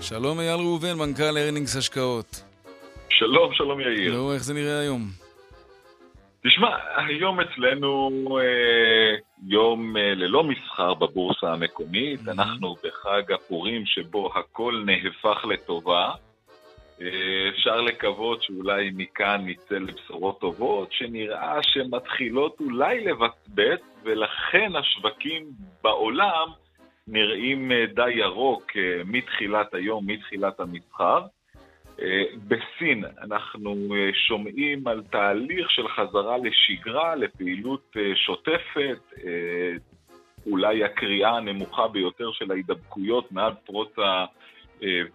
שלום 0.00 0.40
אייל 0.40 0.60
ראובן, 0.60 0.92
מנכ"ל 0.98 1.38
ארנינגס 1.38 1.76
השקעות. 1.76 2.42
שלום, 3.08 3.54
שלום 3.54 3.80
יאיר. 3.80 4.12
נו, 4.12 4.32
איך 4.34 4.42
זה 4.42 4.54
נראה 4.54 4.80
היום? 4.80 5.02
תשמע, 6.46 6.76
היום 6.96 7.40
אצלנו 7.40 8.10
אה, 8.38 9.16
יום 9.46 9.96
אה, 9.96 10.14
ללא 10.14 10.44
מסחר 10.44 10.94
בבורסה 10.94 11.52
המקומית, 11.52 12.20
mm-hmm. 12.20 12.30
אנחנו 12.30 12.74
בחג 12.74 13.32
הפורים 13.32 13.86
שבו 13.86 14.30
הכל 14.38 14.84
נהפך 14.86 15.44
לטובה. 15.44 16.10
אה, 17.02 17.48
אפשר 17.48 17.80
לקוות 17.80 18.42
שאולי 18.42 18.90
מכאן 18.94 19.42
נצא 19.46 19.74
לבשורות 19.74 20.40
טובות, 20.40 20.92
שנראה 20.92 21.58
שמתחילות 21.62 22.56
אולי 22.60 23.04
לבצבץ, 23.04 23.80
ולכן 24.02 24.72
השווקים 24.76 25.44
בעולם 25.82 26.48
נראים 27.08 27.72
אה, 27.72 27.84
די 27.94 28.10
ירוק 28.10 28.76
אה, 28.76 29.02
מתחילת 29.04 29.74
היום, 29.74 30.06
מתחילת 30.06 30.60
המסחר. 30.60 31.20
בסין 32.48 33.04
אנחנו 33.22 33.94
שומעים 34.28 34.88
על 34.88 35.02
תהליך 35.10 35.70
של 35.70 35.88
חזרה 35.88 36.36
לשגרה, 36.38 37.14
לפעילות 37.14 37.96
שוטפת, 38.14 39.12
אולי 40.46 40.84
הקריאה 40.84 41.36
הנמוכה 41.36 41.88
ביותר 41.88 42.32
של 42.32 42.50
ההידבקויות 42.50 43.32
מאז 43.32 43.52
פרוץ 43.66 43.98
ה... 43.98 44.24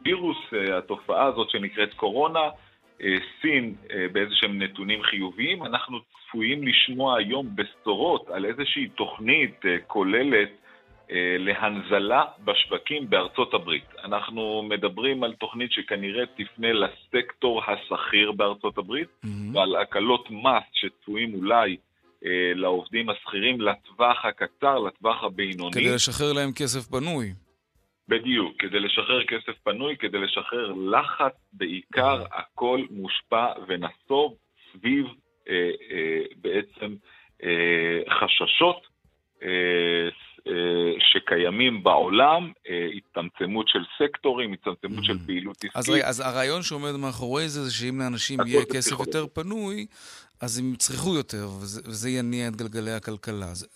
וירוס, 0.05 0.37
אה, 0.53 0.77
התופעה 0.77 1.25
הזאת 1.25 1.49
שנקראת 1.49 1.93
קורונה, 1.93 2.49
אה, 3.01 3.15
סין 3.41 3.75
אה, 3.91 4.05
באיזשהם 4.11 4.61
נתונים 4.61 5.03
חיוביים. 5.03 5.63
אנחנו 5.63 5.97
צפויים 6.27 6.67
לשמוע 6.67 7.17
היום 7.17 7.55
בשורות 7.55 8.29
על 8.29 8.45
איזושהי 8.45 8.87
תוכנית 8.87 9.61
כוללת 9.87 10.49
להנזלה 11.39 12.23
בשווקים 12.45 13.09
בארצות 13.09 13.53
הברית. 13.53 13.85
אנחנו 14.03 14.63
מדברים 14.69 15.23
על 15.23 15.33
תוכנית 15.33 15.71
שכנראה 15.71 16.23
תפנה 16.25 16.67
לסקטור 16.73 17.61
השכיר 17.63 18.31
בארצות 18.31 18.77
הברית, 18.77 19.07
mm-hmm. 19.07 19.27
ועל 19.53 19.75
הקלות 19.75 20.31
מס 20.31 20.63
שצפויים 20.73 21.33
אולי 21.33 21.77
לעובדים 22.55 23.09
השכירים 23.09 23.61
לטווח 23.61 24.25
הקצר, 24.25 24.79
לטווח 24.79 25.23
הבינוני. 25.23 25.73
כדי 25.73 25.95
לשחרר 25.95 26.33
להם 26.33 26.51
כסף 26.55 26.87
פנוי. 26.87 27.33
בדיוק, 28.09 28.53
כדי 28.59 28.79
לשחרר 28.79 29.23
כסף 29.23 29.57
פנוי, 29.63 29.97
כדי 29.97 30.17
לשחרר 30.17 30.73
לחץ, 30.91 31.33
בעיקר 31.53 32.23
הכל 32.31 32.81
מושפע 32.89 33.47
ונסוב 33.67 34.35
סביב 34.73 35.05
אה, 35.49 35.71
אה, 35.91 36.21
בעצם 36.41 36.95
אה, 37.43 37.99
חששות 38.19 38.87
אה, 39.43 40.09
אה, 40.47 40.93
שקיימים 40.99 41.83
בעולם, 41.83 42.51
אה, 42.69 42.87
הצטמצמות 42.97 43.67
של 43.67 43.79
סקטורים, 43.97 44.53
הצטמצמות 44.53 45.03
של 45.03 45.17
פעילות 45.25 45.55
עסקית. 45.55 45.75
אז, 45.75 45.89
אז 46.03 46.19
הרעיון 46.19 46.61
שעומד 46.61 46.91
מאחורי 46.91 47.49
זה, 47.49 47.63
זה 47.63 47.73
שאם 47.73 47.99
לאנשים 47.99 48.39
יהיה 48.47 48.65
כסף 48.65 48.99
יותר 48.99 49.27
פנוי, 49.33 49.85
אז 50.41 50.59
הם 50.59 50.73
יצרכו 50.73 51.15
יותר, 51.15 51.47
וזה, 51.61 51.81
וזה 51.85 52.09
יניע 52.09 52.47
את 52.47 52.55
גלגלי 52.55 52.91
הכלכלה. 52.91 53.53
זה, 53.53 53.67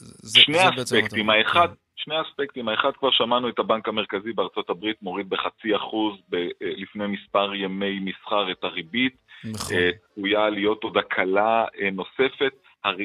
שני 0.41 0.57
זה 0.57 0.83
אספקטים, 0.83 1.29
האחד, 1.29 1.67
כן. 1.67 1.73
שני 2.03 2.15
אספקטים, 2.21 2.67
האחד 2.67 2.91
כבר 2.99 3.11
שמענו 3.11 3.49
את 3.49 3.59
הבנק 3.59 3.87
המרכזי 3.87 4.33
בארצות 4.33 4.69
הברית 4.69 5.01
מוריד 5.01 5.29
בחצי 5.29 5.75
אחוז 5.75 6.17
ב, 6.29 6.35
אה, 6.35 6.49
לפני 6.61 7.07
מספר 7.07 7.55
ימי 7.55 7.99
מסחר 7.99 8.51
את 8.51 8.63
הריבית. 8.63 9.15
נכון. 9.43 9.77
אה, 9.77 9.89
צפויה 10.11 10.49
להיות 10.49 10.83
עוד 10.83 10.97
הקלה 10.97 11.65
אה, 11.81 11.89
נוספת. 11.91 12.53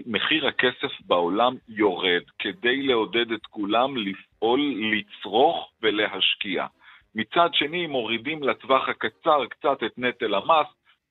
מחיר 0.06 0.46
הכסף 0.46 1.00
בעולם 1.06 1.54
יורד 1.68 2.22
כדי 2.38 2.82
לעודד 2.82 3.32
את 3.32 3.46
כולם 3.50 3.96
לפעול, 3.96 4.60
לצרוך 4.92 5.70
ולהשקיע. 5.82 6.66
מצד 7.14 7.48
שני, 7.52 7.86
מורידים 7.86 8.42
לטווח 8.42 8.88
הקצר 8.88 9.46
קצת 9.46 9.82
את 9.86 9.98
נטל 9.98 10.34
המס, 10.34 10.66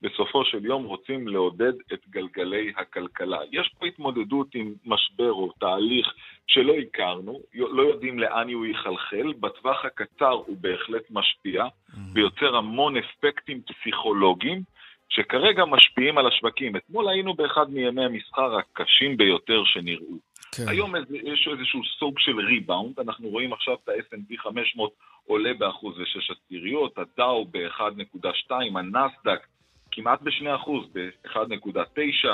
בסופו 0.06 0.46
של 0.46 0.66
יום 0.66 0.84
רוצים 0.84 1.28
לעודד 1.28 1.74
את 1.94 2.00
גלגלי 2.10 2.74
הכלכלה. 2.78 3.40
יש 3.52 3.74
פה 3.80 3.86
התמודדות 3.86 4.48
עם 4.56 4.74
משבר 4.86 5.32
או 5.32 5.52
תהליך 5.60 6.14
שלא 6.48 6.74
הכרנו, 6.74 7.40
לא 7.54 7.82
יודעים 7.82 8.20
לאן 8.20 8.50
הוא 8.54 8.66
יחלחל, 8.66 9.34
בטווח 9.40 9.86
הקצר 9.86 10.32
הוא 10.32 10.58
בהחלט 10.62 11.04
משפיע 11.10 11.64
mm-hmm. 11.64 11.98
ויוצר 12.14 12.56
המון 12.56 12.98
אפקטים 12.98 13.62
פסיכולוגיים 13.62 14.62
שכרגע 15.10 15.66
משפיעים 15.66 16.18
על 16.18 16.28
השווקים. 16.28 16.76
אתמול 16.76 17.10
היינו 17.10 17.34
באחד 17.34 17.70
מימי 17.70 18.06
המסחר 18.06 18.58
הקשים 18.58 19.18
ביותר 19.18 19.64
שנראו. 19.66 20.18
כן. 20.56 20.64
היום 20.68 20.96
איזה, 20.96 21.18
יש 21.18 21.50
איזשהו 21.52 21.82
סוג 22.00 22.20
של 22.20 22.40
ריבאונד, 22.40 23.00
אנחנו 23.00 23.30
רואים 23.30 23.54
עכשיו 23.54 23.74
את 23.84 23.90
ה-S&P 23.90 24.38
500 24.38 24.92
עולה 25.28 25.54
באחוז 25.54 26.00
ושש 26.00 26.32
עשיריות, 26.32 26.98
הדאו 26.98 27.46
ב-1.2, 27.46 28.52
הנסדק 28.52 29.48
כמעט 29.96 30.22
ב-2%, 30.22 30.72
ב-1.9, 30.94 32.28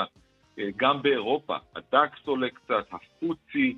אה, 0.58 0.64
גם 0.76 1.02
באירופה, 1.02 1.56
הדקס 1.76 2.18
עולה 2.24 2.48
קצת, 2.48 2.86
הפוצי, 2.92 3.76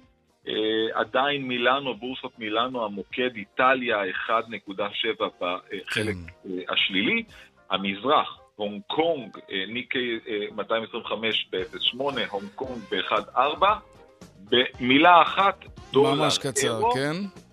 אה, 0.49 0.55
עדיין 0.95 1.43
מילאנו, 1.43 1.95
בורסות 1.95 2.39
מילאנו, 2.39 2.85
המוקד 2.85 3.31
איטליה 3.37 3.97
1.7 4.29 5.25
בחלק 5.41 6.15
כן. 6.15 6.51
אה, 6.51 6.73
השלילי, 6.73 7.23
המזרח, 7.71 8.39
הונג 8.57 8.83
קונג, 8.87 9.39
ניקי 9.69 10.19
225 10.57 11.49
ב-0.8, 11.53 12.01
הונג 12.31 12.49
קונג 12.55 12.79
ב-1.4, 12.91 13.65
במילה 14.51 15.23
אחת, 15.23 15.65
דולר 15.93 16.15
ממש 16.15 16.39
קצר, 16.39 16.77
אירו, 16.77 16.93
כן? 16.93 17.44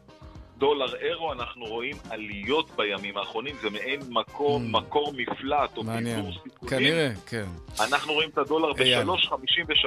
דולר 0.62 0.95
אירו, 0.95 1.34
אנחנו 1.34 1.66
רואים 1.66 1.95
עליות 2.09 2.70
בימים 2.76 3.18
האחרונים, 3.18 3.55
זה 3.62 3.70
מעין 3.70 3.99
מקור, 4.09 4.57
mm. 4.57 4.62
מקור 4.62 5.14
מפלט 5.18 5.78
או 5.78 5.84
פיזור 5.84 6.32
סיכונים. 6.43 6.70
כנראה, 6.70 7.09
כן. 7.26 7.45
אנחנו 7.80 8.14
רואים 8.14 8.30
את 8.30 8.38
הדולר 8.38 8.74
ב-3.53, 8.74 9.86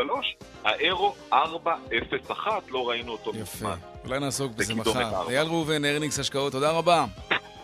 האירו 0.64 1.14
4.01, 1.32 1.36
לא 2.70 2.88
ראינו 2.88 3.12
אותו 3.12 3.30
מזמן. 3.30 3.42
יפה, 3.42 3.74
אולי 4.04 4.20
נעסוק 4.20 4.52
בזה 4.52 4.74
מחר. 4.74 5.28
אייל 5.28 5.46
ראובן, 5.46 5.84
ארניקס 5.84 6.18
השקעות, 6.18 6.52
תודה 6.52 6.70
רבה. 6.70 7.04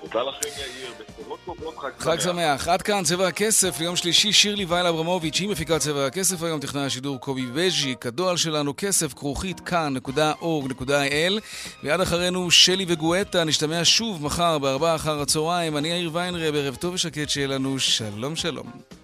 תודה 0.02 0.22
לכם, 0.22 0.48
יאיר. 0.58 0.92
בשורות 1.20 1.40
טובות, 1.44 1.78
חג 1.78 1.90
שמח. 1.90 2.04
חג 2.04 2.20
שמח. 2.20 2.68
עד 2.68 2.82
כאן 2.82 3.04
צבע 3.04 3.28
הכסף 3.28 3.80
ליום 3.80 3.96
שלישי, 3.96 4.32
שירלי 4.32 4.64
וייל 4.64 4.86
אברמוביץ', 4.86 5.40
היא 5.40 5.48
מפיקה 5.48 5.78
צבע 5.78 6.06
הכסף 6.06 6.42
היום, 6.42 6.60
טכנאי 6.60 6.82
השידור 6.82 7.20
קובי 7.20 7.46
בז'י, 7.46 7.94
הדואל 8.04 8.36
שלנו 8.36 8.74
כסף 8.76 9.14
כרוכית 9.14 9.60
כאן.org.il 9.60 11.40
ויד 11.82 12.00
אחרינו 12.00 12.50
שלי 12.50 12.84
וגואטה, 12.88 13.44
נשתמע 13.44 13.80
שוב 13.84 14.24
מחר 14.24 14.58
בארבעה 14.58 14.94
אחר 14.94 15.20
הצהריים. 15.20 15.76
אני 15.76 15.88
יאיר 15.88 16.10
ויינרב, 16.12 16.54
ערב 16.54 16.74
טוב 16.74 16.94
ושקט 16.94 17.28
שיהיה 17.28 17.46
לנו 17.46 17.78
שלום 17.78 18.36
שלום. 18.36 18.99